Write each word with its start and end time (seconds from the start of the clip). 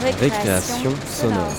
Récréation 0.00 0.94
sonore. 1.06 1.52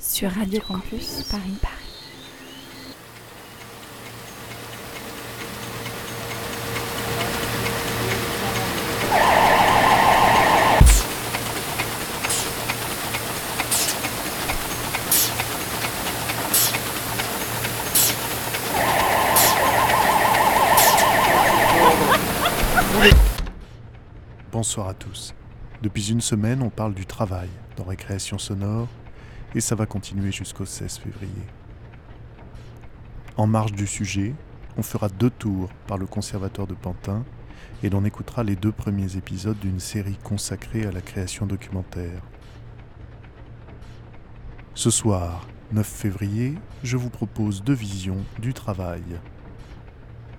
Sur 0.00 0.30
Radio 0.30 0.60
Campus 0.66 1.22
Paris. 1.30 1.42
Paris. 1.60 1.79
Bonsoir 24.70 24.86
à 24.86 24.94
tous. 24.94 25.34
Depuis 25.82 26.12
une 26.12 26.20
semaine, 26.20 26.62
on 26.62 26.70
parle 26.70 26.94
du 26.94 27.04
travail 27.04 27.48
dans 27.76 27.82
Récréation 27.82 28.38
Sonore 28.38 28.86
et 29.52 29.60
ça 29.60 29.74
va 29.74 29.84
continuer 29.84 30.30
jusqu'au 30.30 30.64
16 30.64 30.98
février. 30.98 31.42
En 33.36 33.48
marge 33.48 33.72
du 33.72 33.88
sujet, 33.88 34.32
on 34.76 34.84
fera 34.84 35.08
deux 35.08 35.30
tours 35.30 35.70
par 35.88 35.98
le 35.98 36.06
Conservatoire 36.06 36.68
de 36.68 36.74
Pantin 36.74 37.24
et 37.82 37.90
l'on 37.90 38.04
écoutera 38.04 38.44
les 38.44 38.54
deux 38.54 38.70
premiers 38.70 39.16
épisodes 39.16 39.58
d'une 39.58 39.80
série 39.80 40.18
consacrée 40.22 40.86
à 40.86 40.92
la 40.92 41.00
création 41.00 41.46
documentaire. 41.46 42.22
Ce 44.74 44.90
soir, 44.90 45.48
9 45.72 45.84
février, 45.84 46.54
je 46.84 46.96
vous 46.96 47.10
propose 47.10 47.64
deux 47.64 47.74
visions 47.74 48.24
du 48.38 48.54
travail. 48.54 49.02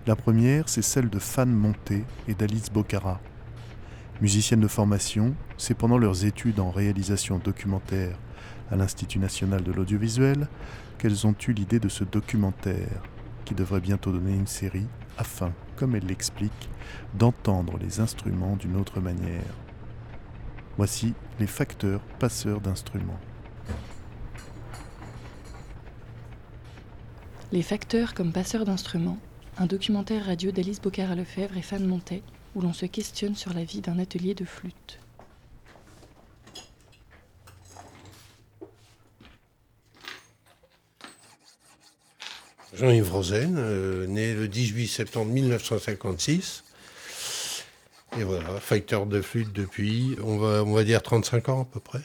La 0.07 0.15
première, 0.15 0.69
c'est 0.69 0.81
celle 0.81 1.09
de 1.09 1.19
Fan 1.19 1.51
Monté 1.51 2.05
et 2.29 2.33
d'Alice 2.33 2.71
Bocara. 2.71 3.19
Musiciennes 4.21 4.61
de 4.61 4.67
formation, 4.67 5.33
c'est 5.57 5.73
pendant 5.73 5.97
leurs 5.97 6.25
études 6.25 6.59
en 6.59 6.69
réalisation 6.69 7.39
documentaire 7.39 8.19
à 8.69 8.75
l'Institut 8.75 9.17
national 9.17 9.63
de 9.63 9.71
l'audiovisuel 9.71 10.47
qu'elles 10.99 11.25
ont 11.25 11.33
eu 11.47 11.53
l'idée 11.53 11.79
de 11.79 11.89
ce 11.89 12.03
documentaire, 12.03 13.01
qui 13.45 13.55
devrait 13.55 13.81
bientôt 13.81 14.11
donner 14.11 14.35
une 14.35 14.45
série, 14.45 14.85
afin, 15.17 15.51
comme 15.75 15.95
elle 15.95 16.05
l'explique, 16.05 16.69
d'entendre 17.15 17.79
les 17.79 17.99
instruments 17.99 18.55
d'une 18.57 18.75
autre 18.75 18.99
manière. 18.99 19.55
Voici 20.77 21.15
les 21.39 21.47
facteurs 21.47 22.01
passeurs 22.19 22.61
d'instruments. 22.61 23.19
Les 27.51 27.63
facteurs 27.63 28.13
comme 28.13 28.31
passeurs 28.31 28.65
d'instruments, 28.65 29.17
un 29.57 29.65
documentaire 29.65 30.27
radio 30.27 30.51
d'Alice 30.51 30.79
Bocara-Lefebvre 30.79 31.57
et 31.57 31.63
Fan 31.63 31.87
Montet, 31.87 32.21
où 32.55 32.61
l'on 32.61 32.73
se 32.73 32.85
questionne 32.85 33.35
sur 33.35 33.53
la 33.53 33.63
vie 33.63 33.81
d'un 33.81 33.99
atelier 33.99 34.33
de 34.33 34.45
flûte. 34.45 34.99
Jean-Yves 42.73 43.11
Rosen, 43.11 43.55
euh, 43.57 44.07
né 44.07 44.33
le 44.33 44.47
18 44.47 44.87
septembre 44.87 45.31
1956. 45.31 46.63
Et 48.17 48.23
voilà, 48.23 48.59
facteur 48.59 49.05
de 49.05 49.21
flûte 49.21 49.53
depuis, 49.53 50.17
on 50.23 50.37
va, 50.37 50.63
on 50.63 50.73
va 50.73 50.83
dire 50.83 51.01
35 51.01 51.49
ans 51.49 51.61
à 51.61 51.65
peu 51.65 51.79
près. 51.79 52.01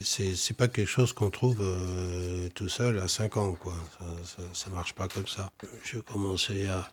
C'est, 0.00 0.56
pas 0.56 0.66
quelque 0.66 0.88
chose 0.88 1.12
qu'on 1.12 1.30
trouve 1.30 1.58
euh, 1.60 2.48
tout 2.54 2.68
seul 2.68 2.98
à 2.98 3.06
5 3.06 3.36
ans, 3.36 3.52
quoi. 3.52 3.74
Ça, 3.98 4.06
ça, 4.24 4.42
ça 4.52 4.70
marche 4.70 4.94
pas 4.94 5.06
comme 5.06 5.28
ça. 5.28 5.52
Je 5.84 5.98
commençais 6.00 6.66
à, 6.66 6.90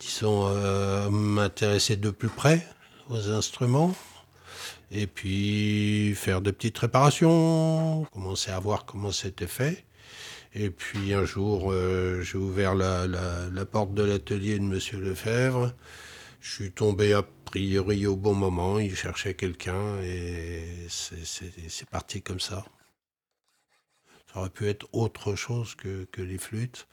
disons, 0.00 0.46
euh, 0.48 1.10
m'intéresser 1.10 1.96
de 1.96 2.10
plus 2.10 2.28
près 2.28 2.66
aux 3.08 3.30
instruments. 3.30 3.94
Et 4.90 5.06
puis 5.06 6.14
faire 6.14 6.42
de 6.42 6.50
petites 6.50 6.78
réparations, 6.78 8.04
commencer 8.12 8.50
à 8.50 8.60
voir 8.60 8.84
comment 8.84 9.10
c'était 9.10 9.46
fait. 9.46 9.84
Et 10.54 10.68
puis 10.70 11.14
un 11.14 11.24
jour, 11.24 11.72
euh, 11.72 12.20
j'ai 12.20 12.36
ouvert 12.36 12.74
la, 12.74 13.06
la, 13.06 13.48
la, 13.50 13.64
porte 13.64 13.94
de 13.94 14.02
l'atelier 14.02 14.58
de 14.58 14.64
Monsieur 14.64 14.98
Lefebvre. 15.00 15.72
Je 16.42 16.50
suis 16.50 16.72
tombé 16.72 17.14
a 17.14 17.22
priori 17.46 18.06
au 18.06 18.16
bon 18.16 18.34
moment. 18.34 18.78
Il 18.78 18.94
cherchait 18.94 19.34
quelqu'un 19.34 19.98
et 20.02 20.86
c'est 20.88 21.88
parti 21.88 22.20
comme 22.20 22.40
ça. 22.40 22.64
Ça 24.32 24.40
aurait 24.40 24.50
pu 24.50 24.68
être 24.68 24.86
autre 24.92 25.34
chose 25.34 25.74
que, 25.74 26.04
que 26.10 26.22
les 26.22 26.38
flûtes. 26.38 26.86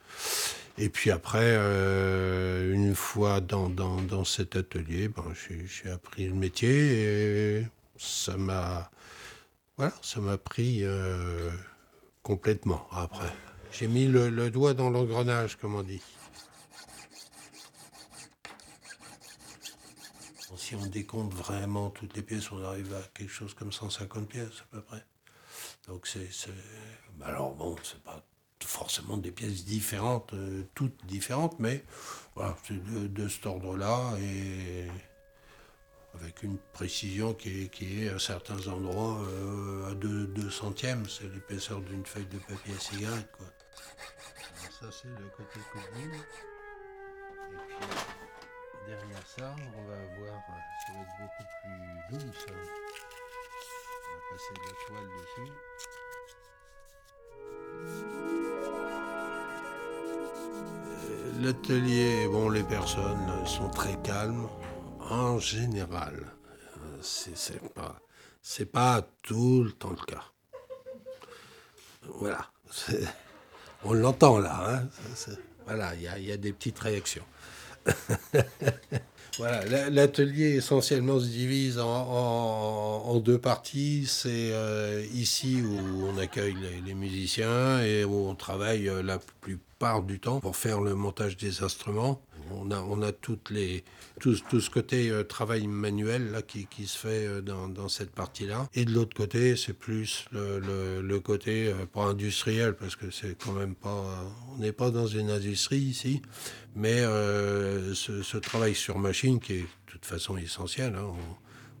Et 0.78 0.88
puis 0.88 1.10
après, 1.10 1.38
euh, 1.42 2.72
une 2.72 2.94
fois 2.94 3.40
dans, 3.40 3.68
dans, 3.68 4.00
dans 4.00 4.24
cet 4.24 4.56
atelier, 4.56 5.08
ben, 5.08 5.24
j'ai 5.66 5.90
appris 5.90 6.26
le 6.26 6.34
métier 6.34 7.58
et 7.58 7.66
ça 7.98 8.36
m'a 8.36 8.90
voilà, 9.76 9.92
pris 10.38 10.84
euh, 10.84 11.50
complètement 12.22 12.86
après. 12.92 13.32
J'ai 13.72 13.88
mis 13.88 14.06
le, 14.06 14.28
le 14.28 14.50
doigt 14.50 14.74
dans 14.74 14.90
l'engrenage, 14.90 15.56
comme 15.56 15.74
on 15.74 15.82
dit. 15.82 16.02
Si 20.56 20.74
on 20.74 20.86
décompte 20.86 21.34
vraiment 21.34 21.90
toutes 21.90 22.14
les 22.14 22.22
pièces, 22.22 22.52
on 22.52 22.62
arrive 22.62 22.94
à 22.94 23.02
quelque 23.14 23.32
chose 23.32 23.54
comme 23.54 23.72
150 23.72 24.28
pièces 24.28 24.60
à 24.60 24.76
peu 24.76 24.82
près. 24.82 25.04
Donc 25.90 26.06
c'est... 26.06 26.30
Alors 27.20 27.52
bon, 27.52 27.74
c'est 27.82 28.00
pas 28.04 28.24
forcément 28.64 29.16
des 29.16 29.32
pièces 29.32 29.64
différentes, 29.64 30.32
euh, 30.34 30.62
toutes 30.76 31.04
différentes, 31.04 31.58
mais 31.58 31.84
voilà, 32.36 32.56
c'est 32.62 32.80
de, 33.12 33.28
cet 33.28 33.46
ordre-là 33.46 34.16
et 34.20 34.86
avec 36.14 36.44
une 36.44 36.58
précision 36.72 37.34
qui 37.34 37.64
est, 37.64 37.68
qui 37.68 38.04
est 38.04 38.10
à 38.10 38.20
certains 38.20 38.68
endroits 38.68 39.20
euh, 39.20 39.90
à 39.90 39.94
2 39.94 40.28
deux, 40.28 40.50
centièmes, 40.50 41.08
c'est 41.08 41.28
l'épaisseur 41.28 41.80
d'une 41.80 42.06
feuille 42.06 42.26
de 42.26 42.38
papier 42.38 42.74
à 42.76 42.78
cigarette. 42.78 43.30
Quoi. 43.36 43.46
Ça 44.80 44.86
c'est 44.92 45.08
le 45.08 45.28
côté 45.36 45.58
commune. 45.72 46.14
Et 46.14 46.20
puis 47.74 48.86
derrière 48.86 49.26
ça, 49.26 49.56
on 49.76 49.88
va 49.88 49.94
avoir, 49.94 50.40
ça 50.86 50.92
va 50.92 51.00
être 51.00 51.16
beaucoup 51.18 52.18
plus 52.18 52.18
doux 52.18 52.32
ça. 52.46 53.09
L'atelier, 61.40 62.28
bon, 62.28 62.50
les 62.50 62.62
personnes 62.62 63.46
sont 63.46 63.70
très 63.70 63.96
calmes 64.02 64.48
en 64.98 65.38
général. 65.38 66.32
C'est 67.00 67.72
pas, 67.72 67.98
c'est 68.42 68.70
pas 68.70 69.02
tout 69.22 69.64
le 69.64 69.72
temps 69.72 69.90
le 69.90 70.04
cas. 70.04 70.24
Voilà, 72.02 72.50
on 73.84 73.94
l'entend 73.94 74.38
là. 74.38 74.58
Hein 74.68 74.88
voilà, 75.64 75.94
il 75.94 76.02
y, 76.02 76.32
a 76.32 76.36
des 76.36 76.52
petites 76.52 76.78
réactions. 76.78 77.24
voilà, 79.38 79.90
l'atelier 79.90 80.56
essentiellement 80.56 81.20
se 81.20 81.26
divise 81.26 81.78
en, 81.78 81.86
en, 81.86 83.18
deux 83.20 83.38
parties. 83.38 84.06
C'est 84.06 84.52
euh, 84.52 85.04
ici 85.14 85.62
où 85.62 86.06
on 86.06 86.18
accueille 86.18 86.54
les, 86.54 86.80
les, 86.86 86.94
musiciens 86.94 87.82
et 87.82 88.04
où 88.04 88.28
on 88.28 88.34
travaille 88.34 88.88
euh, 88.88 89.02
la 89.02 89.18
plupart 89.40 90.02
du 90.02 90.20
temps 90.20 90.40
pour 90.40 90.56
faire 90.56 90.80
le 90.80 90.94
montage 90.94 91.36
des 91.36 91.62
instruments. 91.62 92.20
On 92.52 92.70
a, 92.70 92.80
on 92.80 93.02
a 93.02 93.12
les, 93.50 93.84
tout, 94.20 94.36
tout 94.48 94.60
ce 94.60 94.70
côté 94.70 95.10
euh, 95.10 95.22
travail 95.24 95.66
manuel 95.66 96.30
là, 96.30 96.42
qui, 96.42 96.66
qui 96.66 96.86
se 96.86 96.98
fait 96.98 97.26
euh, 97.26 97.40
dans, 97.40 97.68
dans, 97.68 97.88
cette 97.88 98.10
partie-là. 98.10 98.68
Et 98.74 98.84
de 98.84 98.92
l'autre 98.92 99.16
côté, 99.16 99.56
c'est 99.56 99.72
plus 99.72 100.26
le, 100.32 101.00
le, 101.00 101.20
côté, 101.20 101.68
euh, 101.68 101.86
pas 101.86 102.04
industriel, 102.04 102.74
parce 102.74 102.96
que 102.96 103.10
c'est 103.10 103.36
quand 103.42 103.52
même 103.52 103.74
pas. 103.74 104.04
On 104.52 104.58
n'est 104.58 104.72
pas 104.72 104.90
dans 104.90 105.06
une 105.06 105.30
industrie 105.30 105.78
ici, 105.78 106.22
mais 106.74 107.00
ce, 107.00 108.36
travail 108.38 108.74
sur 108.74 108.98
machine 108.98 109.40
qui 109.40 109.54
est 109.54 109.60
de 109.62 109.66
toute 109.86 110.06
façon 110.06 110.36
essentiel. 110.36 110.94
Hein, 110.94 111.12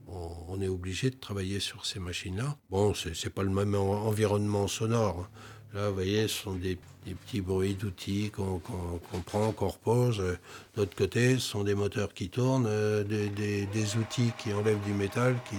on, 0.08 0.30
on, 0.48 0.60
est 0.60 0.68
obligé 0.68 1.10
de 1.10 1.16
travailler 1.16 1.60
sur 1.60 1.86
ces 1.86 2.00
machines-là. 2.00 2.56
Bon, 2.70 2.94
c'est 2.94 3.30
pas 3.30 3.42
le 3.42 3.50
même 3.50 3.74
environnement 3.74 4.66
sonore. 4.66 5.28
Là, 5.72 5.88
vous 5.88 5.94
voyez, 5.94 6.22
ce 6.26 6.42
sont 6.42 6.54
des, 6.54 6.78
des 7.06 7.14
petits 7.14 7.40
bruits 7.40 7.74
d'outils 7.74 8.30
qu'on 8.30 8.58
qu 8.58 9.18
prend, 9.24 9.52
qu'on 9.52 9.68
repose. 9.68 10.18
De 10.18 10.36
l'autre 10.76 10.96
côté, 10.96 11.34
ce 11.34 11.40
sont 11.40 11.64
des 11.64 11.74
moteurs 11.74 12.12
qui 12.12 12.28
tournent, 12.28 12.66
euh, 12.68 13.04
des, 13.04 13.28
des, 13.28 13.66
des, 13.66 13.96
outils 13.96 14.32
qui 14.38 14.52
enlèvent 14.52 14.82
du 14.84 14.92
métal. 14.92 15.36
Qui, 15.48 15.56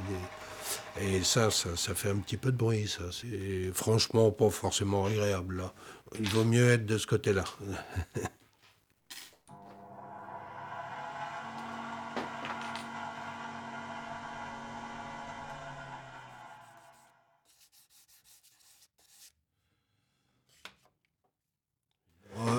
et 1.02 1.24
ça, 1.24 1.52
ça, 1.52 1.76
ça, 1.76 1.96
fait 1.96 2.10
un 2.10 2.18
petit 2.18 2.38
peu 2.38 2.52
de 2.52 2.58
bruit. 2.58 2.88
Ça, 2.88 3.04
c'est 3.12 3.72
franchement 3.74 4.32
pas 4.32 4.50
forcément 4.50 5.06
agréable. 5.06 5.58
Là. 5.58 5.74
Il 6.20 6.30
vaut 6.30 6.44
mieux 6.44 6.70
être 6.70 6.86
de 6.86 6.98
ce 6.98 7.08
côté-là. 7.08 7.44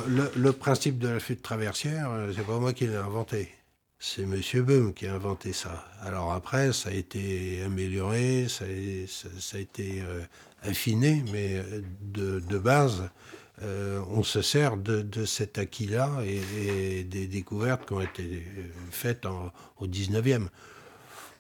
le, 0.09 0.51
principe 0.53 0.99
de 0.99 1.09
la 1.09 1.21
flûte 1.21 1.43
traversière, 1.43 2.11
euh, 2.11 2.33
c'est 2.35 2.47
pas 2.47 2.59
moi 2.59 2.73
qui 2.73 2.87
l'ai 2.87 2.97
inventé. 2.97 3.49
C'est 3.99 4.27
Monsieur 4.27 4.63
Beum 4.63 4.95
qui 4.95 5.07
a 5.07 5.15
inventé 5.15 5.53
ça. 5.53 5.85
Alors 6.03 6.33
après, 6.33 6.73
ça 6.73 6.89
a 6.89 6.93
été 6.93 7.63
amélioré, 7.65 8.47
ça 8.49 8.65
a, 8.65 9.59
été 9.59 10.03
euh, 10.03 10.23
affiné, 10.63 11.25
mais 11.33 11.63
de, 12.01 12.59
base, 12.59 13.09
on 13.61 14.25
se 14.25 14.43
sert 14.43 14.77
de, 14.77 15.25
cet 15.25 15.59
acquis-là 15.59 16.11
et, 16.25 17.05
des 17.05 17.29
découvertes 17.29 17.87
qui 17.87 17.93
ont 17.93 18.01
été 18.01 18.45
faites 18.91 19.25
au 19.79 19.87
19e 19.87 20.49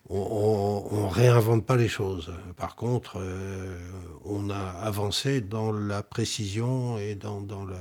on, 0.09 1.06
ne 1.06 1.12
réinvente 1.12 1.64
pas 1.64 1.76
les 1.76 1.88
choses. 1.88 2.32
Par 2.56 2.76
contre, 2.76 3.19
euh, 3.19 3.79
on 4.25 4.50
a 4.50 4.59
avancé 4.59 5.41
dans 5.41 5.73
la 5.73 6.03
précision 6.03 6.99
et 6.99 7.14
dans, 7.14 7.41
le, 7.41 7.76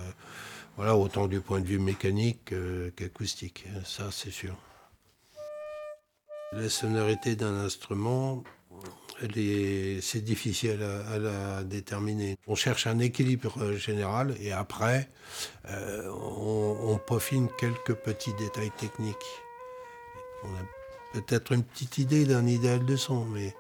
voilà, 0.78 0.96
autant 0.96 1.28
du 1.28 1.42
point 1.42 1.60
de 1.60 1.66
vue 1.66 1.80
mécanique 1.80 2.54
qu'acoustique. 2.96 3.66
Ça, 3.86 4.10
c'est 4.12 4.32
sûr. 4.32 4.56
La 6.54 6.70
sonorité 6.70 7.36
d'un 7.36 7.56
instrument, 7.56 8.44
c'est 9.20 10.22
difficile 10.24 10.82
à, 10.82 11.18
la 11.20 11.64
déterminer. 11.64 12.38
On 12.48 12.56
cherche 12.56 12.88
un 12.88 13.00
équilibre 13.00 13.74
général 13.74 14.36
et 14.40 14.52
après, 14.52 15.10
euh, 15.70 16.10
on, 16.10 16.98
peaufine 16.98 17.48
quelques 17.60 17.94
petits 17.94 18.34
détails 18.40 18.72
techniques 18.78 19.16
peut-être 21.14 21.52
une 21.52 21.64
petite 21.64 21.98
idée 21.98 22.26
d'un 22.26 22.48
idéal 22.48 22.86
de 22.86 22.96
son, 22.96 23.26
mais 23.26 23.56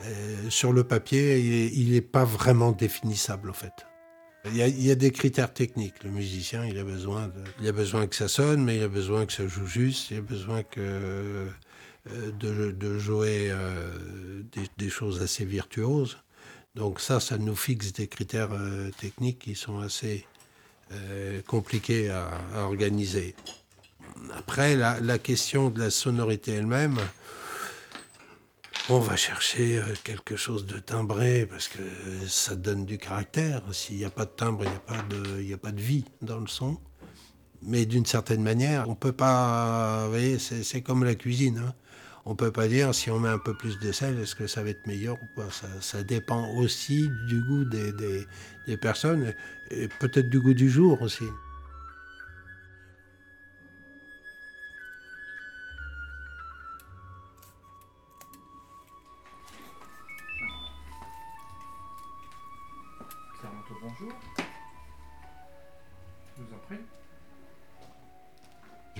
euh, 0.00 0.50
sur 0.50 0.72
le 0.72 0.84
papier, 0.84 1.38
il 1.38 1.92
n'est 1.92 2.00
pas 2.00 2.24
vraiment 2.24 2.72
définissable 2.72 3.50
en 3.50 3.54
fait. 3.54 3.86
Il 4.46 4.56
y, 4.56 4.90
a, 4.90 4.94
des 4.94 5.10
critères 5.10 5.54
techniques. 5.54 6.04
Le 6.04 6.10
musicien, 6.10 6.66
il 6.66 6.78
a, 6.78 6.84
besoin 6.84 7.30
il 7.60 7.68
a 7.68 7.72
besoin 7.72 8.06
que 8.06 8.14
ça 8.14 8.28
sonne, 8.28 8.62
mais 8.62 8.76
il 8.76 8.82
a 8.82 8.88
besoin 8.88 9.24
que 9.24 9.32
ça 9.32 9.46
joue 9.46 9.66
juste, 9.66 10.10
il 10.10 10.18
a 10.18 10.20
besoin 10.20 10.62
euh, 10.76 11.48
de, 12.38 12.98
jouer 12.98 13.48
euh, 13.50 14.42
des, 14.76 14.90
choses 14.90 15.22
assez 15.22 15.46
virtuoses. 15.46 16.18
Donc 16.74 17.00
ça, 17.00 17.20
ça 17.20 17.38
nous 17.38 17.56
fixe 17.56 17.94
des 17.94 18.06
critères 18.06 18.50
techniques 19.00 19.38
qui 19.38 19.54
sont 19.54 19.78
assez 19.78 20.26
compliqués 21.46 22.10
à 22.10 22.28
organiser. 22.66 23.34
Après, 24.36 24.76
la, 24.76 25.18
question 25.18 25.70
de 25.70 25.80
la 25.80 25.90
sonorité 25.90 26.52
elle-même, 26.52 26.98
on 28.90 28.98
va 28.98 29.16
chercher 29.16 29.78
euh, 29.78 29.82
quelque 30.04 30.36
chose 30.36 30.66
de 30.66 30.78
timbré 30.78 31.46
parce 31.46 31.68
que 31.68 31.78
ça 32.26 32.54
donne 32.54 32.84
du 32.84 32.98
caractère. 32.98 33.62
S'il 33.72 33.96
n'y 33.96 34.04
a 34.04 34.10
pas 34.10 34.26
de 34.26 34.30
timbre, 34.30 34.64
il 34.64 34.68
n'y 34.68 34.76
a, 34.76 34.78
pas 34.80 35.02
de, 35.08 35.54
a 35.54 35.56
pas 35.56 35.72
de 35.72 35.80
vie 35.80 36.04
dans 36.20 36.38
le 36.38 36.46
son. 36.46 36.78
Mais 37.62 37.86
d'une 37.86 38.04
certaine 38.04 38.42
manière, 38.42 38.88
on 38.90 38.94
peut 38.94 39.12
pas. 39.12 40.04
Vous 40.04 40.10
voyez, 40.10 40.38
c'est 40.38 40.82
comme 40.82 41.02
la 41.02 41.14
cuisine. 41.14 41.62
Hein. 41.66 41.74
On 42.26 42.34
peut 42.34 42.52
pas 42.52 42.68
dire 42.68 42.94
si 42.94 43.10
on 43.10 43.18
met 43.18 43.28
un 43.28 43.38
peu 43.38 43.54
plus 43.54 43.78
de 43.78 43.90
sel, 43.90 44.18
est-ce 44.18 44.34
que 44.34 44.46
ça 44.46 44.62
va 44.62 44.70
être 44.70 44.86
meilleur 44.86 45.16
ou 45.16 45.40
pas? 45.40 45.48
Ça, 45.80 46.02
dépend 46.02 46.54
aussi 46.56 47.08
du 47.28 47.42
goût 47.42 47.64
des, 47.64 47.92
des 48.66 48.76
personnes 48.76 49.34
et 49.70 49.88
peut-être 49.88 50.28
du 50.28 50.40
goût 50.40 50.54
du 50.54 50.70
jour 50.70 51.00
aussi. 51.00 51.24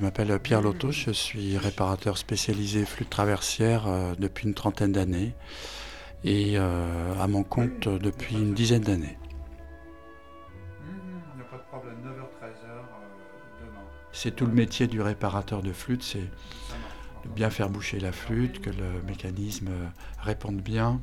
M'appelle 0.05 0.39
Pierre 0.39 0.61
Lotto, 0.61 0.93
je 0.93 1.11
suis 1.13 1.57
réparateur 1.57 2.19
spécialisé 2.19 2.85
flûte 2.85 3.09
traversière 3.09 3.87
euh, 3.87 4.15
depuis 4.19 4.47
une 4.47 4.53
trentaine 4.53 4.93
d'années 4.93 5.33
et 6.25 6.59
euh, 6.59 7.19
à 7.19 7.27
mon 7.27 7.43
compte 7.43 7.89
depuis 7.89 8.35
une 8.35 8.53
dizaine 8.53 8.83
d'années. 8.83 9.17
C'est 14.13 14.37
tout 14.37 14.45
le 14.45 14.53
métier 14.53 14.87
du 14.89 15.01
réparateur 15.01 15.63
de 15.63 15.73
flûte, 15.73 16.03
c'est 16.03 16.19
de 16.19 17.29
bien 17.35 17.49
faire 17.49 17.71
boucher 17.71 17.99
la 17.99 18.13
flûte, 18.13 18.61
que 18.61 18.69
le 18.69 19.03
mécanisme 19.07 19.71
réponde 20.21 20.61
bien, 20.61 21.01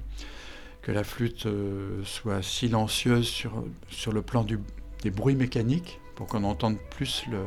que 0.83 0.91
la 0.91 1.03
flûte 1.03 1.47
euh, 1.47 2.03
soit 2.03 2.43
silencieuse 2.43 3.27
sur, 3.27 3.63
sur 3.89 4.11
le 4.11 4.21
plan 4.21 4.45
des 4.45 5.09
bruits 5.09 5.35
mécaniques 5.35 5.99
pour 6.13 6.27
qu'on 6.27 6.43
entende 6.43 6.77
plus 6.91 7.25
le, 7.31 7.39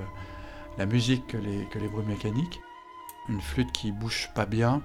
la 0.79 0.87
musique 0.87 1.27
que 1.29 1.37
les, 1.37 1.89
bruits 1.89 2.07
mécaniques. 2.07 2.61
Une 3.29 3.41
flûte 3.41 3.73
qui 3.73 3.91
bouge 3.91 4.29
pas 4.35 4.45
bien, 4.45 4.83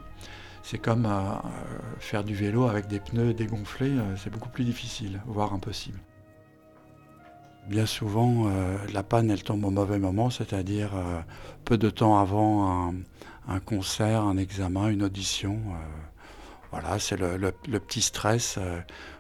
c'est 0.63 0.77
comme 0.77 1.06
euh, 1.06 1.09
euh, 1.09 1.80
faire 2.00 2.24
du 2.24 2.36
vélo 2.36 2.68
avec 2.68 2.88
des 2.88 3.00
pneus 3.00 3.33
dégonflés, 3.33 3.89
euh, 3.89 4.15
c'est 4.18 4.30
beaucoup 4.30 4.50
plus 4.50 4.63
difficile, 4.63 5.21
voire 5.25 5.53
impossible. 5.53 6.00
Bien 7.68 7.86
souvent, 7.86 8.50
la 8.91 9.03
panne, 9.03 9.30
elle 9.30 9.44
tombe 9.44 9.63
au 9.63 9.69
mauvais 9.69 10.00
moment, 10.00 10.31
c'est-à-dire 10.31 10.89
peu 11.65 11.77
de 11.77 11.92
temps 11.92 12.18
avant 12.18 12.92
un, 13.47 13.59
concert, 13.59 14.24
un 14.24 14.38
examen, 14.38 14.88
une 14.88 15.03
audition. 15.03 15.59
voilà, 16.71 16.97
c'est 16.97 17.15
le, 17.15 17.51
petit 17.51 18.01
stress, 18.01 18.57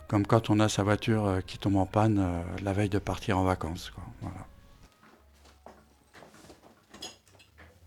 comme 0.07 0.25
quand 0.25 0.49
on 0.49 0.59
a 0.59 0.67
sa 0.67 0.81
voiture 0.81 1.41
qui 1.45 1.59
tombe 1.59 1.75
en 1.75 1.85
panne 1.85 2.25
la 2.63 2.73
veille 2.73 2.89
de 2.89 2.97
partir 2.97 3.37
en 3.37 3.43
vacances. 3.43 3.93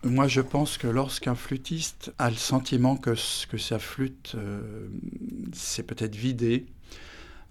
Moi, 0.04 0.26
je 0.26 0.40
pense 0.40 0.78
que 0.78 0.88
lorsqu'un 0.88 1.36
flûtiste 1.36 2.12
a 2.18 2.28
le 2.28 2.36
sentiment 2.36 2.96
que, 2.96 3.14
sa 3.14 3.78
flûte 3.78 4.32
euh, 4.34 4.88
s'est 5.52 5.84
peut-être 5.84 6.16
vidée, 6.16 6.66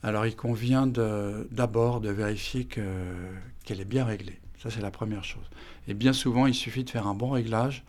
alors 0.03 0.25
il 0.25 0.36
convient 0.36 0.86
d'abord 0.86 2.01
de, 2.01 2.09
vérifier 2.09 2.65
qu'elle 2.65 3.80
est 3.80 3.86
bien 3.86 4.03
réglée. 4.03 4.38
Ça, 4.62 4.69
c'est 4.69 4.81
la 4.81 4.92
première 4.92 5.24
chose. 5.24 5.45
Et 5.88 5.94
bien 5.94 6.12
souvent, 6.12 6.45
il 6.45 6.53
suffit 6.53 6.83
de 6.83 6.89
faire 6.89 7.07
un 7.07 7.13
bon 7.13 7.30
réglage 7.30 7.86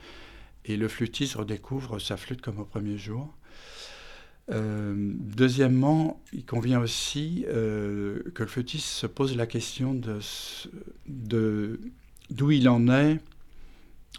et 0.64 0.76
le 0.76 0.86
flûtiste 0.86 1.34
redécouvre 1.34 2.00
sa 2.00 2.16
flûte 2.16 2.40
comme 2.40 2.60
au 2.60 2.64
premier 2.64 2.98
jour. 2.98 3.34
Euh, 4.50 4.94
deuxièmement, 4.96 6.20
il 6.32 6.44
convient 6.44 6.80
aussi 6.80 7.44
euh, 7.48 8.22
que 8.34 8.44
le 8.44 8.48
flûtiste 8.48 8.86
se 8.86 9.06
pose 9.08 9.36
la 9.36 9.46
question 9.46 9.94
de 9.94 11.80
d'où 12.30 12.50
il 12.50 12.68
en 12.68 12.88
est 12.88 13.18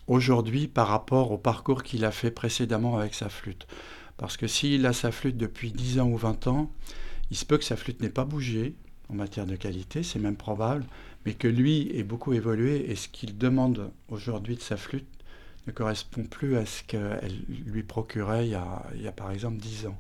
aujourd'hui 0.08 0.68
par 0.68 0.88
rapport 0.88 1.32
au 1.32 1.38
parcours 1.38 1.84
qu'il 1.84 2.06
a 2.06 2.12
fait 2.12 2.32
précédemment 2.32 2.98
avec 2.98 3.14
sa 3.14 3.30
flûte. 3.30 3.68
Parce 4.18 4.38
que 4.38 4.48
s'il 4.48 4.86
a 4.86 4.94
sa 4.94 5.12
flûte 5.12 5.38
depuis 5.38 5.72
10 5.72 6.00
ans 6.00 6.08
ou 6.08 6.18
20 6.18 6.48
ans, 6.48 6.72
il 7.32 7.38
se 7.38 7.46
peut 7.46 7.58
que 7.58 7.64
sa 7.64 7.76
flûte 7.76 8.02
n'ait 8.02 8.10
pas 8.10 8.26
bougé 8.26 8.76
en 9.10 9.16
matière 9.16 9.46
de 9.46 9.56
qualité, 9.56 10.04
c'est 10.04 10.20
même 10.20 10.38
probable, 10.38 10.86
mais 11.26 11.34
que 11.34 11.48
lui 11.48 11.90
ait 11.96 12.04
beaucoup 12.04 12.34
évolué 12.34 12.90
et 12.90 12.96
ce 12.96 13.08
qu'il 13.08 13.38
demande 13.38 13.92
aujourd'hui 14.10 14.56
de 14.56 14.62
sa 14.62 14.78
flûte 14.78 15.08
ne 15.68 15.72
correspond 15.72 16.24
plus 16.26 16.58
à 16.58 16.66
ce 16.66 16.84
qu'elle 16.84 17.44
lui 17.66 17.84
procurait 17.84 18.48
il 18.48 18.52
y, 18.52 19.08
a, 19.08 19.12
par 19.12 19.32
exemple 19.32 19.58
10 19.58 19.88
ans. 19.88 20.00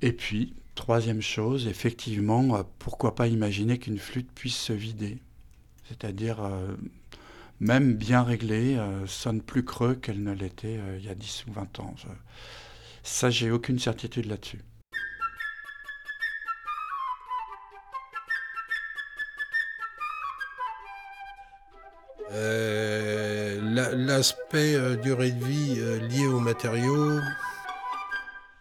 Et 0.00 0.12
puis, 0.12 0.54
troisième 0.74 1.22
chose, 1.22 1.66
effectivement, 1.66 2.56
euh, 2.56 2.62
pourquoi 2.78 3.14
pas 3.14 3.28
imaginer 3.28 3.78
qu'une 3.78 3.98
flûte 3.98 4.30
puisse 4.32 4.56
se 4.56 4.72
vider? 4.72 5.18
C'est-à-dire 5.88 6.42
euh, 6.42 6.74
même 7.62 7.94
bien 7.94 8.24
réglée, 8.24 8.76
euh, 8.76 9.06
sonne 9.06 9.40
plus 9.40 9.64
creux 9.64 9.94
qu'elle 9.94 10.20
ne 10.20 10.32
l'était 10.32 10.78
euh, 10.78 10.98
il 10.98 11.06
y 11.06 11.08
a 11.08 11.14
10 11.14 11.46
ou 11.46 11.52
20 11.52 11.78
ans. 11.78 11.94
Ça, 13.04 13.30
j'ai 13.30 13.52
aucune 13.52 13.78
certitude 13.78 14.26
là-dessus. 14.26 14.58
Euh, 22.32 23.60
l'aspect 23.94 24.76
durée 24.96 25.30
de 25.30 25.44
vie 25.44 25.76
lié 26.08 26.26
aux 26.26 26.40
matériaux, 26.40 27.20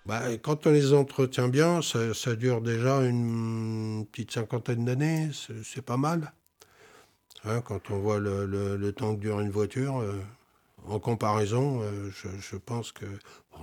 bah, 0.05 0.21
quand 0.43 0.67
on 0.67 0.71
les 0.71 0.93
entretient 0.93 1.47
bien, 1.47 1.79
ça 1.81 2.35
dure 2.35 2.61
déjà 2.61 2.97
une 3.01 4.05
petite 4.11 4.31
cinquantaine 4.31 4.85
d'années, 4.85 5.31
c'est 5.63 5.83
pas 5.83 5.97
mal. 5.97 6.33
Hein, 7.43 7.61
quand 7.61 7.89
on 7.89 7.97
voit 7.99 8.19
le, 8.19 8.91
temps 8.91 9.15
que 9.15 9.21
dure 9.21 9.39
une 9.39 9.49
voiture, 9.49 9.99
euh, 9.99 10.19
en 10.85 10.99
comparaison, 10.99 11.81
euh, 11.81 12.11
je, 12.11 12.57
pense 12.57 12.91
que 12.91 13.05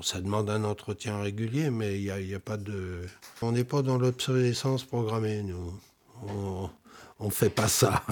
ça 0.03 0.21
demande 0.21 0.51
un 0.51 0.65
entretien 0.65 1.21
régulier, 1.21 1.71
mais 1.71 2.01
il 2.01 2.13
n'y 2.13 2.35
a, 2.35 2.37
a, 2.37 2.41
pas 2.41 2.57
de. 2.57 3.03
On 3.41 3.53
n'est 3.53 3.65
pas 3.65 3.83
dans 3.83 3.99
l'obsolescence 3.99 4.85
programmée, 4.85 5.43
nous. 5.43 5.73
On 6.25 6.71
ne 7.21 7.31
fait 7.31 7.51
pas 7.51 7.69
ça. 7.69 8.03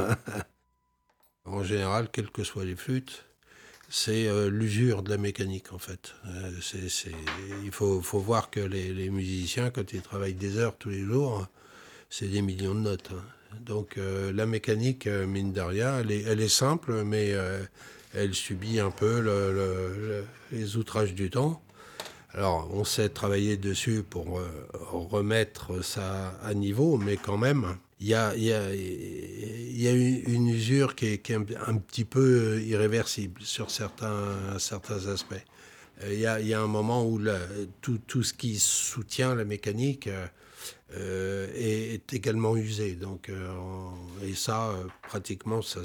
en 1.45 1.65
général, 1.65 2.11
quelles 2.13 2.31
que 2.31 2.45
soient 2.45 2.65
les 2.65 2.77
flûtes, 2.77 3.25
c'est 3.89 4.29
euh, 4.29 4.49
l'usure 4.49 5.03
de 5.03 5.11
la 5.11 5.17
mécanique, 5.17 5.73
en 5.73 5.79
fait. 5.79 6.15
il 6.65 7.71
faut, 7.73 8.01
faut, 8.03 8.21
voir 8.21 8.51
que 8.51 8.61
les, 8.61 8.95
les, 8.95 9.11
musiciens, 9.11 9.71
quand 9.71 9.93
ils 9.93 10.03
travaillent 10.03 10.35
des 10.35 10.59
heures 10.59 10.77
tous 10.77 10.91
les 10.91 11.03
jours, 11.03 11.47
c'est 12.09 12.29
des 12.29 12.43
millions 12.43 12.75
de 12.75 12.81
notes. 12.81 13.11
Hein. 13.13 13.23
Donc 13.61 13.97
la 13.97 14.47
mécanique, 14.47 15.07
mine 15.07 15.53
de 15.53 15.61
rien, 15.61 15.99
elle 15.99 16.41
est, 16.41 16.49
simple, 16.49 17.03
mais 17.05 17.35
elle 18.15 18.35
subit 18.35 18.79
un 18.81 18.91
peu 18.91 20.23
les 20.53 20.77
outrages 20.77 21.15
du 21.15 21.31
temps. 21.31 21.63
Alors, 22.33 22.69
on 22.73 22.85
sait 22.85 23.09
travailler 23.09 23.57
dessus 23.57 24.05
pour 24.09 24.41
remettre 24.83 25.83
ça 25.83 26.39
à 26.43 26.55
niveau, 26.55 26.97
mais 26.97 27.17
quand 27.17 27.39
même, 27.39 27.77
il 28.01 28.09
y 28.09 28.15
a, 28.15 28.35
une 29.95 30.49
usure 30.49 30.95
qui 30.95 31.07
est, 31.07 31.31
un, 31.31 31.77
petit 31.79 32.05
peu 32.05 32.61
irréversible 32.63 33.41
sur 33.43 33.71
certains, 33.71 34.55
aspects. 34.55 35.35
Euh, 36.03 36.13
il 36.13 36.21
y, 36.21 36.55
a, 36.55 36.61
un 36.61 36.67
moment 36.67 37.07
où 37.07 37.19
tout, 37.81 38.23
ce 38.23 38.35
qui 38.35 38.59
soutient 38.59 39.35
la 39.35 39.45
mécanique 39.45 40.11
euh, 40.95 41.49
est, 41.55 42.13
également 42.13 42.57
usé. 42.57 42.95
Donc, 42.95 43.29
euh, 43.29 43.91
et 44.23 44.35
ça, 44.35 44.73
pratiquement, 45.03 45.63
ça, 45.63 45.81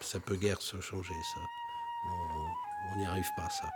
ça 0.00 0.20
peut 0.20 0.36
guère 0.36 0.60
se 0.62 0.80
changer. 0.80 1.14
Ça. 1.34 1.40
On 2.92 2.98
n'y 2.98 3.06
arrive 3.06 3.28
pas, 3.36 3.48
ça. 3.50 3.68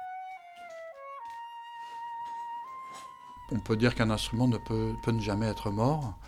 On 3.52 3.60
peut 3.60 3.76
dire 3.76 3.94
qu'un 3.94 4.10
instrument 4.10 4.48
ne 4.48 4.58
peut, 4.58 4.94
peut 5.04 5.12
ne 5.12 5.20
jamais 5.20 5.46
être 5.46 5.70
mort. 5.70 6.18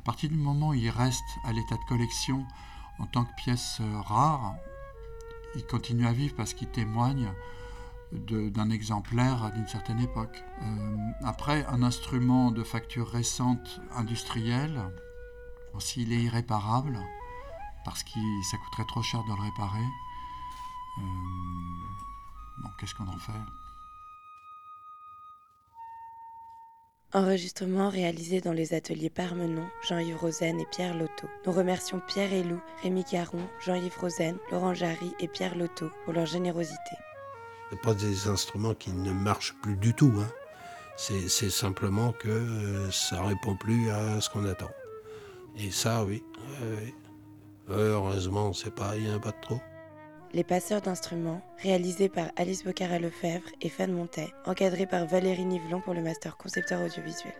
À 0.00 0.02
partir 0.04 0.30
du 0.30 0.36
moment 0.36 0.70
où 0.70 0.74
il 0.74 0.90
reste 0.90 1.22
à 1.44 1.52
l'état 1.52 1.76
de 1.76 1.88
collection 1.88 2.46
en 2.98 3.06
tant 3.06 3.24
que 3.24 3.34
pièce 3.36 3.80
rare, 4.06 4.54
il 5.54 5.66
continue 5.66 6.06
à 6.06 6.12
vivre 6.12 6.34
parce 6.34 6.54
qu'il 6.54 6.68
témoigne 6.68 7.30
d'un 8.12 8.70
exemplaire 8.70 9.50
d'une 9.54 9.66
certaine 9.66 10.00
époque. 10.00 10.44
Euh, 10.62 10.96
après, 11.24 11.64
un 11.66 11.82
instrument 11.82 12.50
de 12.50 12.62
facture 12.62 13.08
récente 13.08 13.80
industrielle, 13.94 14.80
s'il 15.78 16.12
est 16.12 16.22
irréparable, 16.22 16.98
parce 17.84 18.02
que 18.02 18.20
ça 18.50 18.58
coûterait 18.58 18.86
trop 18.86 19.02
cher 19.02 19.22
de 19.24 19.28
le 19.28 19.42
réparer, 19.42 19.88
euh, 20.98 21.02
bon, 22.62 22.68
qu'est-ce 22.78 22.94
qu'on 22.94 23.08
en 23.08 23.18
fait? 23.18 23.32
Enregistrement 27.14 27.90
réalisé 27.90 28.40
dans 28.40 28.52
les 28.52 28.72
ateliers 28.72 29.10
Parmenon, 29.10 29.68
Jean-Yves 29.86 30.16
Rosen 30.16 30.58
et 30.60 30.66
Pierre 30.66 30.96
Lotto. 30.96 31.28
Nous 31.44 31.52
remercions 31.52 32.00
Pierre 32.00 32.32
Elou, 32.32 32.58
Rémi 32.82 33.04
Caron, 33.04 33.46
Jean-Yves 33.60 33.98
Rosen, 33.98 34.38
Laurent 34.50 34.72
Jarry 34.72 35.12
et 35.20 35.28
Pierre 35.28 35.56
Lotto 35.56 35.90
pour 36.04 36.14
leur 36.14 36.24
générosité. 36.24 36.96
Ce 37.72 37.76
pas 37.76 37.94
des 37.94 38.28
instruments 38.28 38.74
qui 38.74 38.92
ne 38.92 39.12
marchent 39.12 39.54
plus 39.62 39.76
du 39.76 39.94
tout. 39.94 40.12
Hein. 40.18 40.28
C'est 40.96 41.48
simplement 41.48 42.12
que 42.12 42.28
euh, 42.28 42.90
ça 42.90 43.22
répond 43.22 43.56
plus 43.56 43.88
à 43.90 44.20
ce 44.20 44.28
qu'on 44.28 44.44
attend. 44.44 44.70
Et 45.56 45.70
ça, 45.70 46.04
oui. 46.04 46.22
heureusement, 47.70 48.52
c'est 48.52 48.74
pas, 48.74 48.94
il 48.96 49.04
n'y 49.04 49.10
en 49.10 49.16
a 49.16 49.20
pas 49.20 49.30
de 49.30 49.40
trop. 49.40 49.58
Les 50.34 50.44
passeurs 50.44 50.82
d'instruments, 50.82 51.40
réalisés 51.62 52.10
par 52.10 52.26
Alice 52.36 52.62
Bocara-Lefebvre 52.62 53.48
et 53.62 53.70
Fan 53.70 53.90
Montet, 53.90 54.34
encadrés 54.44 54.86
par 54.86 55.06
Valérie 55.06 55.46
Nivelon 55.46 55.80
pour 55.80 55.94
le 55.94 56.02
master 56.02 56.36
concepteur 56.36 56.82
audiovisuel. 56.82 57.34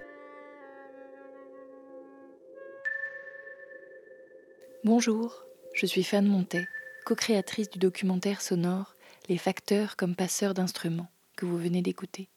Bonjour, 4.83 5.45
je 5.75 5.85
suis 5.85 6.05
Fan 6.05 6.27
Montet, 6.27 6.67
co-créatrice 7.05 7.69
du 7.69 7.79
documentaire 7.79 8.41
sonore 8.41 8.97
Les 9.29 9.39
facteurs 9.39 9.95
comme 9.95 10.17
passeurs 10.17 10.53
d'instruments 10.53 11.09
que 11.37 11.47
vous 11.47 11.57
venez 11.57 11.81
d'écouter. 11.81 12.29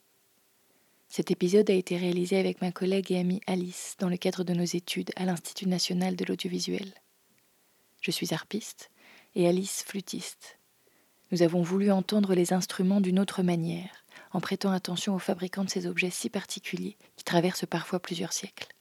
Cet 1.09 1.31
épisode 1.31 1.67
a 1.71 1.73
été 1.73 1.97
réalisé 1.97 2.37
avec 2.37 2.61
ma 2.61 2.71
collègue 2.71 3.11
et 3.11 3.17
amie 3.17 3.41
Alice 3.47 3.95
dans 3.97 4.07
le 4.07 4.17
cadre 4.17 4.43
de 4.43 4.53
nos 4.53 4.65
études 4.65 5.11
à 5.15 5.25
l'Institut 5.25 5.67
national 5.67 6.15
de 6.15 6.23
l'audiovisuel. 6.25 6.93
Je 8.01 8.11
suis 8.11 8.35
harpiste 8.35 8.91
et 9.33 9.47
Alice 9.47 9.83
flûtiste. 9.83 10.59
Nous 11.31 11.41
avons 11.41 11.63
voulu 11.63 11.91
entendre 11.91 12.35
les 12.35 12.53
instruments 12.53 13.01
d'une 13.01 13.19
autre 13.19 13.41
manière, 13.41 14.05
en 14.31 14.39
prêtant 14.39 14.71
attention 14.71 15.15
aux 15.15 15.19
fabricants 15.19 15.63
de 15.63 15.71
ces 15.71 15.87
objets 15.87 16.11
si 16.11 16.29
particuliers 16.29 16.97
qui 17.15 17.23
traversent 17.23 17.65
parfois 17.65 17.99
plusieurs 17.99 18.33
siècles. 18.33 18.75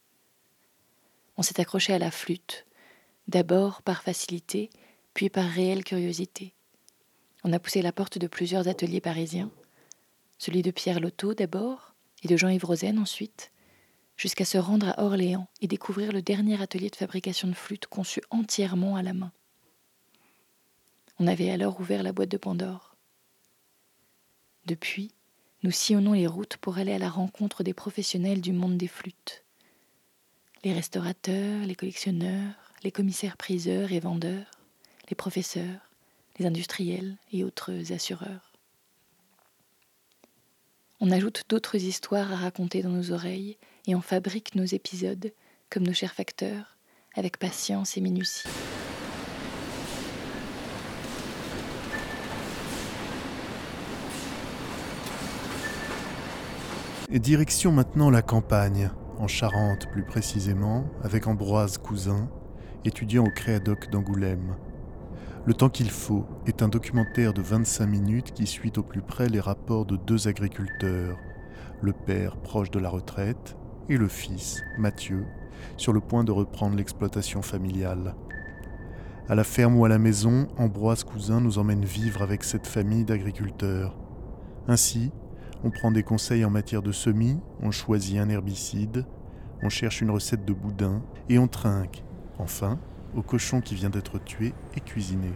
On 1.38 1.42
s'est 1.42 1.58
accroché 1.58 1.94
à 1.94 1.98
la 1.98 2.10
flûte, 2.10 2.66
d'abord 3.28 3.80
par 3.80 4.02
facilité, 4.02 4.68
puis 5.14 5.30
par 5.30 5.48
réelle 5.48 5.84
curiosité. 5.84 6.54
On 7.44 7.52
a 7.52 7.58
poussé 7.58 7.82
la 7.82 7.92
porte 7.92 8.16
de 8.16 8.26
plusieurs 8.26 8.68
ateliers 8.68 9.02
parisiens, 9.02 9.50
celui 10.38 10.62
de 10.62 10.70
Pierre 10.70 10.98
Lotto 10.98 11.34
d'abord, 11.34 11.94
et 12.22 12.28
de 12.28 12.38
Jean-Yves 12.38 12.64
Rosen 12.64 12.98
ensuite, 12.98 13.52
jusqu'à 14.16 14.46
se 14.46 14.56
rendre 14.56 14.88
à 14.88 15.04
Orléans 15.04 15.46
et 15.60 15.66
découvrir 15.66 16.10
le 16.10 16.22
dernier 16.22 16.60
atelier 16.62 16.88
de 16.88 16.96
fabrication 16.96 17.46
de 17.46 17.52
flûtes 17.52 17.86
conçu 17.86 18.22
entièrement 18.30 18.96
à 18.96 19.02
la 19.02 19.12
main. 19.12 19.30
On 21.18 21.26
avait 21.26 21.50
alors 21.50 21.78
ouvert 21.80 22.02
la 22.02 22.12
boîte 22.12 22.30
de 22.30 22.38
Pandore. 22.38 22.96
Depuis, 24.64 25.12
nous 25.62 25.70
sillonnons 25.70 26.14
les 26.14 26.26
routes 26.26 26.56
pour 26.56 26.78
aller 26.78 26.92
à 26.92 26.98
la 26.98 27.10
rencontre 27.10 27.62
des 27.62 27.74
professionnels 27.74 28.40
du 28.40 28.52
monde 28.52 28.78
des 28.78 28.88
flûtes. 28.88 29.44
Les 30.64 30.72
restaurateurs, 30.72 31.66
les 31.66 31.74
collectionneurs, 31.74 32.54
les 32.82 32.90
commissaires-priseurs 32.90 33.92
et 33.92 34.00
vendeurs, 34.00 34.50
les 35.10 35.14
professeurs, 35.14 35.83
les 36.38 36.46
industriels 36.46 37.16
et 37.32 37.44
autres 37.44 37.92
assureurs. 37.92 38.52
On 41.00 41.10
ajoute 41.10 41.44
d'autres 41.48 41.76
histoires 41.76 42.32
à 42.32 42.36
raconter 42.36 42.82
dans 42.82 42.90
nos 42.90 43.12
oreilles 43.12 43.58
et 43.86 43.94
on 43.94 44.00
fabrique 44.00 44.54
nos 44.54 44.64
épisodes, 44.64 45.32
comme 45.70 45.82
nos 45.82 45.92
chers 45.92 46.14
facteurs, 46.14 46.78
avec 47.14 47.38
patience 47.38 47.96
et 47.96 48.00
minutie. 48.00 48.48
Et 57.10 57.18
direction 57.18 57.70
maintenant 57.70 58.10
la 58.10 58.22
campagne, 58.22 58.90
en 59.18 59.28
Charente 59.28 59.88
plus 59.92 60.04
précisément, 60.04 60.86
avec 61.02 61.26
Ambroise 61.26 61.78
Cousin, 61.78 62.28
étudiant 62.84 63.24
au 63.24 63.30
Créadoc 63.30 63.90
d'Angoulême. 63.90 64.56
Le 65.46 65.52
temps 65.52 65.68
qu'il 65.68 65.90
faut 65.90 66.24
est 66.46 66.62
un 66.62 66.68
documentaire 66.68 67.34
de 67.34 67.42
25 67.42 67.86
minutes 67.86 68.32
qui 68.32 68.46
suit 68.46 68.72
au 68.78 68.82
plus 68.82 69.02
près 69.02 69.28
les 69.28 69.40
rapports 69.40 69.84
de 69.84 69.96
deux 69.96 70.26
agriculteurs, 70.26 71.18
le 71.82 71.92
père 71.92 72.38
proche 72.38 72.70
de 72.70 72.78
la 72.78 72.88
retraite 72.88 73.54
et 73.90 73.98
le 73.98 74.08
fils, 74.08 74.62
Mathieu, 74.78 75.26
sur 75.76 75.92
le 75.92 76.00
point 76.00 76.24
de 76.24 76.32
reprendre 76.32 76.76
l'exploitation 76.76 77.42
familiale. 77.42 78.14
À 79.28 79.34
la 79.34 79.44
ferme 79.44 79.76
ou 79.76 79.84
à 79.84 79.90
la 79.90 79.98
maison, 79.98 80.48
Ambroise 80.56 81.04
Cousin 81.04 81.42
nous 81.42 81.58
emmène 81.58 81.84
vivre 81.84 82.22
avec 82.22 82.42
cette 82.42 82.66
famille 82.66 83.04
d'agriculteurs. 83.04 83.98
Ainsi, 84.66 85.12
on 85.62 85.70
prend 85.70 85.90
des 85.90 86.02
conseils 86.02 86.46
en 86.46 86.50
matière 86.50 86.82
de 86.82 86.92
semis, 86.92 87.38
on 87.60 87.70
choisit 87.70 88.18
un 88.18 88.30
herbicide, 88.30 89.04
on 89.62 89.68
cherche 89.68 90.00
une 90.00 90.10
recette 90.10 90.46
de 90.46 90.54
boudin 90.54 91.02
et 91.28 91.38
on 91.38 91.48
trinque, 91.48 92.02
enfin, 92.38 92.78
au 93.16 93.22
cochon 93.22 93.60
qui 93.60 93.74
vient 93.74 93.90
d'être 93.90 94.18
tué 94.18 94.52
et 94.76 94.80
cuisiné. 94.80 95.30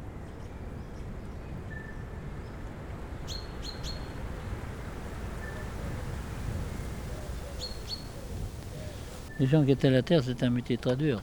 Les 9.38 9.46
gens 9.46 9.64
qui 9.64 9.70
étaient 9.70 9.88
à 9.88 9.92
la 9.92 10.02
terre, 10.02 10.24
c'était 10.24 10.46
un 10.46 10.50
métier 10.50 10.76
très 10.76 10.96
dur. 10.96 11.22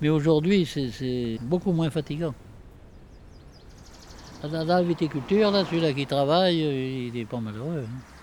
Mais 0.00 0.08
aujourd'hui, 0.08 0.66
c'est 0.66 1.38
beaucoup 1.42 1.72
moins 1.72 1.90
fatigant. 1.90 2.34
Dans 4.42 4.64
la 4.64 4.82
viticulture, 4.82 5.50
là, 5.50 5.64
celui-là 5.64 5.92
qui 5.92 6.06
travaille, 6.06 6.58
il 6.58 7.16
est 7.16 7.26
pas 7.26 7.38
malheureux. 7.38 7.84
Hein. 7.86 8.19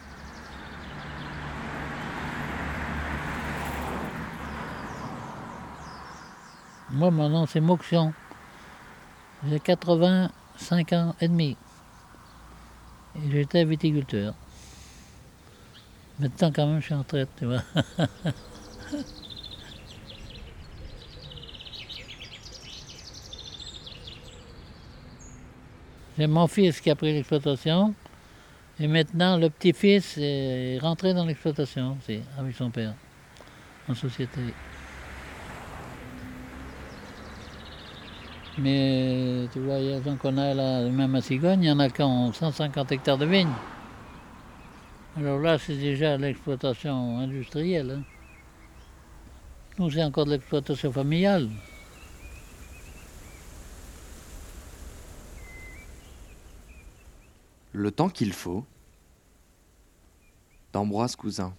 Moi, 6.89 7.11
mon 7.11 7.29
nom, 7.29 7.45
c'est 7.45 7.59
Moxion. 7.59 8.13
J'ai 9.47 9.59
85 9.59 10.93
ans 10.93 11.15
et 11.19 11.27
demi. 11.27 11.57
Et 13.15 13.31
j'étais 13.31 13.65
viticulteur. 13.65 14.33
Maintenant, 16.19 16.51
quand 16.51 16.65
même, 16.65 16.79
je 16.79 16.85
suis 16.85 16.93
en 16.93 16.99
retraite, 16.99 17.29
tu 17.37 17.45
vois. 17.45 17.61
J'ai 26.17 26.25
mon 26.25 26.47
fils 26.47 26.81
qui 26.81 26.89
a 26.89 26.95
pris 26.95 27.13
l'exploitation. 27.13 27.93
Et 28.79 28.87
maintenant, 28.87 29.37
le 29.37 29.49
petit-fils 29.49 30.17
est 30.17 30.79
rentré 30.81 31.13
dans 31.13 31.25
l'exploitation 31.25 31.97
aussi, 31.99 32.21
avec 32.39 32.55
son 32.55 32.71
père, 32.71 32.93
en 33.87 33.93
société. 33.93 34.41
Mais 38.59 39.47
tu 39.53 39.59
vois, 39.59 39.77
il 39.77 39.89
y 39.89 39.93
a 39.93 40.15
qu'on 40.15 40.37
a 40.37 40.53
là, 40.53 40.89
même 40.89 41.13
à 41.13 41.21
Cigogne, 41.21 41.63
il 41.63 41.67
y 41.67 41.71
en 41.71 41.79
a 41.79 41.89
qui 41.89 42.01
ont 42.01 42.33
150 42.33 42.91
hectares 42.91 43.17
de 43.17 43.25
vignes. 43.25 43.53
Alors 45.15 45.39
là, 45.39 45.57
c'est 45.57 45.75
déjà 45.75 46.17
l'exploitation 46.17 47.19
industrielle. 47.19 47.99
Hein. 47.99 48.03
Nous, 49.77 49.91
c'est 49.91 50.03
encore 50.03 50.25
de 50.25 50.31
l'exploitation 50.31 50.91
familiale. 50.91 51.49
Le 57.73 57.91
temps 57.91 58.09
qu'il 58.09 58.33
faut 58.33 58.65
d'Ambroise 60.73 61.15
Cousin. 61.15 61.53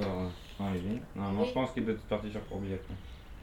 Encore 0.00 0.22
euh, 0.22 0.62
en 0.64 0.70
ligne. 0.72 1.00
Normalement, 1.14 1.42
Oui. 1.42 1.48
je 1.48 1.54
pense 1.54 1.70
qu'il 1.72 1.84
doit 1.84 1.94
être 1.94 2.02
parti 2.02 2.30
sur 2.30 2.40
là. 2.42 2.94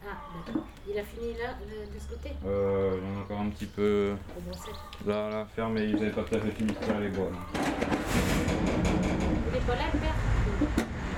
Ah, 0.05 0.15
d'accord. 0.45 0.63
Il 0.89 0.97
a 0.97 1.03
fini 1.03 1.33
là, 1.33 1.53
de, 1.59 1.93
de 1.93 1.99
ce 1.99 2.07
côté? 2.07 2.31
Euh, 2.45 2.97
il 3.01 3.07
y 3.07 3.11
en 3.15 3.19
a 3.19 3.23
encore 3.23 3.39
un 3.41 3.49
petit 3.49 3.65
peu 3.65 4.15
là, 5.05 5.29
là, 5.29 5.45
faire, 5.55 5.69
mais 5.69 5.85
ils 5.89 5.95
n'avaient 5.95 6.11
pas 6.11 6.23
tout 6.23 6.35
à 6.35 6.39
fait 6.39 6.51
fini 6.51 6.71
de 6.73 6.77
tirer 6.79 7.01
les 7.01 7.09
bois. 7.09 7.29
Il 9.51 9.57
est 9.57 9.65
pas 9.67 9.75
là, 9.75 9.83
le 9.93 9.99
père 9.99 10.15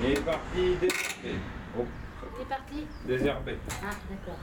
Il 0.02 0.10
est 0.10 0.20
parti 0.24 0.76
désherbé. 0.80 1.38
Oh, 1.78 1.84
Il 2.36 2.42
est 2.42 2.48
parti? 2.48 2.86
Désherbé. 3.06 3.56
Ah, 3.82 3.90
d'accord. 4.10 4.38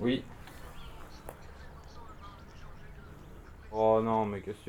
Oui. 0.00 0.22
Oh 3.72 4.00
non, 4.02 4.26
mais 4.26 4.40
qu'est-ce 4.40 4.64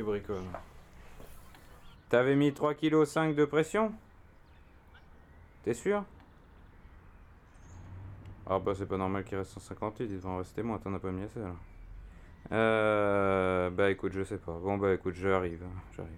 T'avais 2.10 2.36
mis 2.36 2.52
3,5 2.52 2.76
kg 2.76 3.36
de 3.36 3.46
pression? 3.46 3.94
T'es 5.64 5.74
sûr? 5.74 6.04
Ah 8.48 8.58
bah 8.58 8.74
c'est 8.76 8.88
pas 8.88 8.98
normal 8.98 9.24
qu'il 9.24 9.38
reste 9.38 9.52
150 9.52 10.00
litres, 10.00 10.12
il 10.12 10.18
devrait 10.18 10.32
en 10.32 10.38
rester 10.38 10.64
moins, 10.64 10.80
t'en 10.80 10.94
as 10.96 11.00
pas 11.00 11.12
mis 11.12 11.24
assez 11.24 11.40
là. 11.40 11.54
Euh... 12.52 13.70
Bah 13.70 13.92
écoute, 13.92 14.12
je 14.12 14.24
sais 14.24 14.38
pas. 14.38 14.54
Bon 14.54 14.78
bah 14.78 14.94
écoute, 14.94 15.14
j'arrive, 15.14 15.64
hein, 15.64 15.82
j'arrive. 15.96 16.12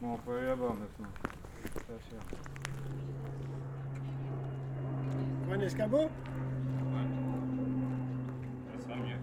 Bon, 0.00 0.14
on 0.14 0.16
peut 0.18 0.36
aller 0.38 0.46
là-bas 0.46 0.68
maintenant. 0.68 1.08
Ça 1.86 1.94
Un 5.50 5.60
escabeau 5.60 6.10
Ça 8.66 8.82
sera 8.82 8.96
mieux. 8.96 9.16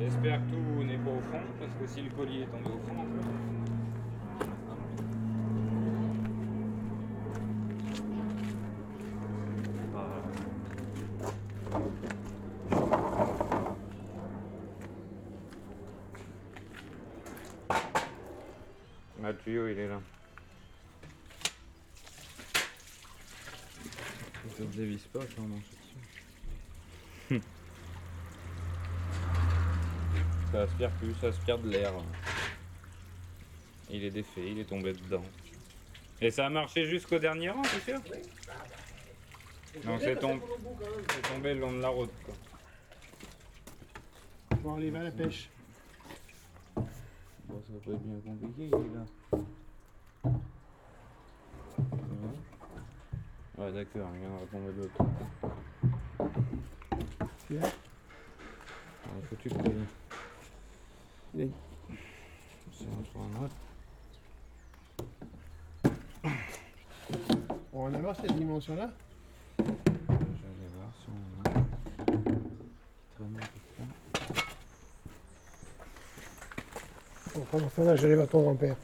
J'espère 0.00 0.40
que 0.40 0.50
tout 0.50 0.84
n'est 0.84 0.98
pas 0.98 1.10
au 1.10 1.20
fond, 1.20 1.40
parce 1.60 1.74
que 1.74 1.86
si 1.86 2.02
le 2.02 2.10
collier 2.10 2.42
est 2.42 2.46
tombé 2.46 2.70
au 2.70 2.78
fond, 2.78 2.94
Ah, 19.22 19.28
le 19.30 19.36
tuyau, 19.38 19.68
il 19.68 19.78
est 19.78 19.88
là. 19.88 20.00
Ça 24.56 24.62
ne 24.62 24.68
dévisse 24.68 25.03
pas 25.14 25.24
quand 25.36 25.42
on 25.42 25.48
mange 25.48 25.62
dessus. 27.30 27.40
Ça 30.52 30.62
aspire 30.62 30.90
plus, 30.92 31.14
ça 31.20 31.28
aspire 31.28 31.58
de 31.58 31.68
l'air. 31.70 31.92
Il 33.90 34.04
est 34.04 34.10
défait, 34.10 34.50
il 34.50 34.58
est 34.58 34.64
tombé 34.64 34.92
dedans. 34.92 35.24
Et 36.20 36.30
ça 36.30 36.46
a 36.46 36.50
marché 36.50 36.86
jusqu'au 36.86 37.18
dernier 37.18 37.50
rang, 37.50 37.62
c'est 37.64 37.80
sûr? 37.92 38.00
Donc 39.84 40.00
c'est 40.00 40.16
tom- 40.16 40.40
c'est 41.12 41.22
tombé 41.22 41.54
le 41.54 41.60
long 41.60 41.72
de 41.72 41.80
la 41.80 41.88
route. 41.88 42.12
Quoi. 42.24 42.34
Bon, 44.62 44.76
allez, 44.76 44.90
va 44.90 45.00
à 45.00 45.04
la 45.04 45.10
pêche. 45.10 45.50
Bon, 46.76 46.86
ça 47.66 47.72
va 47.72 47.78
pas 47.84 47.90
être 47.92 48.02
bien 48.02 48.20
compliqué, 48.24 48.68
il 48.68 48.74
est 48.74 48.94
là. 48.94 49.04
Ouais, 53.56 53.70
d'accord, 53.70 54.08
il 54.16 54.26
retomber 54.26 54.72
de 54.72 54.82
l'autre 54.82 54.96
côté. 54.96 55.10
Tu 57.46 57.56
vois 57.56 57.68
Ouais, 57.68 59.22
faut 59.30 59.36
que 59.36 59.42
tu 59.42 59.48
le 59.48 59.54
payes. 59.54 59.84
Oui. 61.34 61.52
C'est 62.72 62.86
un 62.86 63.20
un 63.20 63.44
autre. 63.44 63.54
On 67.72 67.82
en 67.84 67.94
a 67.94 67.98
marre 67.98 68.16
cette 68.16 68.34
dimension-là 68.36 68.90
Je 69.58 69.64
vais 69.64 69.70
aller 69.70 70.70
voir 70.76 70.90
si 70.98 71.06
on 71.10 71.48
a. 71.48 71.52
Traîner. 73.14 73.40
Bon, 77.34 77.46
pendant 77.52 77.68
ce 77.68 77.76
temps-là, 77.76 77.96
j'allais 77.96 78.16
voir 78.16 78.28
ton 78.28 78.42
grand-père. 78.42 78.76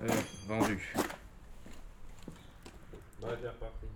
Allez, 0.00 0.12
vendu. 0.46 0.94
Bah, 3.20 3.28
j'ai 3.40 3.48
reparti. 3.48 3.86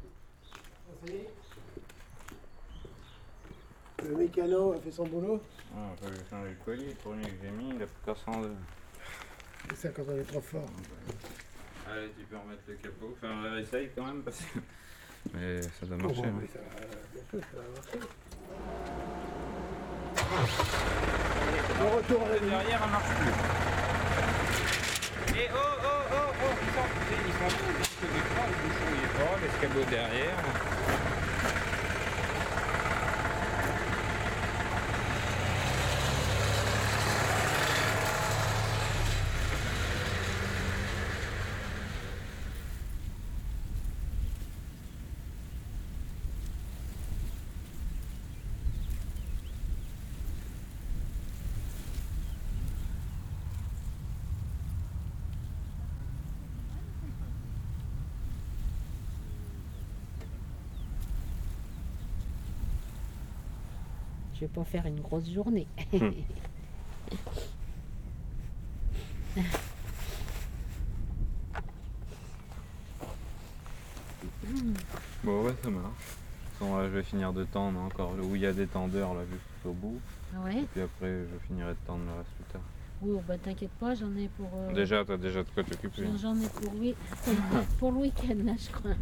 Mécano 4.43 4.73
a 4.73 4.81
fait 4.81 4.91
son 4.91 5.05
boulot. 5.05 5.41
Ah, 5.77 5.93
change 6.29 6.49
le 6.49 6.65
collier. 6.65 6.89
Le 6.89 6.95
premier 6.95 7.23
que 7.23 7.35
j'ai 7.43 7.51
mis, 7.51 7.71
il 7.77 7.83
a 7.83 7.87
plus 7.87 8.03
qu'à 8.05 8.15
102. 8.15 8.51
C'est 9.71 9.77
ça 9.77 9.89
quand 9.91 10.03
on 10.09 10.19
est 10.19 10.25
trop 10.25 10.41
fort. 10.41 10.67
Allez, 11.89 12.11
tu 12.19 12.25
peux 12.25 12.37
remettre 12.37 12.63
le 12.67 12.75
capot. 12.75 13.17
Enfin, 13.17 13.57
essaye 13.59 13.91
quand 13.95 14.07
même 14.07 14.23
parce 14.23 14.41
que. 14.41 14.59
Mais 15.35 15.63
ça 15.63 15.87
doit 15.87 15.97
marcher. 15.97 16.25
hein. 16.25 16.33
mais 16.41 16.49
ça 16.49 16.59
va, 16.59 16.71
ça 17.41 17.59
marcher. 17.75 18.01
Le 21.79 21.87
retour 21.97 22.23
à 22.23 22.29
la 22.29 22.39
derrière, 22.39 22.81
elle 22.85 22.91
marche 22.91 23.15
plus. 23.21 23.35
Et 25.39 25.49
oh, 25.55 25.57
oh, 25.57 25.87
oh, 26.13 26.33
oh, 26.43 26.55
ils 26.63 26.73
sont, 26.75 26.89
ils 27.27 27.33
sont 27.33 27.51
tous, 27.57 27.91
le 28.03 28.07
bouchon 28.09 28.89
il 28.91 29.03
est 29.05 29.15
pas, 29.17 29.35
l'escabeau 29.41 29.85
derrière. 29.89 30.39
Vais 64.43 64.49
pas 64.49 64.65
faire 64.65 64.87
une 64.87 65.01
grosse 65.01 65.29
journée. 65.31 65.67
Bon, 75.25 75.45
ouais, 75.45 75.55
ça 75.63 75.71
marche. 75.71 75.93
Façon, 76.59 76.77
là, 76.77 76.85
je 76.89 76.93
vais 76.95 77.03
finir 77.03 77.33
de 77.33 77.45
tendre 77.45 77.79
encore 77.81 78.13
où 78.23 78.35
il 78.37 78.43
y 78.43 78.47
a 78.47 78.53
des 78.53 78.67
tendeurs 78.67 79.15
là, 79.15 79.21
juste 79.31 79.43
au 79.67 79.73
bout. 79.73 80.01
Ouais 80.45 80.63
Et 80.63 80.67
puis 80.73 80.81
après, 80.81 81.09
je 81.31 81.47
finirai 81.47 81.71
de 81.73 81.77
tendre 81.87 82.03
le 82.07 82.19
reste 82.19 82.31
plus 82.31 82.53
tard. 82.53 82.63
Oui, 83.03 83.19
bah 83.27 83.37
t'inquiète 83.37 83.71
pas, 83.81 83.95
j'en 83.95 84.15
ai 84.17 84.29
pour. 84.29 84.49
euh, 84.55 84.73
Déjà, 84.73 85.05
t'as 85.05 85.17
déjà 85.17 85.43
de 85.43 85.49
quoi 85.51 85.65
t'occuper. 85.65 86.05
j'en- 86.05 86.17
J'en 86.35 86.37
ai 86.41 86.47
pour 86.49 86.73
oui, 86.79 86.95
pour 87.79 87.93
le 87.93 87.99
week-end 87.99 88.37
là, 88.45 88.53
je 88.59 88.71
crois. 88.71 88.93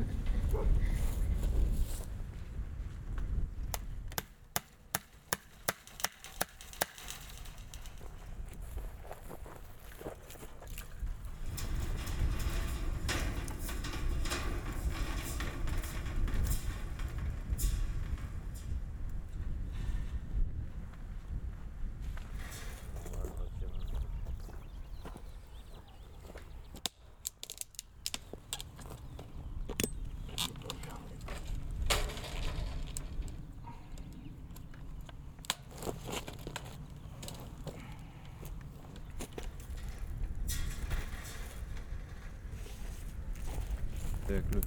C'est 44.26 44.34
avec 44.34 44.44
le. 44.54 44.60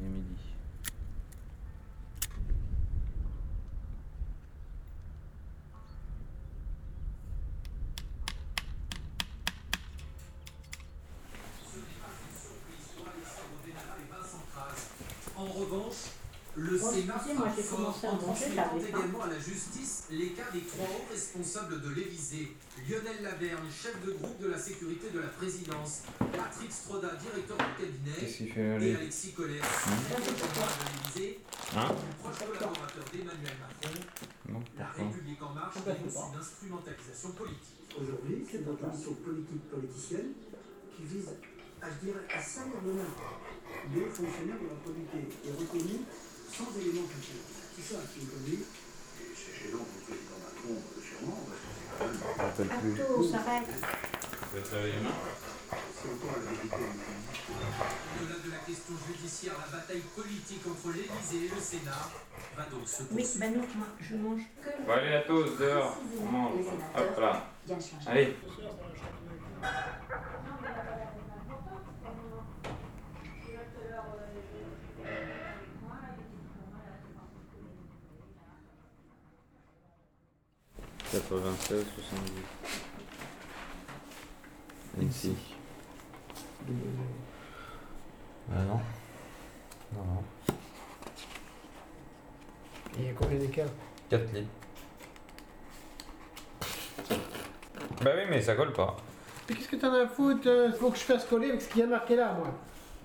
Il 0.00 0.04
est 0.04 0.08
midi. 0.08 0.34
En 15.36 15.44
revanche, 15.44 15.94
le 16.56 16.78
Bon, 16.78 16.90
Sénat 16.90 17.20
à 17.86 18.08
en 18.10 18.26
manger, 18.26 18.44
faim. 18.54 18.70
également 18.88 19.22
à 19.22 19.28
la 19.28 19.38
justice 19.38 20.04
les 20.10 20.30
cas 20.30 20.50
des 20.52 20.60
trois 20.62 20.86
hauts 20.86 21.06
responsables 21.12 21.80
de 21.80 21.90
l'Élysée. 21.94 22.52
Lionel 22.88 23.22
Laverne, 23.22 23.66
chef 23.70 23.94
de 24.04 24.12
groupe 24.12 24.40
de 24.40 24.48
la 24.48 24.58
sécurité 24.58 25.10
de 25.10 25.20
la 25.20 25.28
présidence. 25.28 26.02
Patrick 26.18 26.72
Stroda, 26.72 27.10
directeur 27.14 27.56
du 27.56 27.84
cabinet. 27.84 28.26
Fait, 28.26 28.86
Et 28.86 28.94
Alexis 28.96 29.32
Collet, 29.32 29.60
Hein 29.60 29.90
de 30.10 31.18
l'Élysée. 31.20 31.40
Hein 31.76 31.94
proche 32.22 32.38
collaborateur 32.38 33.04
d'Emmanuel 33.12 33.56
Macron. 33.60 34.00
Non, 34.48 34.60
La 34.78 34.86
République 34.88 35.42
en 35.42 35.52
marche 35.54 35.76
dénonce 35.84 36.16
une 36.32 36.40
instrumentalisation 36.40 37.30
politique. 37.32 37.78
Aujourd'hui, 38.00 38.46
c'est 38.50 38.58
une 38.58 38.76
commission 38.76 39.14
politique 39.14 39.70
politicienne 39.70 40.32
qui 40.96 41.02
vise, 41.04 41.28
à, 41.82 41.86
je 41.90 42.06
dirais, 42.06 42.24
à 42.34 42.42
salir 42.42 42.74
le 42.84 42.92
nom 42.92 43.10
des 43.92 44.00
fonctionnaires 44.10 44.58
de 44.58 44.66
l'autorité 44.66 45.28
et 45.44 45.50
reconnu 45.52 46.00
sans 46.50 46.72
élément 46.80 47.06
factuel. 47.06 47.67
C'est 47.80 47.94
ça 47.94 48.00
qui 48.12 48.24
me 48.26 48.30
conduit. 48.30 48.64
Et 48.64 49.34
c'est 49.34 49.54
gênant 49.54 49.84
pour 49.84 49.98
le 49.98 50.04
président 50.04 50.38
Macron, 50.42 50.74
euh, 50.82 51.00
sûrement, 51.00 51.40
parce 51.46 51.60
que 51.62 51.70
c'est 51.78 51.88
quand 51.88 52.04
même. 52.04 52.18
Je 52.18 52.42
rappelle 52.42 52.70
plus. 52.80 53.00
Arto, 53.00 53.22
s'arrête. 53.24 53.68
Tu 53.68 54.56
vas 54.56 54.62
te 54.66 54.74
réveiller 54.74 54.94
maintenant 54.98 55.22
C'est 55.94 56.08
encore 56.08 56.34
la 56.36 56.50
vérité. 56.50 56.76
Au-delà 58.18 58.38
de 58.44 58.50
la 58.50 58.58
question 58.66 58.94
judiciaire, 59.06 59.54
la 59.60 59.78
bataille 59.78 60.04
politique 60.16 60.62
entre 60.66 60.88
l'Élysée 60.92 61.46
et 61.46 61.54
le 61.54 61.60
Sénat 61.60 62.04
va 62.56 62.64
donc 62.64 62.86
se 62.88 63.02
Oui, 63.02 63.22
poursuivre. 63.22 63.40
ben 63.40 63.54
non, 63.54 63.64
moi, 63.76 63.86
je 64.00 64.14
mange 64.16 64.42
que. 64.62 64.70
Bon, 64.86 64.92
allez, 64.92 65.10
la 65.10 65.22
toast 65.22 65.58
dehors. 65.58 65.96
On 66.20 66.24
mange. 66.26 66.64
Hop 66.96 67.20
là. 67.20 67.50
Allez. 68.06 68.36
Quatre-vingt-seize, 81.10 81.86
soixante-dix. 81.94 82.44
Ici. 85.00 85.34
Ah 88.52 88.62
non. 88.62 88.80
Non, 89.94 90.04
non. 90.04 90.24
Il 92.98 93.06
y 93.06 93.08
a 93.08 93.12
combien 93.12 93.38
d'écart 93.38 93.68
4 94.10 94.32
litres. 94.34 94.48
Bah 98.02 98.10
oui, 98.14 98.22
mais 98.28 98.42
ça 98.42 98.54
colle 98.54 98.72
pas. 98.72 98.96
Mais 99.48 99.54
qu'est-ce 99.54 99.68
que 99.68 99.76
t'en 99.76 99.94
as 99.94 100.02
à 100.02 100.06
foutre 100.08 100.46
euh, 100.46 100.72
Faut 100.72 100.90
que 100.90 100.98
je 100.98 101.04
fasse 101.04 101.24
coller 101.24 101.48
avec 101.48 101.62
ce 101.62 101.68
qu'il 101.68 101.80
y 101.80 101.84
a 101.84 101.86
marqué 101.86 102.16
là, 102.16 102.34
moi. 102.34 102.48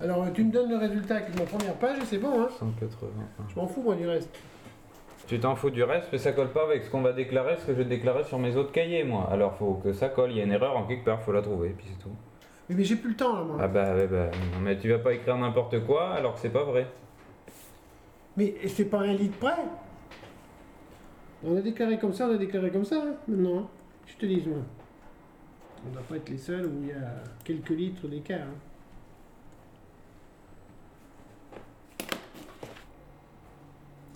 Alors, 0.02 0.24
euh, 0.24 0.30
tu 0.34 0.44
me 0.44 0.52
donnes 0.52 0.70
le 0.70 0.78
résultat 0.78 1.18
avec 1.18 1.38
ma 1.40 1.46
première 1.46 1.76
page 1.76 2.00
et 2.00 2.06
c'est 2.06 2.18
bon, 2.18 2.42
hein 2.42 2.50
180. 2.60 3.10
Je 3.50 3.56
m'en 3.56 3.68
fous, 3.68 3.82
moi, 3.82 3.96
du 3.96 4.08
reste. 4.08 4.30
Tu 5.28 5.40
t'en 5.40 5.56
fous 5.56 5.70
du 5.70 5.84
reste, 5.84 6.10
mais 6.12 6.18
ça 6.18 6.34
colle 6.34 6.50
pas 6.52 6.64
avec 6.64 6.84
ce 6.84 6.90
qu'on 6.90 7.02
va 7.02 7.14
déclarer, 7.14 7.56
ce 7.58 7.66
que 7.68 7.74
je 7.76 7.82
déclarais 7.84 8.24
sur 8.26 8.38
mes 8.40 8.56
autres 8.58 8.72
cahiers, 8.72 9.04
moi. 9.04 9.28
Alors 9.32 9.56
faut 9.56 9.76
que 9.76 9.94
ça 9.94 10.10
colle, 10.10 10.32
il 10.32 10.38
y 10.38 10.42
a 10.42 10.44
une 10.44 10.52
erreur 10.52 10.76
en 10.76 10.84
quelque 10.86 11.06
part, 11.06 11.22
faut 11.22 11.32
la 11.32 11.42
trouver, 11.42 11.70
puis 11.70 11.88
c'est 11.90 12.00
tout. 12.04 12.12
Mais, 12.70 12.76
mais 12.76 12.84
j'ai 12.84 12.98
plus 12.98 13.12
le 13.12 13.16
temps, 13.16 13.36
là, 13.36 13.44
moi. 13.44 13.58
Ah 13.60 13.68
bah 13.68 13.96
ouais, 13.96 14.08
bah 14.08 14.26
non, 14.54 14.60
mais 14.62 14.78
tu 14.78 14.90
vas 14.90 15.00
pas 15.00 15.14
écrire 15.14 15.38
n'importe 15.38 15.86
quoi 15.86 16.10
alors 16.14 16.34
que 16.36 16.40
c'est 16.42 16.50
pas 16.52 16.64
vrai. 16.66 16.88
Mais 18.36 18.54
c'est 18.68 18.86
pas 18.86 19.00
un 19.00 19.14
litre 19.14 19.38
près 19.38 19.56
On 21.44 21.56
a 21.58 21.62
déclaré 21.62 21.98
comme 22.00 22.14
ça, 22.14 22.28
on 22.28 22.34
a 22.34 22.38
déclaré 22.38 22.70
comme 22.72 22.86
ça, 22.86 22.96
hein, 22.98 23.14
maintenant. 23.28 23.60
hein. 23.60 23.68
Je 24.08 24.16
te 24.18 24.26
dis, 24.26 24.44
moi. 24.46 24.58
On 25.86 25.90
ne 25.90 25.94
doit 25.94 26.04
pas 26.04 26.16
être 26.18 26.30
les 26.30 26.38
seuls 26.38 26.66
où 26.66 26.82
il 26.82 26.90
y 26.90 26.92
a 26.94 27.14
quelques 27.46 27.70
litres 27.70 28.08
d'écart. 28.08 28.40
hein. 28.42 28.73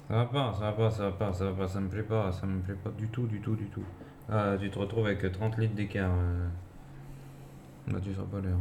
Ça 0.08 0.16
va 0.16 0.26
pas, 0.26 0.54
ça 0.54 0.60
va 0.62 0.72
pas, 0.72 0.90
ça 0.92 1.04
va 1.06 1.12
pas, 1.12 1.34
ça 1.34 1.46
va 1.46 1.52
pas, 1.52 1.68
ça 1.68 1.80
me 1.82 1.90
plaît 1.90 2.04
pas, 2.04 2.32
ça 2.32 2.46
me 2.46 2.62
plaît 2.62 2.76
pas 2.82 2.92
du 2.92 3.08
tout, 3.10 3.28
du 3.28 3.42
tout, 3.42 3.56
du 3.56 3.66
tout. 3.66 3.84
Ah, 4.30 4.56
tu 4.60 4.70
te 4.70 4.80
retrouves 4.80 5.06
avec 5.06 5.30
30 5.32 5.58
litres 5.58 5.76
d'écart. 5.76 6.12
euh. 6.12 6.48
Là, 7.92 8.00
tu 8.02 8.14
seras 8.14 8.26
pas 8.26 8.40
l'heure. 8.40 8.60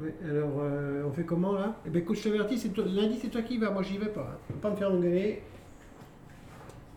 Oui, 0.00 0.10
alors 0.24 0.60
euh, 0.60 1.02
on 1.08 1.12
fait 1.12 1.24
comment 1.24 1.52
là? 1.52 1.74
Eh 1.86 1.90
ben 1.90 2.02
écoute, 2.02 2.16
je 2.18 2.22
t'avertis, 2.24 2.56
c'est 2.58 2.68
toi- 2.68 2.84
lundi 2.86 3.18
c'est 3.20 3.28
toi 3.30 3.42
qui 3.42 3.54
y 3.54 3.58
vas, 3.58 3.70
moi 3.72 3.82
j'y 3.82 3.98
vais 3.98 4.06
pas. 4.06 4.30
Hein. 4.32 4.38
Faut 4.48 4.58
pas 4.58 4.70
me 4.70 4.76
faire 4.76 4.92
engueuler. 4.92 5.42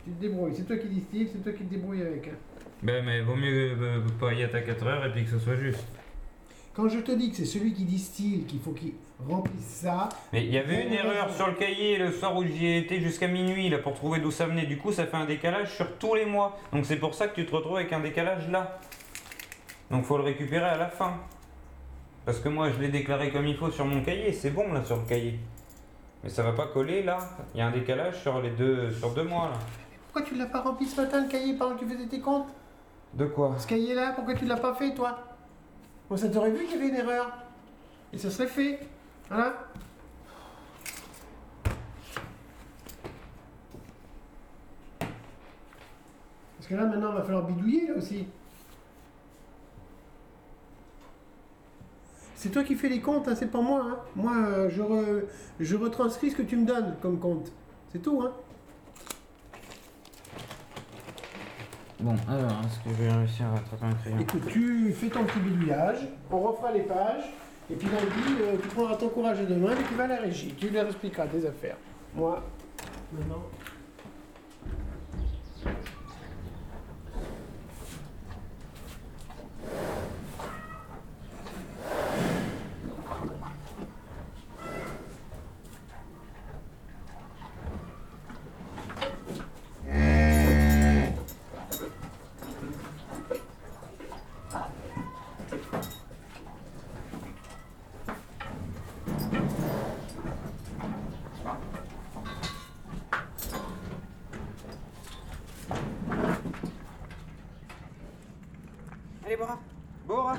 Tu 0.05 0.11
te 0.11 0.21
débrouilles, 0.21 0.53
c'est 0.55 0.63
toi 0.67 0.77
qui 0.77 0.87
distille, 0.87 1.27
c'est 1.31 1.39
toi 1.43 1.51
qui 1.51 1.63
te 1.63 1.69
débrouilles 1.73 2.01
avec. 2.03 2.27
hein. 2.27 2.37
Ben 2.83 3.03
mais 3.05 3.21
vaut 3.21 3.35
mieux 3.35 3.75
euh, 3.79 4.01
pas 4.19 4.33
y 4.33 4.41
être 4.41 4.53
à 4.55 4.61
4 4.61 4.85
heures 4.87 5.05
et 5.05 5.11
puis 5.11 5.23
que 5.23 5.31
ce 5.31 5.39
soit 5.39 5.55
juste. 5.55 5.83
Quand 6.75 6.87
je 6.89 6.99
te 6.99 7.11
dis 7.11 7.29
que 7.31 7.37
c'est 7.37 7.45
celui 7.45 7.73
qui 7.73 7.85
distille 7.85 8.43
qu'il 8.43 8.59
faut 8.59 8.71
qu'il 8.71 8.93
remplisse 9.29 9.81
ça. 9.81 10.09
Mais 10.33 10.43
il 10.45 10.51
y 10.51 10.57
avait 10.57 10.85
une 10.85 10.93
erreur 10.93 11.29
sur 11.33 11.47
le 11.47 11.53
cahier 11.53 11.97
le 11.97 12.11
soir 12.11 12.35
où 12.35 12.43
j'y 12.43 12.65
ai 12.65 12.77
été 12.77 12.99
jusqu'à 12.99 13.27
minuit 13.27 13.69
là 13.69 13.77
pour 13.79 13.93
trouver 13.93 14.19
d'où 14.19 14.31
ça 14.31 14.45
venait. 14.45 14.65
Du 14.65 14.77
coup, 14.77 14.91
ça 14.91 15.05
fait 15.05 15.17
un 15.17 15.25
décalage 15.25 15.75
sur 15.75 15.97
tous 15.97 16.15
les 16.15 16.25
mois. 16.25 16.57
Donc 16.71 16.85
c'est 16.85 16.97
pour 16.97 17.13
ça 17.13 17.27
que 17.27 17.35
tu 17.35 17.45
te 17.45 17.55
retrouves 17.55 17.77
avec 17.77 17.91
un 17.93 17.99
décalage 17.99 18.49
là. 18.49 18.79
Donc 19.89 20.05
faut 20.05 20.17
le 20.17 20.23
récupérer 20.23 20.65
à 20.65 20.77
la 20.77 20.87
fin. 20.87 21.17
Parce 22.25 22.39
que 22.39 22.49
moi 22.49 22.69
je 22.69 22.79
l'ai 22.79 22.89
déclaré 22.89 23.31
comme 23.31 23.47
il 23.47 23.57
faut 23.57 23.71
sur 23.71 23.85
mon 23.85 24.03
cahier, 24.03 24.31
c'est 24.31 24.51
bon 24.51 24.71
là 24.73 24.83
sur 24.83 24.97
le 24.97 25.03
cahier. 25.03 25.39
Mais 26.23 26.29
ça 26.29 26.43
va 26.43 26.53
pas 26.53 26.67
coller 26.67 27.03
là. 27.03 27.17
Il 27.53 27.57
y 27.57 27.61
a 27.61 27.67
un 27.67 27.71
décalage 27.71 28.21
sur 28.21 28.41
les 28.41 28.51
deux 28.51 28.91
sur 28.91 29.13
deux 29.13 29.23
mois 29.23 29.49
là. 29.49 29.59
Pourquoi 30.05 30.21
tu 30.29 30.35
l'as 30.35 30.45
pas 30.45 30.61
rempli 30.61 30.85
ce 30.85 31.01
matin 31.01 31.23
le 31.23 31.29
cahier 31.29 31.55
pendant 31.55 31.75
que 31.75 31.79
tu 31.79 31.89
faisais 31.89 32.05
tes 32.05 32.19
comptes? 32.19 32.53
De 33.13 33.25
quoi? 33.25 33.55
Ce 33.57 33.65
cahier 33.65 33.95
là, 33.95 34.13
pourquoi 34.15 34.35
tu 34.35 34.45
l'as 34.45 34.57
pas 34.57 34.73
fait 34.75 34.93
toi? 34.93 35.17
Moi 36.09 36.17
ça 36.17 36.29
t'aurait 36.29 36.51
vu 36.51 36.65
qu'il 36.65 36.75
y 36.75 36.79
avait 36.79 36.89
une 36.89 36.95
erreur. 36.95 37.31
Et 38.13 38.17
ça 38.17 38.29
serait 38.29 38.47
fait. 38.47 38.79
Voilà. 39.31 39.53
Parce 44.99 46.67
que 46.69 46.75
là 46.75 46.85
maintenant 46.85 47.09
il 47.11 47.15
va 47.15 47.23
falloir 47.23 47.43
bidouiller 47.43 47.87
là 47.87 47.93
aussi. 47.97 48.27
C'est 52.35 52.49
toi 52.49 52.63
qui 52.63 52.75
fais 52.75 52.89
les 52.89 53.01
comptes, 53.01 53.27
hein, 53.27 53.35
c'est 53.35 53.51
pas 53.51 53.61
moi. 53.61 53.85
hein. 53.87 53.97
Moi, 54.15 54.33
euh, 54.35 54.67
je, 54.71 54.81
re- 54.81 55.21
je 55.59 55.75
retranscris 55.75 56.31
ce 56.31 56.35
que 56.37 56.41
tu 56.41 56.57
me 56.57 56.65
donnes 56.65 56.95
comme 56.99 57.19
compte. 57.19 57.51
C'est 57.91 58.01
tout, 58.01 58.19
hein. 58.23 58.31
Bon, 61.99 62.15
alors, 62.27 62.49
est-ce 62.65 62.79
que 62.79 62.89
je 62.97 63.03
vais 63.03 63.11
réussir 63.11 63.45
à 63.45 63.57
attraper 63.57 63.85
un 63.85 63.93
crayon 63.93 64.19
Écoute, 64.19 64.41
tu 64.47 64.91
fais 64.91 65.09
ton 65.09 65.23
petit 65.23 65.37
bidouillage, 65.39 65.99
on 66.31 66.39
refera 66.39 66.71
les 66.71 66.81
pages, 66.81 67.31
et 67.71 67.75
puis 67.75 67.87
lundi, 67.87 68.41
euh, 68.41 68.57
tu 68.61 68.67
prendras 68.69 68.95
ton 68.95 69.07
courage 69.09 69.37
mains 69.55 69.71
et 69.71 69.83
tu 69.87 69.95
vas 69.95 70.03
à 70.03 70.07
la 70.07 70.17
régie. 70.17 70.53
Tu 70.57 70.69
leur 70.69 70.87
expliqueras 70.87 71.27
tes 71.27 71.45
affaires. 71.45 71.77
Moi, 72.13 72.43
maintenant, 73.13 73.43
Allez, 109.31 109.37
Bora 109.37 109.59
Bora 110.05 110.35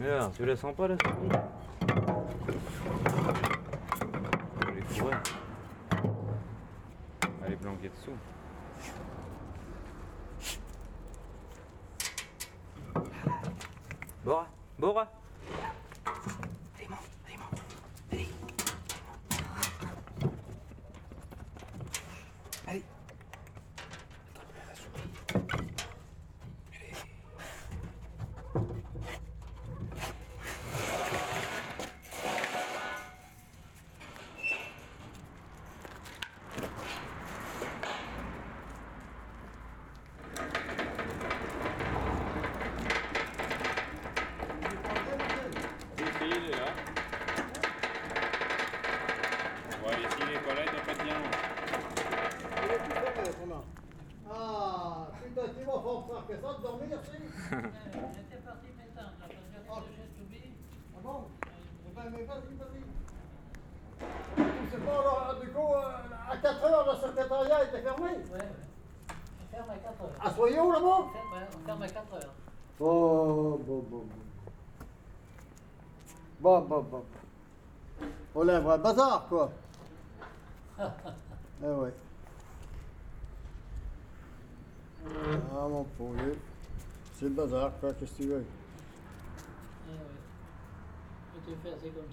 Alors, 0.00 0.21
tu 0.34 0.46
la 0.46 0.56
sens 0.56 0.74
pas 0.74 0.88
souris 0.88 0.98
Elle 4.68 4.78
est 4.78 4.82
fourrée. 4.82 5.16
Elle 7.44 7.52
est 7.52 7.56
planquée 7.56 7.90
dessous. 7.90 8.16
Bora 14.24 14.46
Bora 14.78 15.10
Allez 22.66 22.82
Si, 46.22 46.28
il 46.28 46.32
est 46.32 46.56
là. 46.56 46.66
Ouais, 49.84 49.94
mais 49.96 50.08
s'il 50.10 50.30
est 50.34 50.40
pas 50.40 50.54
là, 50.54 50.60
il 50.64 50.70
doit 50.70 50.84
pas 50.86 50.94
tenir 50.94 51.14
long. 51.14 51.30
Ah, 54.30 55.08
putain, 55.22 55.42
tu 55.58 55.64
vas 55.64 55.72
fort 55.72 56.08
faire 56.08 56.26
que 56.26 56.34
ça 56.42 56.48
de 56.58 56.62
dormir, 56.62 56.98
si 57.02 57.18
J'étais 57.20 58.42
parti 58.44 58.66
m'étendre, 58.76 59.16
là, 59.20 59.26
parce 59.66 59.80
que 59.80 59.90
j'ai 59.96 60.08
subi. 60.16 60.42
Ah 60.96 61.00
bon 61.02 61.18
Eh 61.86 61.94
ben, 61.94 62.02
mais 62.10 62.11
vas-y, 62.26 62.54
vas-y. 62.56 62.82
Sais 64.70 64.78
pas, 64.78 65.34
du 65.40 65.48
coup, 65.50 65.74
à 66.30 66.36
4 66.36 66.64
heures, 66.64 66.86
le 66.92 67.08
secrétariat 67.08 67.64
était 67.64 67.82
fermé 67.82 68.10
Ouais. 68.10 68.48
On 69.40 69.56
ferme 69.56 69.70
à 69.70 69.76
4 69.76 70.02
heures. 70.02 70.16
À 70.20 70.30
Soyaux, 70.30 70.72
là-bas 70.72 70.86
On 70.86 71.10
on 71.56 71.66
ferme 71.66 71.82
à 71.82 71.88
4 71.88 72.14
heures. 72.14 72.34
Oh, 72.80 73.60
bon, 73.64 73.78
bon, 73.88 73.98
bon. 73.98 74.06
Bon, 76.40 76.60
bon, 76.62 76.82
bon. 76.82 77.04
On 78.34 78.48
est 78.48 78.54
un 78.54 78.78
bazar, 78.78 79.26
quoi. 79.28 79.52
Ah, 80.78 80.90
mon 85.68 85.84
pauvre. 85.84 86.16
C'est 87.14 87.26
le 87.26 87.30
bazar, 87.30 87.70
quoi, 87.78 87.92
qu'est-ce 87.92 88.12
que 88.12 88.22
tu 88.22 88.28
veux? 88.28 88.44
Eh 89.88 89.92
ouais. 89.92 90.21
Comme 91.46 91.54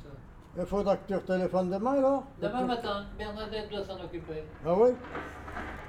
ça. 0.04 0.10
Il 0.58 0.66
faudra 0.66 0.98
que 0.98 1.08
tu 1.08 1.16
retéléphones 1.16 1.70
demain, 1.70 1.94
alors? 1.94 2.24
Demain 2.42 2.66
matin, 2.66 3.06
Bernadette 3.18 3.70
doit 3.70 3.84
s'en 3.86 4.04
occuper. 4.04 4.44
Ah 4.66 4.74
oui? 4.76 4.90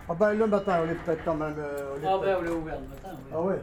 Ah 0.08 0.14
ben, 0.14 0.34
le 0.34 0.46
matin, 0.46 0.80
on 0.84 0.90
est 0.90 0.94
peut-être 0.94 1.24
quand 1.24 1.34
même... 1.34 1.54
euh, 1.58 1.96
on 2.02 2.06
Ah 2.06 2.18
ben, 2.22 2.36
on 2.40 2.44
est 2.44 2.50
ouvert 2.50 2.80
le 2.80 2.88
matin, 2.88 3.08
oui. 3.24 3.30
Ah 3.32 3.40
ouais. 3.40 3.62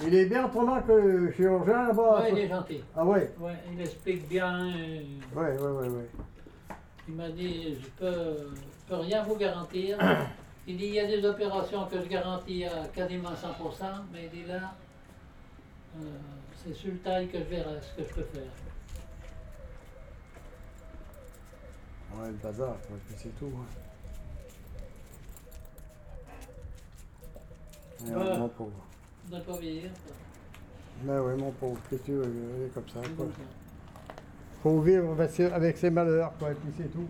Il 0.00 0.14
est 0.14 0.26
bien 0.26 0.44
autrement 0.46 0.80
que 0.80 1.32
chirurgien 1.32 1.88
là-bas? 1.88 2.20
Ouais, 2.20 2.30
il 2.32 2.38
est 2.38 2.48
gentil. 2.48 2.84
Ah 2.96 3.04
ouais? 3.04 3.34
Ouais, 3.38 3.56
il 3.72 3.80
explique 3.80 4.28
bien. 4.28 4.66
euh, 4.68 5.00
Ouais, 5.34 5.58
ouais, 5.58 5.70
ouais, 5.70 5.88
ouais. 5.88 6.08
Il 7.08 7.14
m'a 7.14 7.28
dit, 7.30 7.76
je 7.80 7.88
peux, 7.98 8.36
je 8.54 8.88
peux 8.88 8.96
rien 9.00 9.22
vous 9.24 9.36
garantir. 9.36 9.98
Il 10.66 10.76
dit, 10.76 10.86
il 10.86 10.94
y 10.94 11.00
a 11.00 11.06
des 11.06 11.24
opérations 11.26 11.86
que 11.86 12.00
je 12.00 12.06
garantis 12.06 12.64
à 12.64 12.86
quasiment 12.94 13.30
100%, 13.30 13.84
mais 14.12 14.24
il 14.32 14.42
dit 14.42 14.46
là, 14.46 14.72
euh, 15.98 16.04
c'est 16.68 16.74
sur 16.74 16.92
le 16.92 16.98
taille 16.98 17.28
que 17.28 17.38
je 17.38 17.44
verrai 17.44 17.80
ce 17.80 18.02
que 18.02 18.08
je 18.08 18.14
peux 18.14 18.22
faire. 18.24 18.42
Ouais, 22.14 22.28
le 22.28 22.34
bazar, 22.34 22.76
c'est 23.16 23.38
tout. 23.38 23.50
hein. 23.56 23.66
Ouais, 28.04 28.14
Ouais. 28.14 28.38
Mon 28.38 28.48
pauvre. 28.48 28.70
Ne 29.32 29.40
pas 29.40 29.56
vieillir. 29.58 29.90
Mais 31.04 31.18
oui, 31.18 31.34
mon 31.40 31.50
pauvre, 31.52 31.80
qu'est-ce 31.88 32.02
que 32.02 32.06
tu 32.06 32.12
veux, 32.12 32.70
comme 32.74 32.88
ça, 32.88 33.00
quoi. 33.16 33.26
Faut 34.62 34.80
vivre 34.80 35.14
avec 35.54 35.76
ses, 35.76 35.90
malheurs, 35.90 36.32
quoi, 36.38 36.50
et 36.50 36.54
puis 36.54 36.72
c'est 36.76 36.92
tout. 36.92 37.08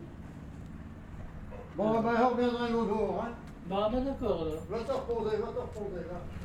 Bon, 1.76 2.00
ben, 2.00 2.14
on 2.22 2.28
reviendra 2.30 2.66
un 2.66 2.74
autre 2.74 2.88
jour, 2.88 3.24
hein. 3.24 3.32
Ben 3.68 3.90
d'accord, 4.04 4.44
là. 4.44 4.52
Va 4.70 4.78
te 4.78 4.92
reposer, 4.92 5.36
va 5.36 5.48
te 5.48 5.58
reposer, 5.58 6.04
là. 6.10 6.37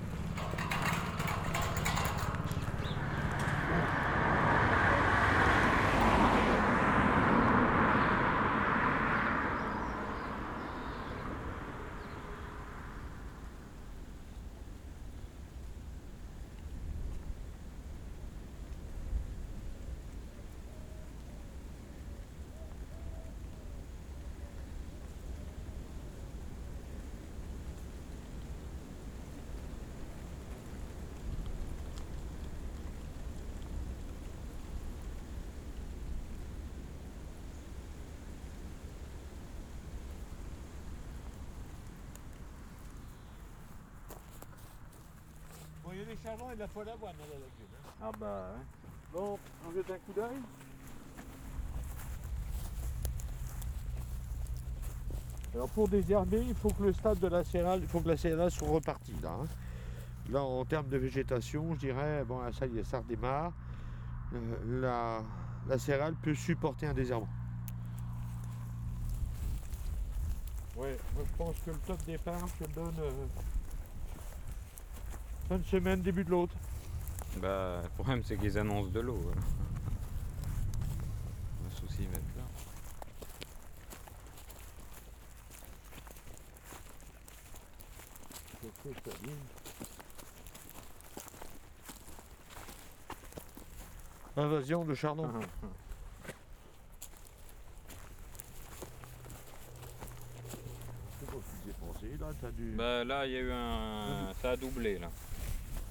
Des 46.13 46.21
charbons 46.23 46.51
et 46.51 46.55
de 46.55 46.59
la 46.59 46.67
poêle 46.67 46.89
à 46.89 46.95
bois 46.97 47.11
dans 47.11 47.25
la 47.25 47.33
lagune. 47.33 47.73
hein. 47.73 47.91
Ah 48.01 48.11
bah 48.19 48.51
ouais. 48.55 48.63
Bon, 49.13 49.39
on 49.67 49.73
jette 49.73 49.89
un 49.89 49.97
coup 49.99 50.13
d'œil. 50.13 50.39
Alors 55.53 55.69
pour 55.69 55.87
désherber, 55.87 56.43
il 56.47 56.55
faut 56.55 56.69
que 56.69 56.83
le 56.83 56.93
stade 56.93 57.19
de 57.19 57.27
la 57.27 57.43
céréale, 57.43 57.79
il 57.81 57.87
faut 57.87 57.99
que 58.01 58.07
la 58.07 58.17
céréale 58.17 58.49
soit 58.51 58.67
repartie 58.69 59.15
là. 59.21 59.37
hein. 59.41 59.45
Là 60.29 60.41
en 60.41 60.65
termes 60.65 60.87
de 60.87 60.97
végétation, 60.97 61.73
je 61.75 61.79
dirais, 61.79 62.23
bon 62.25 62.39
là, 62.39 62.51
ça 62.51 62.65
y 62.65 62.79
est, 62.79 62.83
ça 62.83 62.99
redémarre. 62.99 63.51
Euh, 64.33 64.81
la, 64.81 65.21
la 65.67 65.77
céréale 65.77 66.15
peut 66.15 66.33
supporter 66.33 66.87
un 66.87 66.93
désherbant. 66.93 67.27
Ouais, 70.75 70.97
moi 71.13 71.23
je 71.23 71.37
pense 71.37 71.55
que 71.63 71.69
le 71.69 71.77
top 71.85 72.03
départ, 72.05 72.47
je 72.59 72.65
donne 72.73 72.95
euh, 72.99 73.11
fin 75.47 75.57
de 75.57 75.63
semaine, 75.65 76.01
début 76.01 76.23
de 76.23 76.29
l'autre. 76.29 76.55
Bah, 77.41 77.81
le 77.83 77.89
problème 77.89 78.23
c'est 78.23 78.37
qu'ils 78.37 78.57
annoncent 78.57 78.89
de 78.91 78.99
l'eau. 78.99 79.19
voilà. 79.21 79.41
Le 81.63 81.69
souci 81.75 82.05
va 82.05 82.17
être 82.17 82.35
là. 82.37 82.43
Invasion 94.35 94.83
de 94.83 94.93
chardon. 94.93 95.29
T'as 102.41 102.51
dû. 102.51 102.73
Bah 102.75 103.03
là, 103.03 103.25
il 103.25 103.31
y 103.31 103.37
a 103.37 103.39
eu 103.39 103.51
un. 103.51 104.33
Ça 104.41 104.51
a 104.51 104.55
doublé 104.57 104.97
là. 104.97 105.09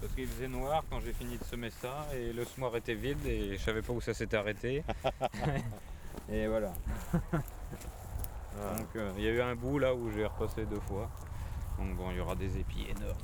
Parce 0.03 0.15
qu'il 0.15 0.27
faisait 0.27 0.49
noir 0.49 0.83
quand 0.89 0.99
j'ai 0.99 1.13
fini 1.13 1.37
de 1.37 1.43
semer 1.45 1.69
ça 1.69 2.05
et 2.13 2.33
le 2.33 2.43
semoir 2.43 2.75
était 2.75 2.93
vide 2.93 3.25
et 3.25 3.53
je 3.53 3.63
savais 3.63 3.81
pas 3.81 3.93
où 3.93 4.01
ça 4.01 4.13
s'était 4.13 4.35
arrêté. 4.35 4.83
et 6.29 6.47
voilà. 6.47 6.73
Ah. 8.55 8.77
Donc 8.77 8.95
euh, 8.95 9.11
il 9.17 9.23
y 9.23 9.27
a 9.27 9.31
eu 9.31 9.41
un 9.41 9.55
bout 9.55 9.79
là 9.79 9.95
où 9.95 10.11
j'ai 10.11 10.27
repassé 10.27 10.67
deux 10.67 10.79
fois. 10.81 11.09
Donc 11.79 11.95
bon, 11.95 12.11
il 12.11 12.17
y 12.17 12.19
aura 12.19 12.35
des 12.35 12.55
épis 12.55 12.85
énormes. 12.87 13.17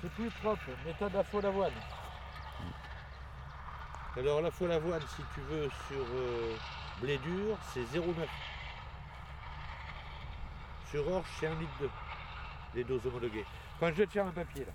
C'est 0.00 0.10
plus 0.10 0.30
propre, 0.42 0.70
méthode 0.84 1.14
à 1.14 1.22
faux 1.22 1.40
d'avoine. 1.40 1.70
Alors 4.16 4.40
la 4.42 4.50
fois 4.50 4.68
l'avoine, 4.68 5.00
si 5.16 5.22
tu 5.34 5.40
veux, 5.40 5.68
sur 5.88 6.04
euh, 6.14 6.54
blé 7.00 7.18
dur, 7.18 7.56
c'est 7.72 7.80
0,9. 7.80 8.26
Sur 10.90 11.08
orge, 11.10 11.26
c'est 11.40 11.46
1 11.46 11.54
litre 11.54 11.72
2. 11.80 11.90
Les 12.74 12.84
doses 12.84 13.06
homologuées. 13.06 13.46
Enfin, 13.76 13.88
je 13.90 13.96
vais 13.96 14.06
te 14.06 14.12
faire 14.12 14.26
un 14.26 14.32
papier 14.32 14.64
là. 14.66 14.72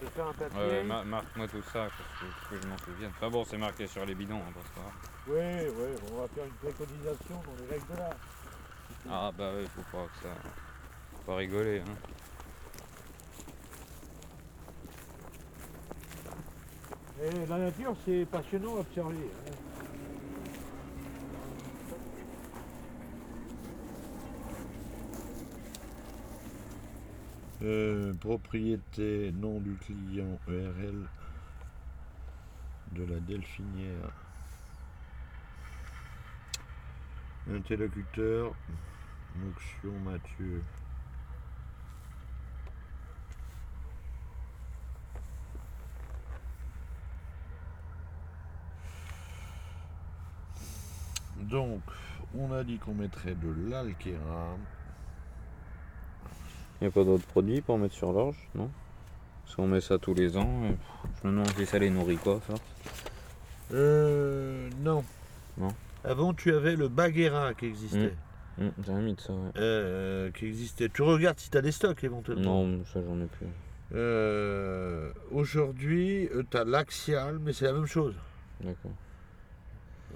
Je 0.00 0.04
vais 0.04 0.10
te 0.10 0.14
faire 0.16 0.26
un 0.28 0.32
papier. 0.32 0.58
Ouais, 0.58 0.82
marque-moi 1.04 1.48
tout 1.48 1.62
ça, 1.62 1.88
parce 1.90 2.20
que, 2.20 2.54
que 2.56 2.62
je 2.62 2.66
m'en 2.68 2.78
souvienne. 2.78 3.12
Enfin 3.16 3.30
bon, 3.30 3.44
c'est 3.44 3.58
marqué 3.58 3.86
sur 3.86 4.04
les 4.06 4.14
bidons, 4.14 4.38
hein, 4.38 4.52
parce 4.54 4.68
que- 4.68 5.30
Oui, 5.30 5.70
oui, 5.76 5.98
on 6.10 6.20
va 6.22 6.28
faire 6.28 6.44
une 6.44 6.52
préconisation 6.52 7.34
dans 7.34 7.62
les 7.62 7.70
règles 7.74 7.86
de 7.92 7.98
l'art. 7.98 8.10
Ah 9.10 9.30
bah 9.36 9.50
oui, 9.56 9.66
faut 9.74 9.96
pas 9.96 10.04
que 10.06 10.22
ça. 10.22 10.34
Faut 11.12 11.22
pas 11.26 11.36
rigoler. 11.36 11.80
Hein. 11.80 11.94
Et 17.20 17.46
la 17.48 17.58
nature, 17.58 17.96
c'est 18.04 18.24
passionnant 18.26 18.76
à 18.76 18.80
observer. 18.80 19.16
hein. 19.16 19.52
Euh, 27.60 28.14
propriété, 28.14 29.32
nom 29.32 29.58
du 29.58 29.74
client, 29.74 30.38
ERL 30.48 31.08
de 32.92 33.04
la 33.04 33.18
Delphinière. 33.18 34.12
Interlocuteur, 37.50 38.54
Moxion 39.36 39.98
Mathieu. 40.04 40.62
Donc, 51.48 51.80
on 52.36 52.52
a 52.52 52.62
dit 52.64 52.78
qu'on 52.78 52.94
mettrait 52.94 53.34
de 53.34 53.70
l'alkéra. 53.70 54.56
Y 56.82 56.86
a 56.86 56.90
pas 56.90 57.04
d'autres 57.04 57.26
produits 57.26 57.60
pour 57.60 57.78
mettre 57.78 57.94
sur 57.94 58.12
l'orge, 58.12 58.36
non? 58.54 58.70
Parce 59.44 59.56
qu'on 59.56 59.66
met 59.66 59.80
ça 59.80 59.98
tous 59.98 60.14
les 60.14 60.36
ans, 60.36 60.62
et 60.64 60.76
je 61.22 61.26
me 61.28 61.32
demande 61.32 61.50
si 61.56 61.66
ça 61.66 61.78
les 61.78 61.90
nourrit 61.90 62.18
quoi, 62.18 62.40
ça. 62.46 62.54
Euh. 63.72 64.68
Non. 64.80 65.02
Non. 65.56 65.74
Avant, 66.04 66.34
tu 66.34 66.54
avais 66.54 66.76
le 66.76 66.88
Baguera 66.88 67.54
qui 67.54 67.66
existait. 67.66 68.14
Hum, 68.60 68.70
J'ai 68.84 68.92
un 68.92 69.00
mythe 69.00 69.20
ça, 69.20 69.32
ouais. 69.32 69.50
Euh, 69.56 70.30
qui 70.32 70.46
existait. 70.46 70.88
Tu 70.88 71.02
regardes 71.02 71.38
si 71.38 71.50
tu 71.50 71.56
as 71.56 71.62
des 71.62 71.72
stocks 71.72 72.04
éventuellement. 72.04 72.64
Non, 72.64 72.84
ça 72.92 73.00
j'en 73.02 73.18
ai 73.20 73.26
plus. 73.26 73.46
Euh, 73.94 75.10
Aujourd'hui, 75.30 76.28
tu 76.50 76.56
as 76.56 76.64
l'Axial, 76.64 77.38
mais 77.38 77.52
c'est 77.52 77.64
la 77.64 77.72
même 77.72 77.86
chose. 77.86 78.14
D'accord. 78.60 78.92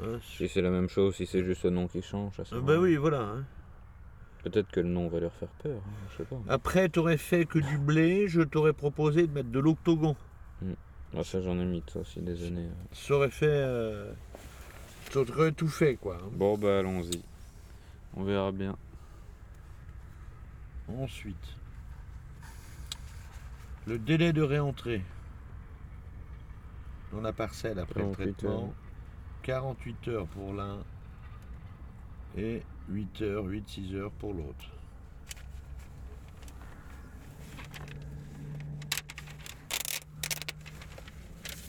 Ouais, 0.00 0.18
Si 0.22 0.48
c'est 0.48 0.62
la 0.62 0.70
même 0.70 0.88
chose, 0.88 1.14
si 1.14 1.26
c'est 1.26 1.44
juste 1.44 1.64
le 1.64 1.70
nom 1.70 1.87
qui 1.88 2.02
change, 2.02 2.35
ça 2.37 2.42
Euh, 2.55 2.59
à 2.59 2.61
bah 2.61 2.72
rien. 2.72 2.81
oui, 2.83 2.96
voilà. 2.96 3.20
hein. 3.20 3.44
Peut-être 4.42 4.70
que 4.72 4.81
le 4.81 4.88
nom 4.88 5.09
va 5.09 5.20
leur 5.20 5.33
faire 5.35 5.48
peur, 5.62 5.81
hein, 5.87 5.90
je 6.11 6.16
sais 6.16 6.24
pas. 6.24 6.37
Après, 6.48 6.88
tu 6.88 6.98
aurais 6.98 7.16
fait 7.18 7.44
que 7.46 7.59
du 7.61 7.78
blé, 7.78 8.26
je 8.26 8.40
t'aurais 8.42 8.72
proposé 8.72 9.26
de 9.28 9.33
mettre 9.33 9.50
de 9.50 9.61
l'octogon. 9.61 10.16
Ah, 11.16 11.22
ça 11.22 11.42
j'en 11.42 11.59
ai 11.61 11.64
mis 11.66 11.83
ça 11.92 12.00
aussi 12.00 12.20
des 12.20 12.42
années. 12.46 12.62
ouais. 12.66 12.72
Ça 12.92 13.14
aurait 13.14 13.31
fait. 13.31 13.46
Euh... 13.46 14.12
Ça 15.11 15.20
aurait 15.20 15.52
tout 15.52 15.68
fait, 15.68 15.96
quoi. 15.96 16.16
hein. 16.16 16.28
Bon 16.33 16.57
bah 16.57 16.78
allons-y. 16.78 17.22
On 18.16 18.24
verra 18.24 18.50
bien. 18.50 18.76
Ensuite, 20.88 21.57
le 23.87 23.98
délai 23.98 24.33
de 24.33 24.42
réentrée 24.42 25.02
dans 27.12 27.20
la 27.20 27.33
parcelle 27.33 27.78
après 27.78 28.00
le 28.00 28.07
48 28.07 28.33
traitement. 28.38 28.74
48 29.42 30.09
heures 30.09 30.26
pour 30.28 30.52
l'un 30.52 30.78
et 32.37 32.62
8 32.88 33.22
heures, 33.22 33.44
8-6 33.44 33.94
heures 33.94 34.11
pour 34.12 34.33
l'autre. 34.35 34.70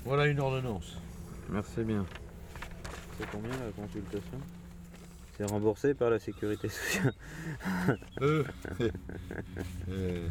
Voilà 0.05 0.27
une 0.27 0.39
ordonnance. 0.39 0.97
Merci 1.49 1.83
bien. 1.83 2.05
C'est 3.17 3.29
combien 3.31 3.51
la 3.51 3.71
consultation? 3.71 4.39
C'est 5.37 5.49
remboursé 5.49 5.93
par 5.93 6.09
la 6.09 6.19
sécurité 6.19 6.69
sociale. 6.69 7.13
Euh. 8.21 8.43
Euh. 9.89 10.29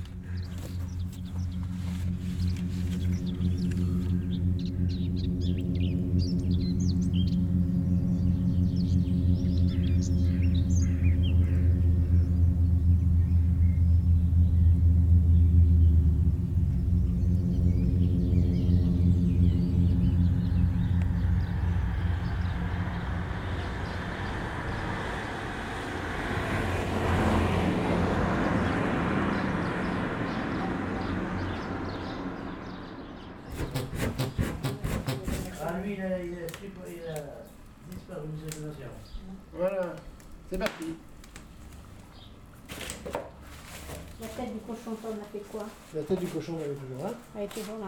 Elle 47.35 47.45
est 47.45 47.49
toujours 47.49 47.79
là. 47.79 47.87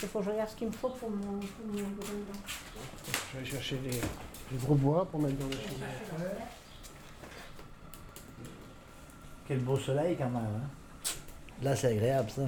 Il 0.00 0.08
faut 0.08 0.18
que 0.18 0.24
je 0.26 0.30
regarde 0.30 0.50
ce 0.50 0.56
qu'il 0.56 0.68
me 0.68 0.72
faut 0.72 0.90
pour 0.90 1.10
mon, 1.10 1.40
pour 1.40 1.66
mon. 1.66 1.78
Je 3.34 3.38
vais 3.38 3.44
chercher 3.44 3.78
les, 3.78 3.90
les 3.90 4.58
gros 4.58 4.74
bois 4.74 5.06
pour 5.06 5.20
mettre 5.20 5.36
dans 5.38 5.46
le 5.46 5.52
chemin. 5.52 5.86
Quel 9.46 9.60
beau 9.60 9.78
soleil 9.78 10.16
quand 10.16 10.30
même. 10.30 10.44
Hein? 10.44 10.68
Là, 11.62 11.74
c'est 11.74 11.88
agréable 11.88 12.30
ça. 12.30 12.42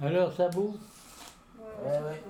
Alors, 0.00 0.32
ça 0.32 0.48
boue? 0.48 0.78
Ouais, 1.58 1.90
ouais. 1.90 2.22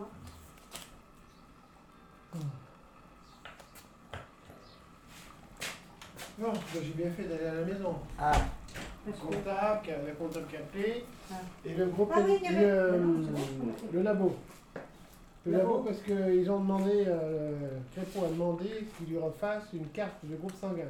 Non, 6.39 6.53
j'ai 6.74 6.80
bien 7.03 7.11
fait 7.11 7.24
d'aller 7.24 7.47
à 7.47 7.55
la 7.55 7.64
maison. 7.64 7.95
Ah. 8.18 8.32
Le 9.07 9.12
comptable, 9.12 9.80
le 10.07 10.12
comptable 10.14 10.47
qui 10.49 10.57
a 10.57 10.61
appelé, 10.61 11.05
et 11.64 11.74
le 11.74 11.86
groupe, 11.86 12.12
Ah 12.14 12.20
oui, 12.24 12.39
avait- 12.47 12.61
le, 12.61 13.26
c'est 13.34 13.86
c'est 13.86 13.93
le 13.93 14.03
labo. 14.03 14.36
Le 15.47 15.53
Labo. 15.53 15.64
labo 15.72 15.78
parce 15.84 15.99
qu'ils 16.03 16.51
ont 16.51 16.61
demandé, 16.61 17.05
euh, 17.07 17.57
Crépon 17.95 18.26
a 18.26 18.28
demandé 18.28 18.86
qu'il 18.97 19.09
lui 19.09 19.18
refasse 19.18 19.64
une 19.72 19.89
carte 19.89 20.14
de 20.24 20.36
groupe 20.36 20.53
sanguin. 20.61 20.84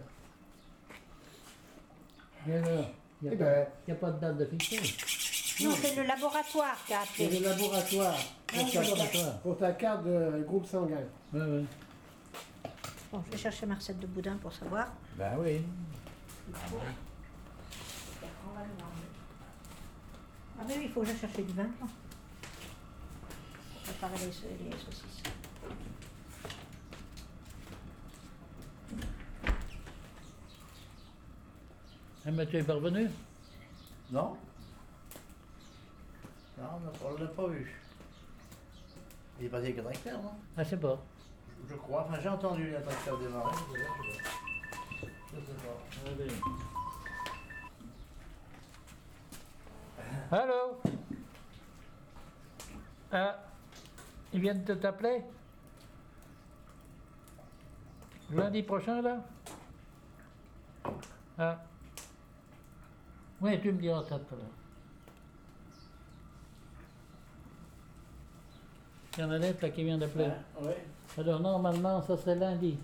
Il 2.47 2.53
Eh 2.55 3.27
n'y 3.27 3.29
a, 3.33 3.35
ben, 3.35 3.39
pas- 3.39 3.71
y 3.89 3.93
a 3.93 3.95
pas 3.95 4.11
de 4.11 4.21
date 4.21 4.37
de. 4.39 4.45
Non, 5.65 5.71
c'est 5.81 5.97
le 5.97 6.03
laboratoire 6.05 6.77
qui 6.87 6.95
a 6.95 6.99
c'est 7.17 7.25
appelé. 7.25 7.39
le 7.41 7.45
laboratoire 7.49 8.15
Ah, 8.17 8.55
pour, 8.55 8.65
le 8.67 8.73
ta, 8.73 8.81
laboratoire. 8.83 9.39
pour 9.41 9.57
ta 9.59 9.73
carte 9.73 10.05
de 10.05 10.45
groupe 10.47 10.67
sanguin. 10.67 10.97
Ouais, 11.33 11.41
ouais. 11.41 11.65
Bon, 13.11 13.23
je 13.27 13.31
vais 13.31 13.39
chercher 13.39 13.65
ma 13.67 13.75
recette 13.75 13.99
de 14.01 14.07
boudin 14.07 14.37
pour 14.37 14.53
savoir. 14.53 14.89
Ben 15.17 15.37
oui. 15.39 15.63
Ah 20.61 20.65
mais 20.67 20.75
oui, 20.77 20.83
il 20.85 20.91
faut 20.91 21.01
que 21.01 21.07
je 21.07 21.17
cherche 21.17 21.37
du 21.37 21.53
vin 21.55 21.65
blanc. 21.65 21.89
Pour 23.73 23.83
préparer 23.83 24.19
les, 24.19 24.27
les 24.71 24.77
saucisses. 24.77 25.23
Ah, 32.27 32.31
mais 32.31 32.47
tu 32.47 32.57
es 32.59 32.63
parvenu 32.63 33.09
Non 34.11 34.37
Non, 36.59 36.65
on 37.05 37.17
l'a 37.23 37.29
pas 37.29 37.47
vu. 37.47 37.75
Il 39.41 39.47
est 39.47 39.49
passé 39.49 39.65
avec 39.65 39.77
le 39.77 39.83
tracteur, 39.85 40.21
non? 40.23 40.33
Ah, 40.57 40.65
c'est 40.65 40.81
pas. 40.81 40.99
Je 41.67 41.75
crois. 41.75 42.07
Enfin, 42.09 42.21
j'ai 42.21 42.29
entendu 42.29 42.71
la 42.71 42.81
tracteur 42.81 43.19
démarrer. 43.19 43.57
Je 45.03 45.41
sais 45.41 45.53
pas. 45.55 46.11
Allez. 46.11 46.33
Allô 50.31 50.81
Ah, 53.11 53.39
ils 54.33 54.41
viennent 54.41 54.65
de 54.65 54.75
t'appeler 54.75 55.23
Lundi 58.31 58.63
prochain, 58.63 59.01
là 59.01 59.17
Ah. 61.39 61.59
Oui, 63.41 63.59
tu 63.61 63.73
me 63.73 63.81
diras 63.81 64.03
ça 64.03 64.19
tout 64.19 64.35
à 64.35 64.37
l'heure. 64.37 64.47
Il 69.17 69.21
y 69.21 69.25
en 69.25 69.31
a 69.31 69.39
là 69.39 69.53
qui 69.53 69.85
vient 69.85 69.97
d'appeler. 69.97 70.31
Ouais. 70.61 70.85
Alors 71.17 71.41
normalement, 71.41 72.03
ça 72.03 72.17
c'est 72.17 72.35
lundi. 72.35 72.79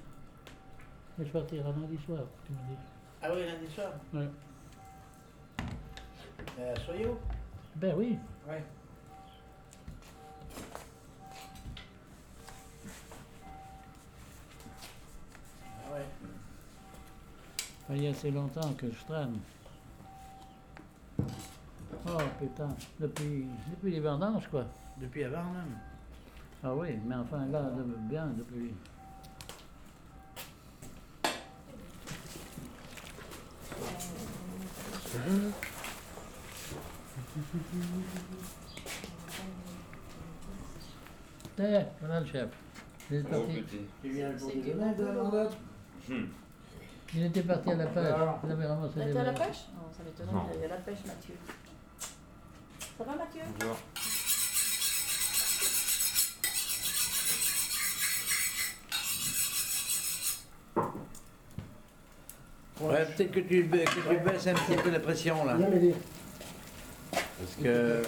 Mais 1.17 1.25
je 1.27 1.31
partirai 1.31 1.63
lundi 1.63 1.99
soir, 2.05 2.21
tu 2.47 2.53
me 2.53 2.59
dis. 2.59 2.81
Ah 3.23 3.29
oui, 3.33 3.47
lundi 3.47 3.73
soir. 3.73 3.93
Ouais. 4.13 4.29
Euh, 6.59 6.75
soyez 6.85 7.07
où? 7.07 7.17
Ben 7.77 7.95
oui. 7.97 8.19
Ouais. 8.49 8.65
Ah 15.87 15.95
ouais. 15.95 16.07
Il 17.91 18.03
y 18.03 18.07
a 18.09 18.11
assez 18.11 18.31
longtemps 18.31 18.73
que 18.77 18.91
je 18.91 19.05
traîne. 19.05 19.39
Oh 22.07 22.19
putain, 22.41 22.69
depuis, 23.01 23.47
depuis 23.71 23.93
les 23.93 24.01
vendanges 24.01 24.49
quoi. 24.49 24.65
Depuis 24.99 25.25
avant 25.25 25.45
même. 25.45 25.79
Ah 26.67 26.75
oui, 26.75 26.99
mais 27.05 27.15
enfin 27.15 27.45
là, 27.53 27.71
bien 28.09 28.27
depuis. 28.39 28.73
Eh, 41.59 41.83
voilà 42.01 42.21
le 42.21 42.27
chef. 42.27 42.49
Il 43.11 43.17
est 43.19 43.23
parti. 43.25 43.65
Mon 44.03 45.29
gars 45.31 45.51
Il 47.15 47.25
était 47.25 47.43
parti 47.43 47.71
à 47.71 47.77
la 47.77 47.87
pêche. 47.87 48.15
Il 48.45 48.53
avait 48.53 48.67
ramassé 48.67 49.01
été 49.03 49.19
à 49.19 49.25
la 49.25 49.33
pêche? 49.33 49.67
Non, 49.77 49.83
ça 49.95 50.03
m'étonne, 50.03 50.29
il 50.55 50.61
y 50.63 50.65
a 50.65 50.69
la 50.69 50.77
pêche, 50.77 51.05
Mathieu. 51.07 51.35
Ça 52.97 53.05
va, 53.05 53.17
Mathieu? 53.17 53.43
Bonjour. 53.61 53.77
Peut-être 63.17 63.33
que 63.33 63.41
tu, 63.41 63.63
ba- 63.65 63.79
que 63.79 63.91
tu 63.91 64.19
baisses 64.31 64.47
un 64.47 64.55
petit 64.55 64.77
peu 64.83 64.91
la 64.91 65.01
pression 65.01 65.45
là. 65.45 65.57
Parce 67.13 67.57
que. 67.63 68.03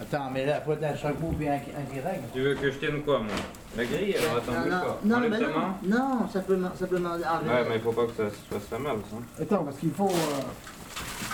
Attends, 0.00 0.30
mais 0.32 0.44
là, 0.46 0.60
faut 0.64 0.72
un 0.72 0.96
chaque 0.96 1.16
bout 1.16 1.32
puis 1.38 1.48
un, 1.48 1.58
qui- 1.58 1.70
un 1.70 1.84
qui 1.94 2.00
règle. 2.00 2.22
Tu 2.34 2.40
veux 2.42 2.54
que 2.54 2.70
je 2.72 2.78
tienne 2.78 3.02
quoi, 3.02 3.18
moi? 3.20 3.28
La 3.76 3.84
grille, 3.84 4.16
alors 4.16 4.36
attends, 4.38 4.52
pas. 4.68 5.00
non, 5.04 5.16
Enlève 5.16 5.30
mais 5.30 5.38
non, 5.38 5.98
non, 6.20 6.28
simplement, 6.28 6.70
simplement 6.78 7.10
enlever. 7.10 7.24
Ouais, 7.48 7.64
mais 7.68 7.76
il 7.76 7.80
faut 7.80 7.92
pas 7.92 8.06
que 8.06 8.12
ça 8.16 8.28
se 8.28 8.52
fasse 8.54 8.68
la 8.72 8.78
mal, 8.78 8.96
ça. 9.08 9.42
Attends, 9.42 9.64
parce 9.64 9.76
qu'il 9.78 9.92
faut. 9.92 10.08
euh, 10.08 10.42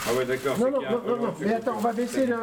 Ah 0.06 0.14
ouais, 0.14 0.24
d'accord. 0.26 0.58
Non, 0.58 0.64
c'est 0.66 0.70
non, 0.70 0.78
qu'il 0.78 0.82
y 0.82 0.86
a 0.86 0.90
un 0.90 0.92
non, 0.92 1.00
peu 1.00 1.10
non, 1.16 1.16
non. 1.28 1.34
Mais 1.40 1.54
attends, 1.54 1.74
on 1.76 1.80
va 1.80 1.92
baisser 1.92 2.26
le, 2.26 2.36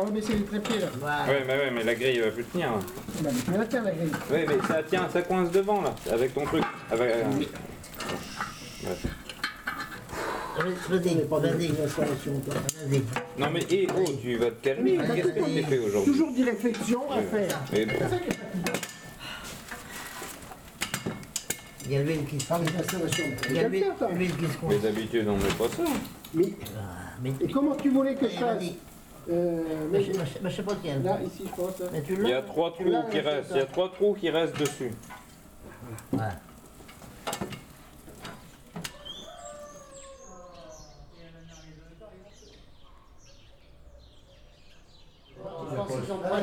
on 0.00 0.04
va 0.04 0.10
baisser 0.10 0.34
les 0.34 0.44
trépieds 0.44 0.78
là. 0.78 0.86
Ouais, 1.28 1.44
mais 1.46 1.52
ouais, 1.54 1.70
mais 1.74 1.82
la 1.84 1.94
grille 1.96 2.20
va 2.20 2.30
plus 2.30 2.44
tenir. 2.44 2.70
là. 2.70 2.78
Bah, 3.22 3.30
mais 3.34 3.52
tu 3.52 3.58
la 3.58 3.66
tiens 3.66 3.82
la 3.82 3.90
grille. 3.90 4.12
Ouais, 4.30 4.46
mais 4.48 4.66
ça 4.68 4.82
tient, 4.84 5.08
ça 5.12 5.22
coince 5.22 5.50
devant 5.50 5.82
là, 5.82 5.94
avec 6.12 6.32
ton 6.32 6.44
truc. 6.44 6.62
Avec, 6.90 7.10
euh, 7.10 7.24
Vas-y. 8.82 9.08
Vas-y. 10.88 11.72
Non 13.38 13.50
mais 13.50 13.62
hé, 13.70 13.86
oh, 13.96 14.04
tu 14.20 14.36
vas 14.36 14.50
te 14.50 14.64
calmer. 14.64 14.98
Qu'est-ce 15.14 15.28
que 15.28 15.44
tu 15.54 15.62
fait 15.64 15.78
aujourd'hui 15.78 16.12
Toujours 16.12 16.32
des 16.34 16.44
réflexions 16.44 17.10
à 17.10 17.22
faire. 17.22 17.58
Il 21.84 21.92
y 21.92 21.96
a 21.96 22.02
l'huile 22.02 22.24
qui 22.26 22.38
se 22.40 22.46
Ah, 22.52 22.58
les 22.58 22.76
installations. 22.78 23.24
Il 23.48 23.56
y 23.56 23.58
a 23.58 23.68
l'huile 23.68 23.92
l'huile 24.14 24.36
qui 24.36 24.46
se 24.46 24.56
coince. 24.58 24.72
Mais 24.72 24.78
d'habitude, 24.78 25.28
on 25.28 25.36
met 25.36 25.42
pas 25.58 25.68
ça. 25.68 25.82
Mais, 27.22 27.32
et 27.40 27.48
comment 27.50 27.74
tu 27.74 27.90
voulais 27.90 28.14
que 28.14 28.28
je 28.28 28.36
fasse 28.36 28.62
euh, 29.30 29.62
Mais 29.90 29.98
mais- 29.98 30.04
je 30.04 30.12
mais 30.12 30.18
je- 30.26 30.38
mais 30.42 30.50
je 30.50 30.56
sais 30.56 30.62
pas 30.62 30.76
tiens. 30.82 30.98
Là, 31.04 31.18
ici, 31.24 31.44
je 31.46 31.50
pense. 31.54 31.80
hein. 31.80 31.84
Mais 31.92 32.02
tu 32.02 32.14
Il 32.20 32.28
y 32.28 32.32
a 32.32 32.42
trois 32.42 32.72
trous 32.72 32.84
qui 33.10 33.20
restent. 33.20 33.50
Il 33.50 33.56
y 33.56 33.58
a 33.58 33.62
ça. 33.62 33.66
trois 33.66 33.92
trous 33.92 34.14
qui 34.14 34.30
restent 34.30 34.58
dessus. 34.58 34.92
Ouais. 36.12 36.18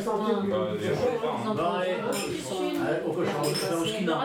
Bah, 0.06 0.14
il 0.16 0.30
y 0.30 0.32
a 0.32 0.38
pas, 0.40 1.28
hein. 1.36 1.54
Bon, 1.56 1.74
allez. 1.76 1.98
Ski, 3.86 4.06
non. 4.06 4.18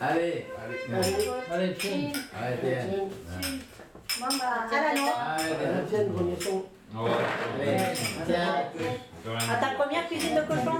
Allez. 0.00 0.46
Allez, 1.52 1.74
tiens. 1.78 2.12
Allez, 2.40 2.58
tiens. 2.60 3.08
Maman, 4.20 4.50
à 4.70 4.74
la 4.82 5.00
noix. 5.00 5.18
La 5.38 5.82
tienne, 5.88 6.12
remets 6.16 6.40
son- 6.40 6.64
Allez, 7.60 7.78
tiens. 8.26 8.54
À 9.36 9.56
ta 9.56 9.66
première 9.74 10.06
cuisine 10.08 10.34
de 10.36 10.40
cochon 10.42 10.78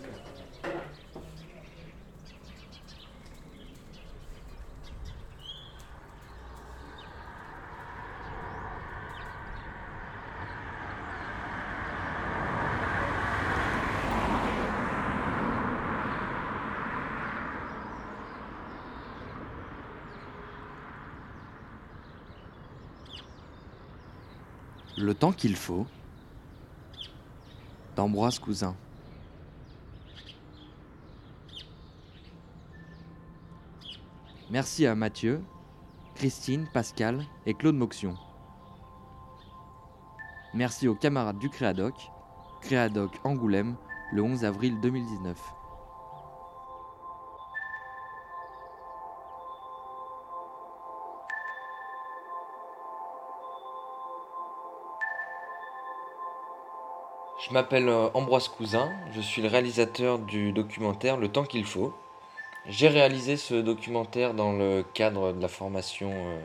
Le 25.06 25.14
temps 25.14 25.30
qu'il 25.30 25.54
faut 25.54 25.86
d'Ambroise 27.94 28.40
Cousin. 28.40 28.74
Merci 34.50 34.84
à 34.84 34.96
Mathieu, 34.96 35.44
Christine, 36.16 36.66
Pascal 36.72 37.24
et 37.46 37.54
Claude 37.54 37.76
Moxion. 37.76 38.16
Merci 40.54 40.88
aux 40.88 40.96
camarades 40.96 41.38
du 41.38 41.50
Créadoc, 41.50 41.94
Créadoc 42.60 43.12
Angoulême, 43.22 43.76
le 44.12 44.22
11 44.22 44.44
avril 44.44 44.80
2019. 44.80 45.55
Je 57.46 57.52
m'appelle 57.52 57.88
euh, 57.88 58.08
Ambroise 58.14 58.48
Cousin, 58.48 58.90
je 59.14 59.20
suis 59.20 59.40
le 59.40 59.46
réalisateur 59.48 60.18
du 60.18 60.50
documentaire 60.50 61.16
Le 61.16 61.28
temps 61.28 61.44
qu'il 61.44 61.64
faut. 61.64 61.92
J'ai 62.68 62.88
réalisé 62.88 63.36
ce 63.36 63.54
documentaire 63.54 64.34
dans 64.34 64.52
le 64.52 64.84
cadre 64.94 65.32
de 65.32 65.40
la 65.40 65.46
formation 65.46 66.10
euh, 66.10 66.40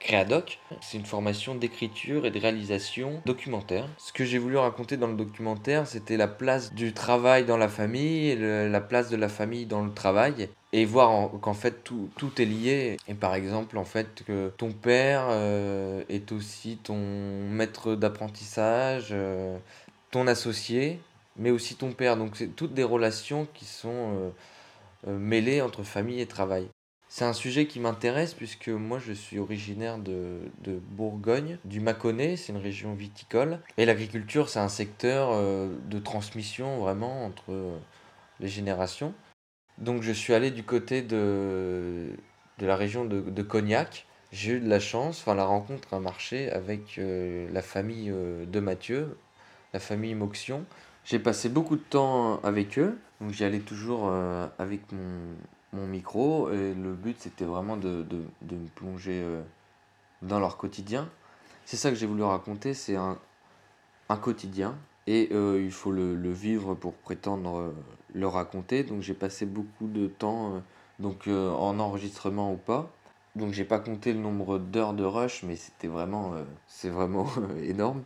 Créadoc. 0.00 0.58
C'est 0.82 0.98
une 0.98 1.06
formation 1.06 1.54
d'écriture 1.54 2.26
et 2.26 2.30
de 2.30 2.38
réalisation 2.38 3.22
documentaire. 3.24 3.88
Ce 3.96 4.12
que 4.12 4.26
j'ai 4.26 4.36
voulu 4.36 4.58
raconter 4.58 4.98
dans 4.98 5.06
le 5.06 5.16
documentaire, 5.16 5.86
c'était 5.86 6.18
la 6.18 6.28
place 6.28 6.74
du 6.74 6.92
travail 6.92 7.46
dans 7.46 7.56
la 7.56 7.68
famille, 7.68 8.36
la 8.36 8.80
place 8.82 9.08
de 9.08 9.16
la 9.16 9.30
famille 9.30 9.64
dans 9.64 9.82
le 9.82 9.94
travail, 9.94 10.50
et 10.74 10.84
voir 10.84 11.10
en- 11.10 11.28
qu'en 11.28 11.54
fait 11.54 11.82
tout, 11.84 12.10
tout 12.18 12.42
est 12.42 12.44
lié. 12.44 12.98
Et 13.08 13.14
par 13.14 13.34
exemple, 13.34 13.78
en 13.78 13.84
fait, 13.84 14.22
que 14.26 14.52
ton 14.58 14.72
père 14.72 15.24
euh, 15.30 16.02
est 16.10 16.32
aussi 16.32 16.76
ton 16.76 16.98
maître 16.98 17.94
d'apprentissage, 17.94 19.14
ton 20.14 20.28
associé, 20.28 21.00
mais 21.36 21.50
aussi 21.50 21.74
ton 21.74 21.90
père. 21.90 22.16
Donc 22.16 22.36
c'est 22.36 22.46
toutes 22.46 22.72
des 22.72 22.84
relations 22.84 23.48
qui 23.52 23.64
sont 23.64 23.88
euh, 23.90 24.30
euh, 25.08 25.18
mêlées 25.18 25.60
entre 25.60 25.82
famille 25.82 26.20
et 26.20 26.26
travail. 26.26 26.68
C'est 27.08 27.24
un 27.24 27.32
sujet 27.32 27.66
qui 27.66 27.80
m'intéresse 27.80 28.32
puisque 28.32 28.68
moi 28.68 29.00
je 29.00 29.12
suis 29.12 29.40
originaire 29.40 29.98
de, 29.98 30.38
de 30.62 30.78
Bourgogne, 30.92 31.58
du 31.64 31.80
Mâconnais, 31.80 32.36
c'est 32.36 32.52
une 32.52 32.62
région 32.62 32.94
viticole. 32.94 33.58
Et 33.76 33.86
l'agriculture 33.86 34.48
c'est 34.48 34.60
un 34.60 34.68
secteur 34.68 35.30
euh, 35.32 35.68
de 35.90 35.98
transmission 35.98 36.78
vraiment 36.78 37.24
entre 37.24 37.52
les 38.38 38.48
générations. 38.48 39.14
Donc 39.78 40.02
je 40.02 40.12
suis 40.12 40.32
allé 40.32 40.52
du 40.52 40.62
côté 40.62 41.02
de, 41.02 42.10
de 42.58 42.66
la 42.66 42.76
région 42.76 43.04
de, 43.04 43.20
de 43.20 43.42
Cognac. 43.42 44.06
J'ai 44.30 44.52
eu 44.52 44.60
de 44.60 44.68
la 44.68 44.78
chance, 44.78 45.18
enfin 45.20 45.34
la 45.34 45.44
rencontre 45.44 45.92
a 45.92 45.98
marché 45.98 46.52
avec 46.52 47.00
la 47.00 47.62
famille 47.62 48.12
de 48.12 48.60
Mathieu, 48.60 49.16
la 49.74 49.80
famille 49.80 50.14
Moxion. 50.14 50.64
J'ai 51.04 51.18
passé 51.18 51.50
beaucoup 51.50 51.76
de 51.76 51.82
temps 51.82 52.40
avec 52.42 52.78
eux, 52.78 52.96
donc 53.20 53.32
j'y 53.32 53.44
allais 53.44 53.58
toujours 53.58 54.06
euh, 54.06 54.46
avec 54.58 54.80
mon, 54.92 55.34
mon 55.78 55.86
micro 55.86 56.50
et 56.50 56.72
le 56.72 56.94
but 56.94 57.16
c'était 57.18 57.44
vraiment 57.44 57.76
de, 57.76 58.02
de, 58.04 58.22
de 58.42 58.56
me 58.56 58.68
plonger 58.68 59.20
euh, 59.22 59.42
dans 60.22 60.38
leur 60.38 60.56
quotidien. 60.56 61.10
C'est 61.66 61.76
ça 61.76 61.90
que 61.90 61.96
j'ai 61.96 62.06
voulu 62.06 62.22
raconter, 62.22 62.72
c'est 62.72 62.96
un, 62.96 63.18
un 64.08 64.16
quotidien 64.16 64.76
et 65.08 65.28
euh, 65.32 65.60
il 65.62 65.72
faut 65.72 65.90
le, 65.90 66.14
le 66.14 66.30
vivre 66.30 66.74
pour 66.74 66.94
prétendre 66.94 67.74
le 68.14 68.28
raconter. 68.28 68.84
Donc 68.84 69.02
j'ai 69.02 69.14
passé 69.14 69.44
beaucoup 69.44 69.88
de 69.88 70.06
temps 70.06 70.62
donc 71.00 71.26
en 71.26 71.80
enregistrement 71.80 72.52
ou 72.52 72.56
pas. 72.56 72.90
Donc 73.34 73.52
j'ai 73.52 73.64
pas 73.64 73.80
compté 73.80 74.12
le 74.12 74.20
nombre 74.20 74.58
d'heures 74.58 74.94
de 74.94 75.04
rush, 75.04 75.42
mais 75.42 75.56
c'était 75.56 75.88
vraiment, 75.88 76.34
c'est 76.68 76.90
vraiment 76.90 77.26
énorme. 77.62 78.04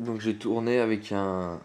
Donc 0.00 0.22
j'ai 0.22 0.34
tourné 0.34 0.80
avec 0.80 1.12
un, 1.12 1.60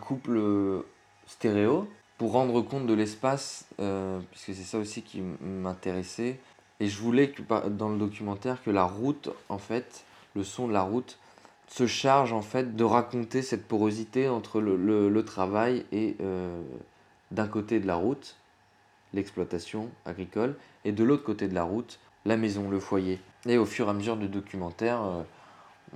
couple 0.00 0.36
euh, 0.36 0.86
stéréo 1.26 1.88
pour 2.16 2.30
rendre 2.30 2.62
compte 2.62 2.86
de 2.86 2.94
l'espace, 2.94 3.66
euh, 3.80 4.20
puisque 4.30 4.54
c'est 4.54 4.62
ça 4.62 4.78
aussi 4.78 5.02
qui 5.02 5.20
m'intéressait. 5.40 6.38
Et 6.78 6.86
je 6.86 7.00
voulais 7.00 7.30
que 7.30 7.42
dans 7.68 7.88
le 7.88 7.98
documentaire 7.98 8.62
que 8.62 8.70
la 8.70 8.84
route, 8.84 9.30
en 9.48 9.58
fait, 9.58 10.04
le 10.36 10.44
son 10.44 10.68
de 10.68 10.72
la 10.72 10.82
route, 10.82 11.18
se 11.66 11.88
charge 11.88 12.32
en 12.32 12.42
fait 12.42 12.76
de 12.76 12.84
raconter 12.84 13.42
cette 13.42 13.66
porosité 13.66 14.28
entre 14.28 14.60
le, 14.60 15.24
travail 15.24 15.84
et 15.90 16.16
euh, 16.20 16.62
d'un 17.32 17.48
côté 17.48 17.80
de 17.80 17.88
la 17.88 17.96
route, 17.96 18.36
l'exploitation 19.12 19.88
agricole, 20.04 20.54
et 20.84 20.92
de 20.92 21.02
l'autre 21.02 21.24
côté 21.24 21.48
de 21.48 21.54
la 21.54 21.64
route, 21.64 21.98
la 22.26 22.36
maison, 22.36 22.70
le 22.70 22.78
foyer. 22.78 23.18
Et 23.46 23.58
au 23.58 23.66
fur 23.66 23.88
et 23.88 23.90
à 23.90 23.92
mesure 23.92 24.16
du 24.16 24.28
documentaire, 24.28 25.02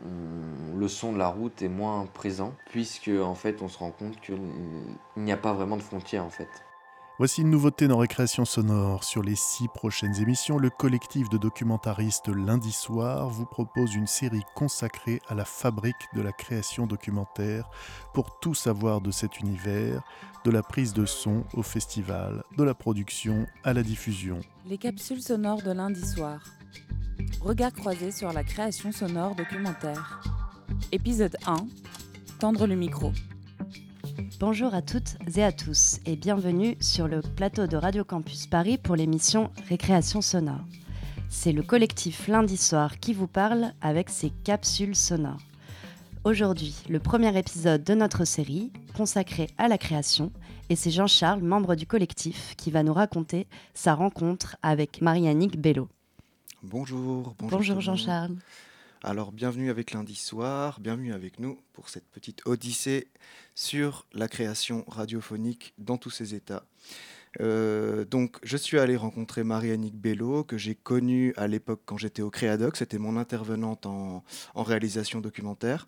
on- 0.05 0.77
le 0.77 0.89
son 0.89 1.13
de 1.13 1.19
la 1.19 1.29
route 1.29 1.63
est 1.63 1.69
moins 1.69 2.07
présent, 2.07 2.53
puisque 2.71 3.11
en 3.11 3.35
fait 3.35 3.63
on 3.63 3.69
se 3.69 3.79
rend 3.79 3.91
compte 3.91 4.21
qu'il 4.21 4.39
n'y 5.17 5.33
a 5.33 5.37
pas 5.37 5.53
vraiment 5.53 5.77
de 5.77 5.83
frontières 5.83 6.25
en 6.25 6.31
fait. 6.31 6.49
Voici 7.19 7.41
une 7.41 7.49
nouveauté 7.49 7.89
dans 7.89 7.97
Récréation 7.97 8.45
Sonore. 8.45 9.03
Sur 9.03 9.23
les 9.23 9.37
six 9.37 9.69
prochaines 9.69 10.21
émissions, 10.21 10.59
le 10.59 10.69
collectif 10.69 11.31
de 11.31 11.39
documentaristes 11.39 12.29
Lundi 12.29 12.73
Soir 12.73 13.31
vous 13.31 13.47
propose 13.47 13.95
une 13.95 14.07
série 14.07 14.43
consacrée 14.55 15.23
à 15.27 15.35
la 15.35 15.47
fabrique 15.47 15.95
de 16.15 16.21
la 16.21 16.33
création 16.33 16.87
documentaire 16.87 17.71
pour 18.13 18.39
tout 18.41 18.53
savoir 18.55 19.01
de 19.01 19.11
cet 19.11 19.41
univers, 19.41 20.03
de 20.45 20.51
la 20.51 20.63
prise 20.63 20.93
de 20.93 21.07
son 21.07 21.45
au 21.55 21.63
festival, 21.63 22.45
de 22.59 22.65
la 22.65 22.75
production 22.75 23.47
à 23.65 23.73
la 23.73 23.83
diffusion. 23.83 24.41
Les 24.67 24.77
capsules 24.77 25.23
sonores 25.23 25.63
de 25.63 25.73
lundi 25.73 26.07
soir. 26.07 26.41
Regard 27.41 27.73
croisé 27.73 28.11
sur 28.11 28.33
la 28.33 28.45
création 28.45 28.93
sonore 28.93 29.35
documentaire. 29.35 30.23
Épisode 30.93 31.37
1. 31.47 31.57
Tendre 32.39 32.67
le 32.67 32.75
micro. 32.75 33.13
Bonjour 34.41 34.75
à 34.75 34.83
toutes 34.83 35.17
et 35.37 35.43
à 35.43 35.53
tous 35.53 36.01
et 36.07 36.17
bienvenue 36.17 36.77
sur 36.81 37.09
le 37.09 37.21
plateau 37.23 37.67
de 37.67 37.77
Radio 37.77 38.05
Campus 38.05 38.47
Paris 38.47 38.79
pour 38.79 38.97
l'émission 38.97 39.51
Récréation 39.69 40.21
sonore. 40.21 40.65
C'est 41.29 41.53
le 41.53 41.63
collectif 41.63 42.29
lundi 42.29 42.57
soir 42.57 42.99
qui 42.99 43.15
vous 43.15 43.29
parle 43.29 43.73
avec 43.81 44.11
ses 44.11 44.31
capsules 44.31 44.97
sonores. 44.97 45.41
Aujourd'hui, 46.25 46.75
le 46.89 46.99
premier 46.99 47.39
épisode 47.39 47.85
de 47.85 47.95
notre 47.95 48.25
série 48.25 48.73
consacré 48.97 49.49
à 49.59 49.69
la 49.69 49.79
création 49.79 50.33
et 50.69 50.77
c'est 50.77 50.91
Jean-Charles, 50.91 51.43
membre 51.43 51.77
du 51.77 51.87
collectif, 51.87 52.55
qui 52.57 52.71
va 52.71 52.83
nous 52.83 52.93
raconter 52.93 53.47
sa 53.75 53.95
rencontre 53.95 54.57
avec 54.63 55.01
Marie-Annick 55.01 55.61
Bello. 55.61 55.89
Bonjour, 56.69 57.37
bonjour. 57.39 57.81
Jean-Charles. 57.81 58.35
Alors, 59.05 59.31
bienvenue 59.31 59.71
avec 59.71 59.93
lundi 59.93 60.17
soir, 60.17 60.81
bienvenue 60.81 61.13
avec 61.13 61.39
nous 61.39 61.61
pour 61.73 61.89
cette 61.89 62.09
petite 62.09 62.43
odyssée 62.45 63.07
sur 63.55 64.05
la 64.13 64.27
création 64.27 64.85
radiophonique 64.89 65.75
dans 65.79 65.97
tous 65.97 66.11
ses 66.11 66.35
états. 66.35 66.65
Euh, 67.41 68.05
donc, 68.05 68.39
je 68.43 68.57
suis 68.57 68.81
allé 68.81 68.97
rencontrer 68.97 69.45
Marie-Annick 69.45 69.95
Bello, 69.95 70.43
que 70.43 70.59
j'ai 70.59 70.75
connue 70.75 71.33
à 71.37 71.47
l'époque 71.47 71.83
quand 71.85 71.99
j'étais 71.99 72.23
au 72.23 72.31
Créadoc. 72.31 72.77
C'était 72.77 72.99
mon 72.99 73.17
intervenante 73.17 73.87
en, 73.87 74.25
en 74.57 74.63
réalisation 74.65 75.21
documentaire. 75.21 75.87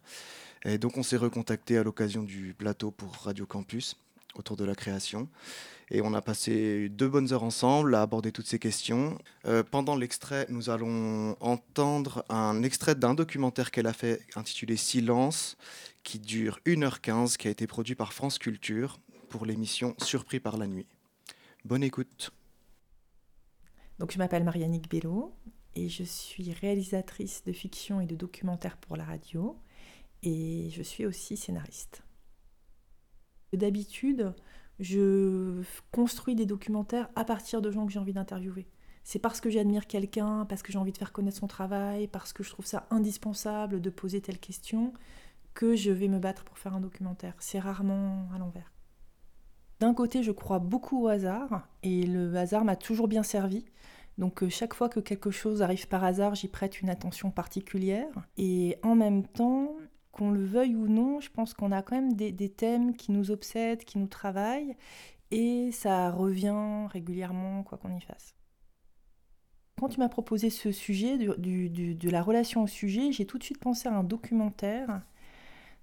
Et 0.65 0.79
donc, 0.79 0.97
on 0.97 1.03
s'est 1.03 1.17
recontacté 1.17 1.77
à 1.77 1.83
l'occasion 1.83 2.23
du 2.23 2.55
plateau 2.57 2.93
pour 2.93 3.13
Radio 3.17 3.47
Campus 3.47 3.97
autour 4.37 4.57
de 4.57 4.65
la 4.65 4.77
création. 4.77 5.29
Et 5.91 6.03
on 6.03 6.13
a 6.13 6.21
passé 6.21 6.89
deux 6.91 7.09
bonnes 7.09 7.33
heures 7.33 7.43
ensemble 7.43 7.95
à 7.95 8.03
aborder 8.03 8.31
toutes 8.31 8.47
ces 8.47 8.59
questions. 8.59 9.19
Euh, 9.47 9.63
pendant 9.63 9.97
l'extrait, 9.97 10.47
nous 10.51 10.69
allons 10.69 11.37
entendre 11.41 12.25
un 12.29 12.63
extrait 12.63 12.95
d'un 12.95 13.15
documentaire 13.15 13.71
qu'elle 13.71 13.87
a 13.87 13.95
fait 13.95 14.21
intitulé 14.37 14.77
Silence, 14.77 15.57
qui 16.03 16.19
dure 16.19 16.61
1h15, 16.67 17.37
qui 17.37 17.49
a 17.49 17.51
été 17.51 17.67
produit 17.67 17.95
par 17.95 18.13
France 18.13 18.39
Culture 18.39 19.01
pour 19.31 19.47
l'émission 19.47 19.95
Surpris 20.03 20.41
par 20.41 20.59
la 20.59 20.67
nuit. 20.67 20.87
Bonne 21.65 21.83
écoute. 21.83 22.33
Donc, 23.99 24.13
je 24.13 24.19
m'appelle 24.19 24.45
Marianique 24.45 24.91
Bello 24.91 25.35
et 25.75 25.89
je 25.89 26.03
suis 26.03 26.53
réalisatrice 26.53 27.43
de 27.45 27.53
fiction 27.53 28.01
et 28.01 28.07
de 28.07 28.15
documentaires 28.15 28.77
pour 28.77 28.97
la 28.97 29.05
radio 29.05 29.57
et 30.23 30.69
je 30.71 30.83
suis 30.83 31.07
aussi 31.07 31.37
scénariste. 31.37 32.03
D'habitude, 33.53 34.35
je 34.81 35.63
construis 35.91 36.35
des 36.35 36.47
documentaires 36.47 37.09
à 37.17 37.25
partir 37.25 37.61
de 37.61 37.71
gens 37.71 37.87
que 37.87 37.93
j'ai 37.93 37.99
envie 37.99 38.13
d'interviewer. 38.13 38.67
C'est 39.05 39.19
parce 39.19 39.41
que 39.41 39.49
j'admire 39.49 39.87
quelqu'un, 39.87 40.45
parce 40.45 40.63
que 40.63 40.71
j'ai 40.71 40.79
envie 40.79 40.93
de 40.93 40.99
faire 40.99 41.13
connaître 41.13 41.39
son 41.39 41.47
travail, 41.47 42.09
parce 42.09 42.33
que 42.33 42.43
je 42.43 42.51
trouve 42.51 42.67
ça 42.67 42.87
indispensable 42.91 43.81
de 43.81 43.91
poser 43.91 44.21
telle 44.21 44.39
question, 44.39 44.93
que 45.55 45.75
je 45.75 45.91
vais 45.91 46.09
me 46.09 46.19
battre 46.19 46.45
pour 46.45 46.59
faire 46.59 46.75
un 46.75 46.81
documentaire. 46.81 47.35
C'est 47.39 47.59
rarement 47.59 48.29
à 48.35 48.39
l'envers. 48.39 48.71
D'un 49.81 49.95
côté, 49.95 50.23
je 50.23 50.33
crois 50.33 50.59
beaucoup 50.59 51.05
au 51.05 51.09
hasard, 51.09 51.69
et 51.83 52.05
le 52.05 52.37
hasard 52.37 52.65
m'a 52.65 52.77
toujours 52.77 53.09
bien 53.09 53.23
servi. 53.23 53.65
Donc 54.19 54.43
euh, 54.43 54.51
chaque 54.51 54.75
fois 54.75 54.89
que 54.89 55.01
quelque 55.01 55.31
chose 55.31 55.63
arrive 55.63 55.89
par 55.89 56.05
hasard, 56.05 56.35
j'y 56.35 56.49
prête 56.49 56.81
une 56.81 56.91
attention 56.91 57.31
particulière. 57.31 58.11
Et 58.37 58.79
en 58.83 58.95
même 58.95 59.27
temps, 59.27 59.77
qu'on 60.19 60.31
le 60.33 60.45
veuille 60.45 60.75
ou 60.75 60.89
non, 60.89 61.21
je 61.21 61.31
pense 61.31 61.55
qu'on 61.55 61.71
a 61.71 61.83
quand 61.83 61.95
même 61.95 62.15
des, 62.15 62.49
thèmes 62.49 62.97
qui 62.97 63.13
nous 63.13 63.31
obsèdent, 63.31 63.85
qui 63.85 63.99
nous 63.99 64.09
travaillent, 64.09 64.77
et 65.31 65.71
ça 65.73 66.11
revient 66.11 66.87
régulièrement, 66.89 67.63
quoi 67.63 67.79
qu'on 67.79 67.97
y 67.97 68.01
fasse. 68.01 68.35
Quand 69.81 69.89
tu 69.89 70.01
m'as 70.01 70.09
proposé 70.09 70.51
ce 70.51 70.73
sujet, 70.73 71.19
du- 71.39 71.69
de 71.69 72.11
la 72.11 72.23
relation 72.23 72.65
au 72.65 72.67
sujet, 72.67 73.13
j'ai 73.13 73.27
tout 73.27 73.39
de 73.39 73.45
suite 73.45 73.61
pensé 73.61 73.89
à 73.89 73.95
un 73.95 74.03
documentaire. 74.03 75.03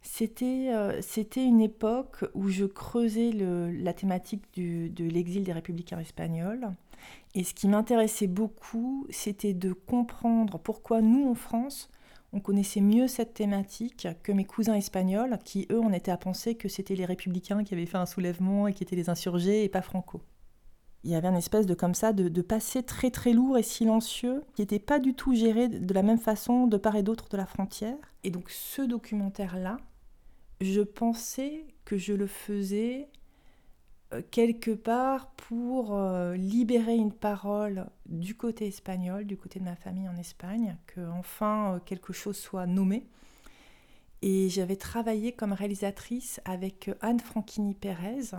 C'était 0.02 0.70
euh, 0.74 1.02
une 1.38 1.62
époque 1.62 2.26
où 2.34 2.50
je 2.50 2.66
creusais 2.66 3.32
la 3.32 3.94
thématique 3.94 4.44
de 4.56 5.04
l'exil 5.06 5.44
des 5.44 5.54
républicains 5.54 6.00
espagnols. 6.00 6.70
Et 7.36 7.44
ce 7.44 7.54
qui 7.54 7.68
m'intéressait 7.68 8.28
beaucoup, 8.28 9.08
c'était 9.10 9.54
de 9.54 9.72
comprendre 9.72 10.60
pourquoi 10.60 11.02
nous, 11.02 11.30
en 11.30 11.36
France, 11.36 11.90
on 12.36 12.42
connaissait 12.42 12.82
mieux 12.82 13.08
cette 13.08 13.34
thématique 13.34 14.10
que 14.22 14.34
mes 14.34 14.44
cousins 14.44 14.76
espagnols, 14.76 15.40
qui, 15.46 15.68
eux, 15.72 15.80
on 15.80 15.94
était 15.94 16.12
à 16.12 16.18
penser 16.18 16.56
que 16.56 16.68
c'était 16.68 16.96
les 16.96 17.06
républicains 17.06 17.64
qui 17.64 17.74
avaient 17.74 17.86
fait 17.86 17.98
un 17.98 18.06
soulèvement 18.06 18.68
et 18.68 18.74
qui 18.74 18.84
étaient 18.84 18.98
les 18.98 19.10
insurgés 19.10 19.64
et 19.64 19.70
pas 19.70 19.82
Franco. 19.82 20.22
Il 21.06 21.12
y 21.12 21.16
avait 21.16 21.30
un 21.30 21.36
espèce 21.36 21.66
de 21.66 21.74
comme 21.74 21.96
ça 21.96 22.12
de, 22.12 22.28
de 22.28 22.42
passé 22.42 22.84
très 22.84 23.10
très 23.10 23.32
lourd 23.32 23.58
et 23.58 23.64
silencieux 23.64 24.44
qui 24.54 24.62
n'était 24.62 24.80
pas 24.80 25.00
du 25.00 25.14
tout 25.14 25.34
géré 25.34 25.70
de 25.70 25.94
la 25.94 26.04
même 26.04 26.20
façon 26.20 26.68
de 26.68 26.76
part 26.76 26.98
et 26.98 27.04
d'autre 27.04 27.30
de 27.30 27.38
la 27.38 27.46
frontière. 27.46 27.96
Et 28.26 28.32
donc 28.32 28.50
ce 28.50 28.82
documentaire-là, 28.82 29.78
je 30.60 30.82
pensais 30.82 31.68
que 31.86 31.96
je 31.96 32.12
le 32.12 32.28
faisais 32.28 33.08
quelque 34.32 34.72
part 34.72 35.32
pour 35.32 35.96
euh, 35.96 36.36
libérer 36.36 36.96
une 36.96 37.12
parole 37.12 37.88
du 38.06 38.36
côté 38.36 38.68
espagnol, 38.68 39.26
du 39.26 39.38
côté 39.38 39.60
de 39.60 39.66
ma 39.66 39.76
famille 39.76 40.08
en 40.08 40.18
Espagne, 40.18 40.78
que 40.88 41.02
enfin 41.12 41.76
euh, 41.76 41.80
quelque 41.80 42.14
chose 42.14 42.38
soit 42.38 42.66
nommé. 42.66 43.08
Et 44.22 44.50
j'avais 44.50 44.76
travaillé 44.76 45.34
comme 45.34 45.54
réalisatrice 45.54 46.42
avec 46.46 46.88
euh, 46.88 46.96
Anne 47.02 47.20
Franchini 47.20 47.74
Pérez. 47.74 48.36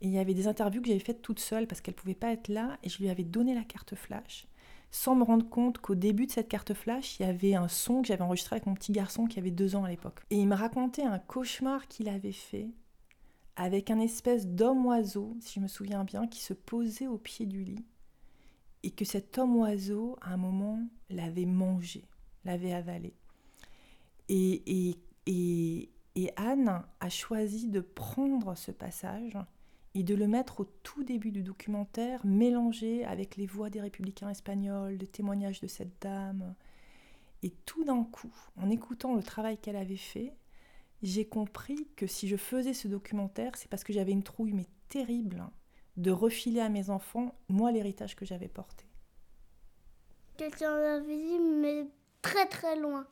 Et 0.00 0.08
il 0.08 0.10
y 0.10 0.18
avait 0.18 0.34
des 0.34 0.46
interviews 0.46 0.82
que 0.82 0.88
j'avais 0.88 1.00
faites 1.00 1.22
toute 1.22 1.40
seule 1.40 1.66
parce 1.66 1.80
qu'elle 1.80 1.94
ne 1.94 2.00
pouvait 2.00 2.14
pas 2.14 2.32
être 2.32 2.48
là. 2.48 2.78
Et 2.82 2.88
je 2.88 2.98
lui 2.98 3.08
avais 3.08 3.24
donné 3.24 3.54
la 3.54 3.64
carte 3.64 3.94
flash 3.94 4.46
sans 4.92 5.14
me 5.14 5.24
rendre 5.24 5.48
compte 5.48 5.78
qu'au 5.78 5.96
début 5.96 6.26
de 6.26 6.30
cette 6.30 6.48
carte 6.48 6.72
flash, 6.72 7.18
il 7.18 7.26
y 7.26 7.28
avait 7.28 7.54
un 7.54 7.68
son 7.68 8.02
que 8.02 8.08
j'avais 8.08 8.22
enregistré 8.22 8.54
avec 8.54 8.66
mon 8.66 8.74
petit 8.74 8.92
garçon 8.92 9.26
qui 9.26 9.38
avait 9.38 9.50
deux 9.50 9.76
ans 9.76 9.84
à 9.84 9.90
l'époque. 9.90 10.20
Et 10.30 10.36
il 10.36 10.46
me 10.46 10.54
racontait 10.54 11.02
un 11.02 11.18
cauchemar 11.18 11.86
qu'il 11.88 12.08
avait 12.08 12.32
fait 12.32 12.70
avec 13.56 13.90
un 13.90 13.98
espèce 13.98 14.46
d'homme-oiseau, 14.46 15.36
si 15.40 15.54
je 15.54 15.60
me 15.60 15.68
souviens 15.68 16.04
bien, 16.04 16.26
qui 16.26 16.40
se 16.40 16.52
posait 16.52 17.06
au 17.06 17.18
pied 17.18 17.46
du 17.46 17.64
lit. 17.64 17.84
Et 18.82 18.90
que 18.90 19.04
cet 19.04 19.38
homme-oiseau, 19.38 20.16
à 20.20 20.34
un 20.34 20.36
moment, 20.36 20.80
l'avait 21.10 21.46
mangé, 21.46 22.04
l'avait 22.44 22.72
avalé. 22.72 23.14
Et, 24.28 24.62
et, 24.66 24.98
et, 25.26 25.90
et 26.14 26.30
Anne 26.36 26.84
a 27.00 27.08
choisi 27.08 27.68
de 27.68 27.80
prendre 27.80 28.54
ce 28.54 28.70
passage 28.70 29.38
et 29.94 30.02
de 30.02 30.14
le 30.14 30.28
mettre 30.28 30.60
au 30.60 30.64
tout 30.82 31.04
début 31.04 31.32
du 31.32 31.42
documentaire, 31.42 32.24
mélangé 32.26 33.04
avec 33.06 33.36
les 33.36 33.46
voix 33.46 33.70
des 33.70 33.80
républicains 33.80 34.28
espagnols, 34.28 34.98
le 34.98 35.06
témoignage 35.06 35.60
de 35.62 35.66
cette 35.66 36.02
dame. 36.02 36.54
Et 37.42 37.50
tout 37.64 37.84
d'un 37.84 38.04
coup, 38.04 38.34
en 38.56 38.68
écoutant 38.68 39.14
le 39.14 39.22
travail 39.22 39.56
qu'elle 39.56 39.76
avait 39.76 39.96
fait, 39.96 40.34
j'ai 41.02 41.26
compris 41.26 41.88
que 41.96 42.06
si 42.06 42.28
je 42.28 42.36
faisais 42.36 42.74
ce 42.74 42.88
documentaire, 42.88 43.52
c'est 43.56 43.68
parce 43.68 43.84
que 43.84 43.92
j'avais 43.92 44.12
une 44.12 44.22
trouille 44.22 44.52
mais 44.52 44.66
terrible 44.88 45.44
de 45.96 46.10
refiler 46.10 46.60
à 46.60 46.68
mes 46.68 46.90
enfants, 46.90 47.34
moi, 47.48 47.72
l'héritage 47.72 48.16
que 48.16 48.24
j'avais 48.24 48.48
porté. 48.48 48.84
Quelqu'un 50.36 50.78
d'invisible, 50.78 51.56
mais 51.60 51.86
très 52.20 52.46
très 52.46 52.76
loin. 52.76 53.06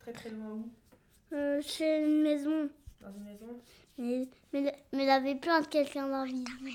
Très 0.00 0.12
très 0.12 0.30
loin 0.30 0.50
où? 0.50 0.70
Euh, 1.32 1.60
chez 1.62 2.04
une 2.04 2.22
maison. 2.22 2.68
Dans 3.00 3.12
une 3.12 3.24
maison? 3.24 3.60
Mais, 3.98 4.28
mais, 4.52 4.74
mais 4.92 5.04
il 5.04 5.10
avait 5.10 5.36
plein 5.36 5.60
de 5.60 5.66
quelqu'un 5.66 6.08
d'invisible. 6.08 6.70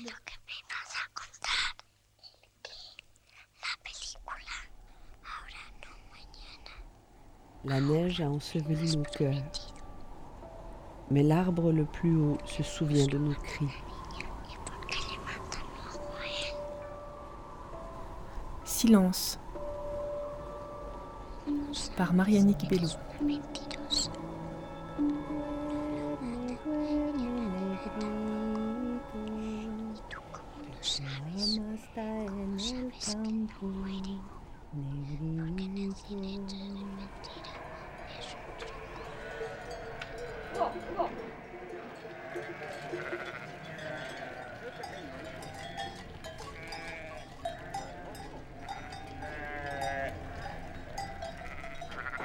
La 7.66 7.80
neige 7.80 8.20
a 8.20 8.28
enseveli 8.28 8.94
nos 8.94 9.04
cœurs. 9.04 9.73
Mais 11.10 11.22
l'arbre 11.22 11.70
le 11.72 11.84
plus 11.84 12.16
haut 12.16 12.38
se 12.44 12.62
souvient 12.62 13.06
de 13.06 13.18
nos 13.18 13.34
cris. 13.34 13.68
Silence 18.64 19.38
par 21.96 22.12
Marianique 22.12 22.68
Bello. 22.68 22.88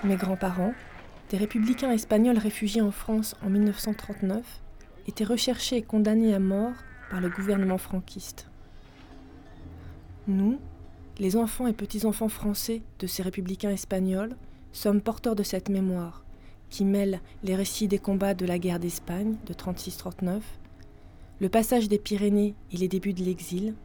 Mes 0.10 0.16
grands-parents, 0.16 0.74
des 1.30 1.38
républicains 1.38 1.92
espagnols 1.92 2.40
réfugiés 2.40 2.82
en 2.82 2.90
France 2.90 3.36
en 3.46 3.50
1939, 3.52 4.44
étaient 5.08 5.24
recherchés 5.24 5.76
et 5.76 5.82
condamnés 5.84 6.34
à 6.34 6.40
mort 6.40 6.74
par 7.12 7.22
le 7.22 7.30
gouvernement 7.30 7.78
franquiste. 7.78 8.50
Nous, 10.28 10.58
les 11.20 11.36
enfants 11.36 11.68
et 11.68 11.74
petits-enfants 11.74 12.28
français 12.28 12.82
de 12.98 13.06
ces 13.06 13.22
républicains 13.22 13.70
espagnols, 13.70 14.36
sommes 14.72 15.00
porteurs 15.00 15.36
de 15.36 15.44
cette 15.44 15.70
mémoire 15.70 16.24
qui 16.72 16.86
mêle 16.86 17.22
les 17.44 17.56
récits 17.56 17.88
des 17.88 18.00
combats 18.00 18.34
de 18.34 18.48
la 18.48 18.58
guerre 18.58 18.80
d'Espagne 18.80 19.36
de 19.46 19.54
36-39, 19.54 20.42
le 21.40 21.50
passage 21.50 21.88
des 21.88 22.00
Pyrénées 22.00 22.56
et 22.72 22.78
les 22.78 22.88
débuts 22.88 23.14
de 23.14 23.24
l'exil, 23.24 23.76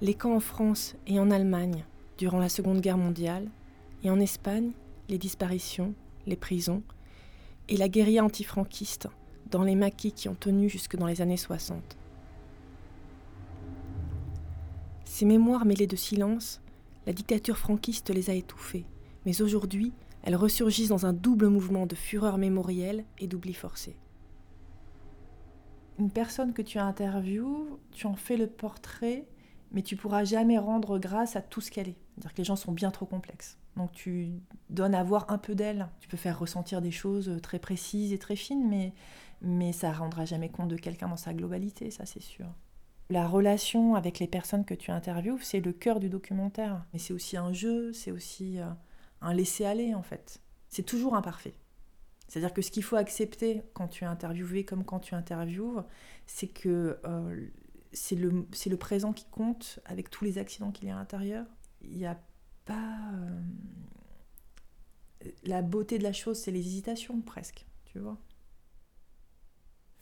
les 0.00 0.14
camps 0.14 0.36
en 0.36 0.40
France 0.40 0.94
et 1.06 1.20
en 1.20 1.30
Allemagne 1.30 1.84
durant 2.16 2.38
la 2.38 2.48
Seconde 2.48 2.80
Guerre 2.80 2.96
mondiale, 2.96 3.46
et 4.04 4.10
en 4.10 4.20
Espagne, 4.20 4.72
les 5.08 5.18
disparitions, 5.18 5.94
les 6.26 6.36
prisons, 6.36 6.82
et 7.68 7.76
la 7.76 7.88
guérilla 7.88 8.24
antifranquiste 8.24 9.08
dans 9.50 9.62
les 9.62 9.74
maquis 9.74 10.12
qui 10.12 10.28
ont 10.28 10.34
tenu 10.34 10.68
jusque 10.68 10.96
dans 10.96 11.06
les 11.06 11.20
années 11.20 11.36
60. 11.36 11.96
Ces 15.04 15.24
mémoires 15.24 15.64
mêlées 15.64 15.86
de 15.86 15.96
silence, 15.96 16.60
la 17.06 17.12
dictature 17.12 17.58
franquiste 17.58 18.10
les 18.10 18.30
a 18.30 18.34
étouffées, 18.34 18.86
mais 19.26 19.42
aujourd'hui, 19.42 19.92
elles 20.22 20.36
ressurgissent 20.36 20.88
dans 20.88 21.06
un 21.06 21.12
double 21.12 21.48
mouvement 21.48 21.86
de 21.86 21.94
fureur 21.94 22.38
mémorielle 22.38 23.04
et 23.18 23.26
d'oubli 23.26 23.54
forcé. 23.54 23.96
Une 25.98 26.10
personne 26.10 26.52
que 26.52 26.62
tu 26.62 26.78
interviews, 26.78 27.78
tu 27.92 28.06
en 28.06 28.14
fais 28.14 28.36
le 28.36 28.48
portrait, 28.48 29.26
mais 29.74 29.82
tu 29.82 29.96
pourras 29.96 30.24
jamais 30.24 30.56
rendre 30.56 30.98
grâce 30.98 31.36
à 31.36 31.42
tout 31.42 31.60
ce 31.60 31.70
qu'elle 31.70 31.88
est. 31.88 31.96
C'est-à-dire 32.14 32.32
que 32.32 32.38
les 32.38 32.44
gens 32.44 32.56
sont 32.56 32.72
bien 32.72 32.92
trop 32.92 33.06
complexes. 33.06 33.58
Donc 33.76 33.92
tu 33.92 34.30
donnes 34.70 34.94
à 34.94 35.02
voir 35.02 35.26
un 35.28 35.36
peu 35.36 35.54
d'elle. 35.54 35.88
Tu 36.00 36.08
peux 36.08 36.16
faire 36.16 36.38
ressentir 36.38 36.80
des 36.80 36.92
choses 36.92 37.38
très 37.42 37.58
précises 37.58 38.12
et 38.12 38.18
très 38.18 38.36
fines, 38.36 38.66
mais, 38.68 38.92
mais 39.42 39.72
ça 39.72 39.92
rendra 39.92 40.24
jamais 40.24 40.48
compte 40.48 40.68
de 40.68 40.76
quelqu'un 40.76 41.08
dans 41.08 41.16
sa 41.16 41.34
globalité, 41.34 41.90
ça 41.90 42.06
c'est 42.06 42.22
sûr. 42.22 42.46
La 43.10 43.26
relation 43.26 43.96
avec 43.96 44.20
les 44.20 44.28
personnes 44.28 44.64
que 44.64 44.74
tu 44.74 44.90
interviews, 44.92 45.38
c'est 45.42 45.60
le 45.60 45.72
cœur 45.72 46.00
du 46.00 46.08
documentaire. 46.08 46.86
Mais 46.92 46.98
c'est 46.98 47.12
aussi 47.12 47.36
un 47.36 47.52
jeu, 47.52 47.92
c'est 47.92 48.12
aussi 48.12 48.60
euh, 48.60 48.66
un 49.20 49.34
laisser-aller 49.34 49.94
en 49.94 50.02
fait. 50.02 50.40
C'est 50.68 50.84
toujours 50.84 51.16
imparfait. 51.16 51.54
C'est-à-dire 52.28 52.54
que 52.54 52.62
ce 52.62 52.70
qu'il 52.70 52.84
faut 52.84 52.96
accepter 52.96 53.62
quand 53.74 53.88
tu 53.88 54.04
es 54.04 54.06
interviewé 54.06 54.64
comme 54.64 54.84
quand 54.84 55.00
tu 55.00 55.14
interviews, 55.14 55.80
c'est 56.26 56.46
que 56.46 56.98
euh, 57.04 57.46
c'est 57.94 58.16
le, 58.16 58.46
le 58.66 58.76
présent 58.76 59.12
qui 59.12 59.24
compte 59.30 59.80
avec 59.84 60.10
tous 60.10 60.24
les 60.24 60.38
accidents 60.38 60.70
qu'il 60.70 60.88
y 60.88 60.90
a 60.90 60.94
à 60.94 60.98
l'intérieur. 60.98 61.46
Il 61.82 61.96
n'y 61.96 62.06
a 62.06 62.18
pas... 62.64 63.10
Euh, 63.14 63.40
la 65.44 65.62
beauté 65.62 65.98
de 65.98 66.02
la 66.02 66.12
chose, 66.12 66.38
c'est 66.38 66.50
les 66.50 66.60
hésitations 66.60 67.20
presque, 67.22 67.66
tu 67.86 67.98
vois. 67.98 68.18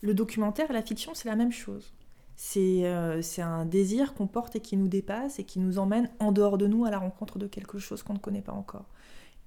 Le 0.01 0.15
documentaire 0.15 0.71
et 0.71 0.75
la 0.75 0.83
fiction, 0.83 1.15
c'est 1.15 1.29
la 1.29 1.37
même 1.37 1.53
chose. 1.53 1.95
C'est 2.35 2.87
euh, 2.87 3.21
un 3.39 3.65
désir 3.67 4.15
qu'on 4.15 4.27
porte 4.27 4.57
et 4.57 4.61
qui 4.61 4.77
nous 4.77 4.89
dépasse 4.89 5.39
et 5.39 5.45
qui 5.45 5.61
nous 5.61 5.79
emmène 5.79 6.11
en 6.19 6.33
dehors 6.33 6.59
de 6.59 6.67
nous 6.67 6.85
à 6.85 6.91
la 6.91 6.99
rencontre 6.99 7.39
de 7.39 7.47
quelque 7.47 7.79
chose 7.79 8.03
qu'on 8.03 8.15
ne 8.15 8.19
connaît 8.19 8.43
pas 8.43 8.53
encore. 8.53 8.89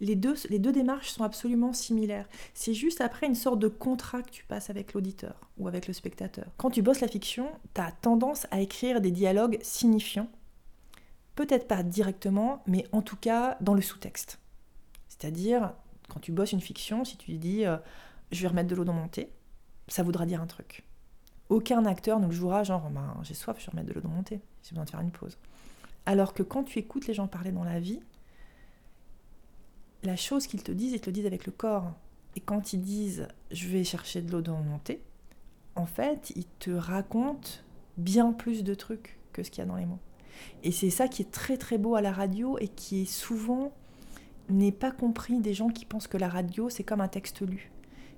Les 0.01 0.15
deux, 0.15 0.35
les 0.49 0.59
deux 0.59 0.73
démarches 0.73 1.09
sont 1.09 1.23
absolument 1.23 1.71
similaires. 1.71 2.27
C'est 2.53 2.73
juste 2.73 2.99
après 2.99 3.27
une 3.27 3.35
sorte 3.35 3.59
de 3.59 3.69
contrat 3.69 4.21
que 4.21 4.29
tu 4.29 4.43
passes 4.43 4.69
avec 4.69 4.93
l'auditeur 4.93 5.39
ou 5.57 5.67
avec 5.67 5.87
le 5.87 5.93
spectateur. 5.93 6.47
Quand 6.57 6.69
tu 6.69 6.81
bosses 6.81 6.99
la 6.99 7.07
fiction, 7.07 7.49
tu 7.73 7.81
as 7.81 7.91
tendance 7.91 8.45
à 8.51 8.59
écrire 8.59 8.99
des 8.99 9.11
dialogues 9.11 9.57
signifiants. 9.61 10.29
Peut-être 11.35 11.67
pas 11.67 11.83
directement, 11.83 12.61
mais 12.67 12.85
en 12.91 13.01
tout 13.01 13.15
cas 13.15 13.57
dans 13.61 13.73
le 13.73 13.81
sous-texte. 13.81 14.39
C'est-à-dire, 15.07 15.73
quand 16.09 16.19
tu 16.19 16.33
bosses 16.33 16.51
une 16.51 16.61
fiction, 16.61 17.05
si 17.05 17.17
tu 17.17 17.31
dis 17.37 17.65
euh, 17.65 17.77
je 18.31 18.41
vais 18.41 18.49
remettre 18.49 18.69
de 18.69 18.75
l'eau 18.75 18.83
dans 18.83 18.93
mon 18.93 19.07
thé, 19.07 19.29
ça 19.87 20.03
voudra 20.03 20.25
dire 20.25 20.41
un 20.41 20.47
truc. 20.47 20.83
Aucun 21.49 21.85
acteur 21.85 22.19
ne 22.19 22.25
le 22.25 22.31
jouera 22.31 22.63
genre 22.63 22.89
ben, 22.89 23.15
j'ai 23.23 23.33
soif, 23.33 23.57
je 23.59 23.65
vais 23.65 23.71
remettre 23.71 23.89
de 23.89 23.93
l'eau 23.93 24.01
dans 24.01 24.09
mon 24.09 24.23
thé, 24.23 24.41
j'ai 24.63 24.71
besoin 24.71 24.85
de 24.85 24.89
faire 24.89 25.01
une 25.01 25.11
pause. 25.11 25.37
Alors 26.05 26.33
que 26.33 26.43
quand 26.43 26.63
tu 26.63 26.79
écoutes 26.79 27.07
les 27.07 27.13
gens 27.13 27.27
parler 27.27 27.51
dans 27.51 27.63
la 27.63 27.79
vie, 27.79 27.99
la 30.05 30.15
chose 30.15 30.47
qu'ils 30.47 30.63
te 30.63 30.71
disent, 30.71 30.93
ils 30.93 31.01
te 31.01 31.07
le 31.07 31.13
disent 31.13 31.25
avec 31.25 31.45
le 31.45 31.51
corps. 31.51 31.93
Et 32.35 32.39
quand 32.39 32.73
ils 32.73 32.81
disent 32.81 33.27
je 33.51 33.67
vais 33.67 33.83
chercher 33.83 34.21
de 34.21 34.31
l'eau 34.31 34.41
dans 34.41 34.61
mon 34.61 34.79
thé, 34.79 35.01
en 35.75 35.85
fait, 35.85 36.31
ils 36.35 36.47
te 36.59 36.71
racontent 36.71 37.49
bien 37.97 38.31
plus 38.31 38.63
de 38.63 38.73
trucs 38.73 39.19
que 39.33 39.43
ce 39.43 39.51
qu'il 39.51 39.59
y 39.59 39.63
a 39.63 39.65
dans 39.65 39.75
les 39.75 39.85
mots. 39.85 39.99
Et 40.63 40.71
c'est 40.71 40.89
ça 40.89 41.07
qui 41.07 41.21
est 41.21 41.31
très 41.31 41.57
très 41.57 41.77
beau 41.77 41.95
à 41.95 42.01
la 42.01 42.11
radio 42.11 42.57
et 42.59 42.67
qui 42.67 43.01
est 43.01 43.11
souvent 43.11 43.73
n'est 44.49 44.71
pas 44.71 44.91
compris 44.91 45.39
des 45.39 45.53
gens 45.53 45.69
qui 45.69 45.85
pensent 45.85 46.07
que 46.07 46.17
la 46.17 46.29
radio 46.29 46.69
c'est 46.69 46.83
comme 46.83 47.01
un 47.01 47.07
texte 47.07 47.41
lu. 47.41 47.71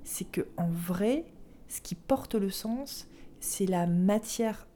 C'est 0.04 0.30
que 0.30 0.48
en 0.58 0.70
vrai, 0.70 1.26
ce 1.68 1.82
qui 1.82 1.96
porte 1.96 2.36
le 2.36 2.50
sens, 2.50 3.08
c'est 3.40 3.66
la 3.66 3.88
matière 3.88 4.68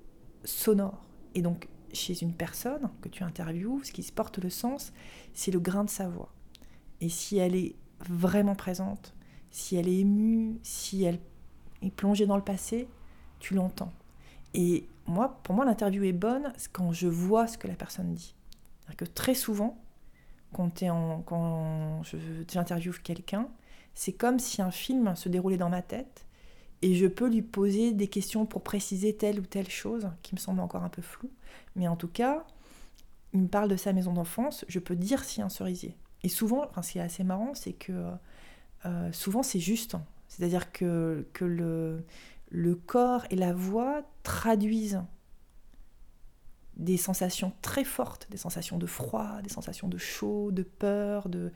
sonore. 0.44 1.06
Et 1.36 1.42
donc 1.42 1.68
chez 1.94 2.22
une 2.22 2.34
personne 2.34 2.90
que 3.02 3.10
tu 3.10 3.24
interviews, 3.24 3.82
ce 3.84 3.92
qui 3.92 4.04
porte 4.12 4.38
le 4.38 4.50
sens, 4.50 4.94
c'est 5.34 5.52
le 5.52 5.60
grain 5.60 5.84
de 5.84 5.90
sa 5.90 6.08
voix. 6.08 6.34
Et 7.02 7.10
si 7.10 7.38
elle 7.38 7.56
est 7.56 7.76
vraiment 8.08 8.56
présente, 8.56 9.14
si 9.50 9.76
elle 9.76 9.88
est 9.88 10.00
émue, 10.00 10.60
si 10.64 11.04
elle 11.04 11.20
est 11.82 11.92
plongée 11.92 12.26
dans 12.26 12.38
le 12.38 12.44
passé, 12.44 12.88
tu 13.40 13.54
l'entends. 13.54 13.92
Et 14.54 14.88
moi, 15.08 15.40
pour 15.44 15.56
moi, 15.56 15.66
l'interview 15.66 16.04
est 16.04 16.14
bonne 16.14 16.54
quand 16.72 16.94
je 16.94 17.08
vois 17.08 17.48
ce 17.48 17.58
que 17.58 17.68
la 17.68 17.76
personne 17.76 18.14
dit. 18.14 18.36
C'est-à-dire 18.82 18.98
que 18.98 19.06
très 19.06 19.34
souvent, 19.34 19.78
quand, 20.54 20.84
quand 21.26 22.02
j'interviewe 22.48 23.00
quelqu'un, 23.04 23.50
c'est 23.94 24.14
comme 24.14 24.40
si 24.40 24.62
un 24.62 24.72
film 24.72 25.16
se 25.16 25.30
déroulait 25.30 25.58
dans 25.58 25.70
ma 25.70 25.82
tête 25.82 26.26
et 26.82 26.96
je 26.96 27.08
peux 27.08 27.30
lui 27.30 27.42
poser 27.42 27.94
des 27.94 28.08
questions 28.08 28.46
pour 28.46 28.64
préciser 28.64 29.16
telle 29.16 29.40
ou 29.40 29.46
telle 29.46 29.70
chose 29.70 30.10
qui 30.24 30.34
me 30.34 30.40
semble 30.40 30.60
encore 30.62 30.84
un 30.84 30.90
peu 30.90 31.02
floue. 31.02 31.30
Mais 31.76 31.88
en 31.88 31.96
tout 31.96 32.08
cas, 32.08 32.46
il 33.34 33.42
me 33.42 33.48
parle 33.48 33.70
de 33.70 33.76
sa 33.76 33.94
maison 33.94 34.14
d'enfance, 34.14 34.66
je 34.68 34.80
peux 34.80 34.96
dire 34.96 35.24
si 35.24 35.42
un 35.42 35.50
cerisier. 35.50 35.96
Et 36.24 36.30
souvent, 36.30 36.66
enfin, 36.70 36.82
ce 36.82 36.94
qui 36.94 36.98
est 37.00 37.02
assez 37.02 37.24
marrant, 37.24 37.54
c'est 37.54 37.74
que 37.74 38.12
euh, 38.86 39.12
souvent 39.12 39.44
c'est 39.44 39.60
juste. 39.60 39.96
C'est-à-dire 40.28 40.72
que, 40.72 41.28
le 42.54 42.76
corps 42.76 43.26
et 43.30 43.38
la 43.38 43.54
voix 43.54 44.04
traduisent 44.24 45.02
des 46.76 46.98
sensations 46.98 47.54
très 47.62 47.84
fortes, 47.84 48.28
des 48.30 48.38
sensations 48.38 48.78
de 48.78 48.86
froid, 48.86 49.42
des 49.42 49.50
sensations 49.50 49.88
de 49.88 49.98
chaud, 49.98 50.52
de 50.52 50.64
peur, 50.64 51.30
de, 51.30 51.52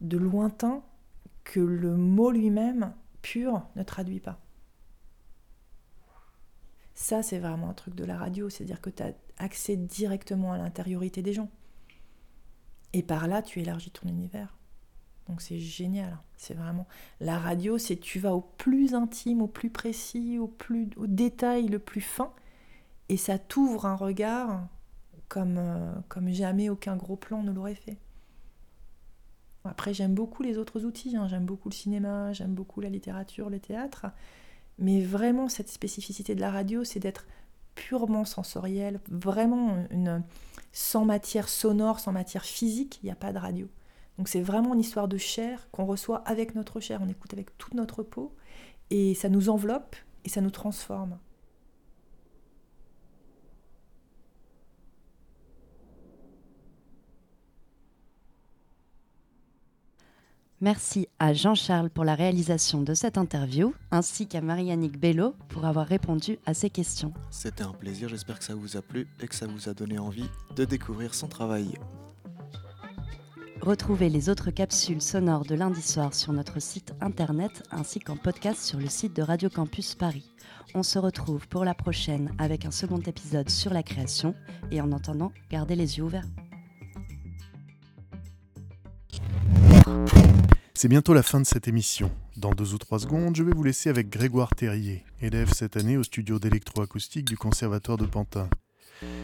de 0.00 0.18
lointain, 0.18 0.82
que 1.44 1.60
le 1.60 1.96
mot 1.96 2.30
lui-même, 2.30 2.92
pur, 3.22 3.62
ne 3.76 3.82
traduit 3.82 4.20
pas. 4.20 4.40
Ça, 6.94 7.22
c'est 7.22 7.38
vraiment 7.38 7.70
un 7.70 7.74
truc 7.74 7.94
de 7.94 8.04
la 8.04 8.16
radio, 8.16 8.48
c'est-à-dire 8.48 8.80
que 8.80 8.90
tu 8.90 9.02
as 9.02 9.12
accès 9.38 9.76
directement 9.76 10.52
à 10.52 10.58
l'intériorité 10.58 11.22
des 11.22 11.32
gens. 11.32 11.50
Et 12.96 13.02
par 13.02 13.28
là, 13.28 13.42
tu 13.42 13.60
élargis 13.60 13.90
ton 13.90 14.08
univers. 14.08 14.56
Donc 15.28 15.42
c'est 15.42 15.58
génial. 15.58 16.16
C'est 16.38 16.54
vraiment 16.54 16.86
la 17.20 17.38
radio, 17.38 17.76
c'est 17.76 17.96
tu 17.96 18.18
vas 18.18 18.34
au 18.34 18.40
plus 18.40 18.94
intime, 18.94 19.42
au 19.42 19.48
plus 19.48 19.68
précis, 19.68 20.38
au 20.38 20.46
plus 20.46 20.88
au 20.96 21.06
détail 21.06 21.68
le 21.68 21.78
plus 21.78 22.00
fin, 22.00 22.32
et 23.10 23.18
ça 23.18 23.38
t'ouvre 23.38 23.84
un 23.84 23.96
regard 23.96 24.66
comme 25.28 25.58
euh, 25.58 25.92
comme 26.08 26.30
jamais 26.30 26.70
aucun 26.70 26.96
gros 26.96 27.16
plan 27.16 27.42
ne 27.42 27.52
l'aurait 27.52 27.74
fait. 27.74 27.98
Après, 29.66 29.92
j'aime 29.92 30.14
beaucoup 30.14 30.42
les 30.42 30.56
autres 30.56 30.86
outils. 30.86 31.16
hein. 31.18 31.28
J'aime 31.28 31.44
beaucoup 31.44 31.68
le 31.68 31.74
cinéma, 31.74 32.32
j'aime 32.32 32.54
beaucoup 32.54 32.80
la 32.80 32.88
littérature, 32.88 33.50
le 33.50 33.60
théâtre. 33.60 34.06
Mais 34.78 35.02
vraiment, 35.02 35.50
cette 35.50 35.68
spécificité 35.68 36.34
de 36.34 36.40
la 36.40 36.50
radio, 36.50 36.82
c'est 36.82 37.00
d'être 37.00 37.26
purement 37.76 38.24
sensoriel, 38.24 39.00
vraiment 39.08 39.76
sans 40.72 41.04
matière 41.04 41.48
sonore, 41.48 42.00
sans 42.00 42.10
matière 42.10 42.44
physique, 42.44 42.98
il 43.02 43.06
n'y 43.06 43.12
a 43.12 43.16
pas 43.16 43.32
de 43.32 43.38
radio. 43.38 43.68
Donc 44.18 44.28
c'est 44.28 44.40
vraiment 44.40 44.74
une 44.74 44.80
histoire 44.80 45.06
de 45.06 45.18
chair 45.18 45.68
qu'on 45.70 45.84
reçoit 45.84 46.18
avec 46.26 46.56
notre 46.56 46.80
chair, 46.80 47.00
on 47.02 47.08
écoute 47.08 47.32
avec 47.32 47.56
toute 47.58 47.74
notre 47.74 48.02
peau, 48.02 48.34
et 48.90 49.14
ça 49.14 49.28
nous 49.28 49.48
enveloppe 49.48 49.94
et 50.24 50.28
ça 50.28 50.40
nous 50.40 50.50
transforme. 50.50 51.18
Merci 60.62 61.06
à 61.18 61.34
Jean-Charles 61.34 61.90
pour 61.90 62.04
la 62.04 62.14
réalisation 62.14 62.80
de 62.80 62.94
cette 62.94 63.18
interview, 63.18 63.74
ainsi 63.90 64.26
qu'à 64.26 64.40
Marie-Annick 64.40 64.98
Bello 64.98 65.34
pour 65.48 65.66
avoir 65.66 65.86
répondu 65.86 66.38
à 66.46 66.54
ces 66.54 66.70
questions. 66.70 67.12
C'était 67.30 67.64
un 67.64 67.74
plaisir, 67.74 68.08
j'espère 68.08 68.38
que 68.38 68.44
ça 68.44 68.54
vous 68.54 68.78
a 68.78 68.80
plu 68.80 69.06
et 69.20 69.28
que 69.28 69.34
ça 69.34 69.46
vous 69.46 69.68
a 69.68 69.74
donné 69.74 69.98
envie 69.98 70.30
de 70.56 70.64
découvrir 70.64 71.14
son 71.14 71.28
travail. 71.28 71.74
Retrouvez 73.60 74.08
les 74.08 74.30
autres 74.30 74.50
capsules 74.50 75.02
sonores 75.02 75.44
de 75.44 75.54
lundi 75.54 75.82
soir 75.82 76.14
sur 76.14 76.32
notre 76.32 76.58
site 76.58 76.94
internet 77.02 77.62
ainsi 77.70 78.00
qu'en 78.00 78.16
podcast 78.16 78.62
sur 78.62 78.78
le 78.78 78.88
site 78.88 79.14
de 79.14 79.22
Radio 79.22 79.50
Campus 79.50 79.94
Paris. 79.94 80.30
On 80.74 80.82
se 80.82 80.98
retrouve 80.98 81.48
pour 81.48 81.66
la 81.66 81.74
prochaine 81.74 82.32
avec 82.38 82.64
un 82.64 82.70
second 82.70 83.00
épisode 83.00 83.50
sur 83.50 83.74
la 83.74 83.82
création 83.82 84.34
et 84.70 84.80
en 84.80 84.90
attendant, 84.92 85.32
gardez 85.50 85.76
les 85.76 85.98
yeux 85.98 86.04
ouverts. 86.04 86.26
C'est 90.78 90.88
bientôt 90.88 91.14
la 91.14 91.22
fin 91.22 91.40
de 91.40 91.46
cette 91.46 91.68
émission. 91.68 92.12
Dans 92.36 92.52
deux 92.52 92.74
ou 92.74 92.78
trois 92.78 92.98
secondes, 92.98 93.34
je 93.34 93.42
vais 93.42 93.54
vous 93.54 93.62
laisser 93.62 93.88
avec 93.88 94.10
Grégoire 94.10 94.50
Terrier, 94.54 95.06
élève 95.22 95.50
cette 95.50 95.78
année 95.78 95.96
au 95.96 96.02
studio 96.02 96.38
d'électroacoustique 96.38 97.24
du 97.24 97.38
Conservatoire 97.38 97.96
de 97.96 98.04
Pantin. 98.04 98.50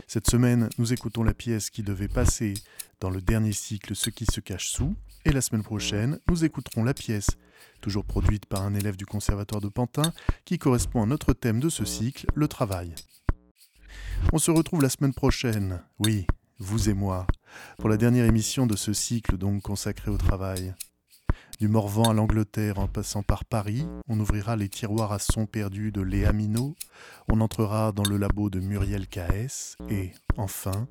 Cette 0.06 0.30
semaine, 0.30 0.70
nous 0.78 0.94
écoutons 0.94 1.22
la 1.22 1.34
pièce 1.34 1.68
qui 1.68 1.82
devait 1.82 2.08
passer 2.08 2.54
dans 3.00 3.10
le 3.10 3.20
dernier 3.20 3.52
cycle 3.52 3.94
Ce 3.94 4.08
qui 4.08 4.24
se 4.24 4.40
cache 4.40 4.70
sous, 4.70 4.96
et 5.26 5.30
la 5.30 5.42
semaine 5.42 5.62
prochaine, 5.62 6.18
nous 6.26 6.42
écouterons 6.42 6.84
la 6.84 6.94
pièce, 6.94 7.28
toujours 7.82 8.06
produite 8.06 8.46
par 8.46 8.62
un 8.62 8.72
élève 8.72 8.96
du 8.96 9.04
Conservatoire 9.04 9.60
de 9.60 9.68
Pantin, 9.68 10.14
qui 10.46 10.56
correspond 10.56 11.02
à 11.02 11.06
notre 11.06 11.34
thème 11.34 11.60
de 11.60 11.68
ce 11.68 11.84
cycle, 11.84 12.24
le 12.34 12.48
travail. 12.48 12.94
On 14.32 14.38
se 14.38 14.50
retrouve 14.50 14.80
la 14.80 14.88
semaine 14.88 15.12
prochaine, 15.12 15.82
oui, 15.98 16.26
vous 16.58 16.88
et 16.88 16.94
moi, 16.94 17.26
pour 17.76 17.90
la 17.90 17.98
dernière 17.98 18.24
émission 18.24 18.66
de 18.66 18.74
ce 18.74 18.94
cycle 18.94 19.36
donc 19.36 19.60
consacré 19.60 20.10
au 20.10 20.16
travail. 20.16 20.72
Du 21.62 21.68
Morvan 21.68 22.10
à 22.10 22.12
l'Angleterre 22.12 22.80
en 22.80 22.88
passant 22.88 23.22
par 23.22 23.44
Paris, 23.44 23.86
on 24.08 24.18
ouvrira 24.18 24.56
les 24.56 24.68
tiroirs 24.68 25.12
à 25.12 25.20
sons 25.20 25.46
perdus 25.46 25.92
de 25.92 26.00
Léa 26.00 26.32
Minot, 26.32 26.74
on 27.30 27.40
entrera 27.40 27.92
dans 27.92 28.02
le 28.02 28.16
labo 28.16 28.50
de 28.50 28.58
Muriel 28.58 29.06
K.S. 29.06 29.76
et, 29.88 30.10
enfin, 30.36 30.88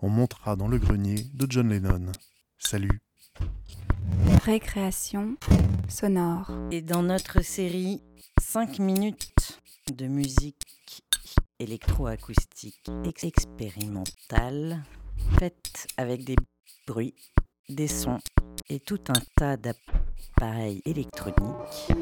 on 0.00 0.08
montera 0.08 0.54
dans 0.54 0.68
le 0.68 0.78
grenier 0.78 1.26
de 1.34 1.48
John 1.50 1.70
Lennon. 1.70 2.12
Salut 2.56 3.00
Récréation 4.44 5.34
sonore. 5.88 6.52
Et 6.70 6.82
dans 6.82 7.02
notre 7.02 7.40
série 7.44 8.00
5 8.40 8.78
minutes 8.78 9.60
de 9.92 10.06
musique 10.06 11.02
électroacoustique 11.58 12.88
ex- 13.04 13.24
expérimentale, 13.24 14.84
faite 15.40 15.88
avec 15.96 16.24
des 16.24 16.36
bruits, 16.86 17.16
des 17.68 17.88
sons 17.88 18.20
et 18.68 18.80
tout 18.80 19.00
un 19.08 19.20
tas 19.36 19.56
d'appareils 19.56 20.82
électroniques. 20.84 21.92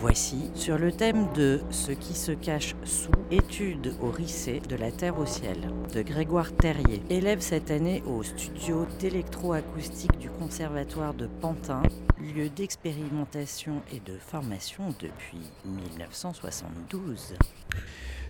Voici 0.00 0.50
sur 0.54 0.76
le 0.76 0.92
thème 0.92 1.32
de 1.32 1.60
Ce 1.70 1.92
qui 1.92 2.14
se 2.14 2.32
cache 2.32 2.74
sous 2.84 3.10
étude 3.30 3.94
au 4.02 4.10
Rissé 4.10 4.60
de 4.60 4.76
la 4.76 4.90
Terre 4.90 5.18
au 5.18 5.26
ciel 5.26 5.70
de 5.94 6.02
Grégoire 6.02 6.52
Terrier, 6.52 7.02
élève 7.08 7.40
cette 7.40 7.70
année 7.70 8.02
au 8.06 8.22
studio 8.22 8.86
d'électroacoustique 8.98 10.18
du 10.18 10.28
Conservatoire 10.28 11.14
de 11.14 11.26
Pantin, 11.40 11.82
lieu 12.18 12.48
d'expérimentation 12.48 13.82
et 13.92 14.00
de 14.00 14.18
formation 14.18 14.94
depuis 15.00 15.50
1972. 15.64 17.34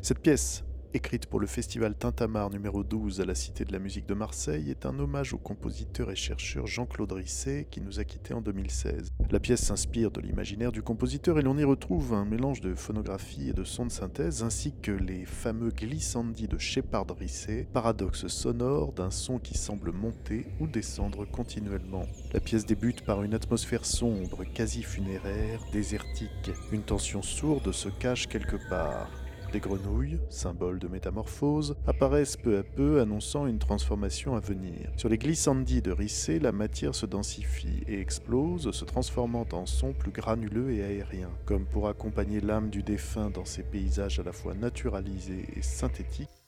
Cette 0.01 0.21
pièce, 0.21 0.63
écrite 0.95 1.27
pour 1.27 1.41
le 1.41 1.49
festival 1.49 1.97
Tintamarre 1.97 2.51
numéro 2.51 2.85
12 2.85 3.21
à 3.21 3.25
la 3.25 3.35
Cité 3.35 3.65
de 3.65 3.73
la 3.73 3.81
musique 3.81 4.07
de 4.07 4.15
Marseille, 4.15 4.71
est 4.71 4.87
un 4.87 4.97
hommage 5.01 5.35
au 5.35 5.39
compositeur 5.39 6.13
et 6.13 6.15
chercheur 6.15 6.69
Jean-Claude 6.69 7.11
Risset 7.11 7.67
qui 7.69 7.81
nous 7.81 7.99
a 7.99 8.05
quittés 8.05 8.33
en 8.33 8.41
2016. 8.41 9.13
La 9.33 9.41
pièce 9.41 9.63
s'inspire 9.63 10.13
de 10.13 10.21
l'imaginaire 10.21 10.71
du 10.71 10.83
compositeur 10.83 11.41
et 11.41 11.43
l'on 11.43 11.59
y 11.59 11.65
retrouve 11.65 12.15
un 12.15 12.25
mélange 12.25 12.61
de 12.61 12.77
phonographie 12.77 13.49
et 13.49 13.53
de 13.53 13.65
sons 13.65 13.87
de 13.87 13.91
synthèse 13.91 14.45
ainsi 14.45 14.73
que 14.83 14.93
les 14.93 15.25
fameux 15.25 15.71
glissandi 15.71 16.47
de 16.47 16.59
Shepard 16.59 17.07
Risset, 17.19 17.67
paradoxe 17.73 18.29
sonore 18.29 18.93
d'un 18.93 19.11
son 19.11 19.41
qui 19.41 19.59
semble 19.59 19.91
monter 19.91 20.47
ou 20.61 20.69
descendre 20.69 21.25
continuellement. 21.25 22.07
La 22.33 22.41
pièce 22.41 22.67
débute 22.67 23.05
par 23.05 23.25
une 23.25 23.35
atmosphère 23.35 23.85
sombre, 23.85 24.45
quasi 24.45 24.85
funéraire, 24.85 25.61
désertique. 25.73 26.53
Une 26.71 26.83
tension 26.83 27.21
sourde 27.21 27.73
se 27.73 27.89
cache 27.89 28.29
quelque 28.29 28.57
part. 28.69 29.24
Des 29.55 29.61
grenouilles, 29.61 30.19
symboles 30.31 30.81
de 30.81 30.89
métamorphose, 30.89 31.77
apparaissent 31.87 32.37
peu 32.37 32.59
à 32.59 32.65
peu 32.65 33.01
annonçant 33.01 33.47
une 33.47 33.61
transformation 33.61 34.35
à 34.35 34.41
venir. 34.41 34.91
Sur 34.97 35.09
les 35.09 35.17
glissandis 35.17 35.81
de 35.81 35.93
Risset, 35.93 36.41
la 36.41 36.51
matière 36.51 36.93
se 36.93 37.07
densifie 37.07 37.85
et 37.87 38.01
explose, 38.01 38.73
se 38.73 38.85
transformant 38.85 39.47
en 39.53 39.65
son 39.65 39.93
plus 39.93 40.11
granuleux 40.11 40.73
et 40.73 40.83
aérien, 40.83 41.31
comme 41.45 41.67
pour 41.67 41.87
accompagner 41.87 42.41
l'âme 42.41 42.69
du 42.69 42.83
défunt 42.83 43.31
dans 43.31 43.45
ces 43.45 43.63
paysages 43.63 44.19
à 44.19 44.25
la 44.25 44.33
fois 44.33 44.55
naturalisés 44.55 45.45
et 45.55 45.63
synthétiques, 45.63 46.43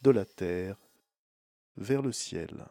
de 0.00 0.10
la 0.10 0.24
terre 0.24 0.78
vers 1.76 2.00
le 2.00 2.12
ciel. 2.12 2.64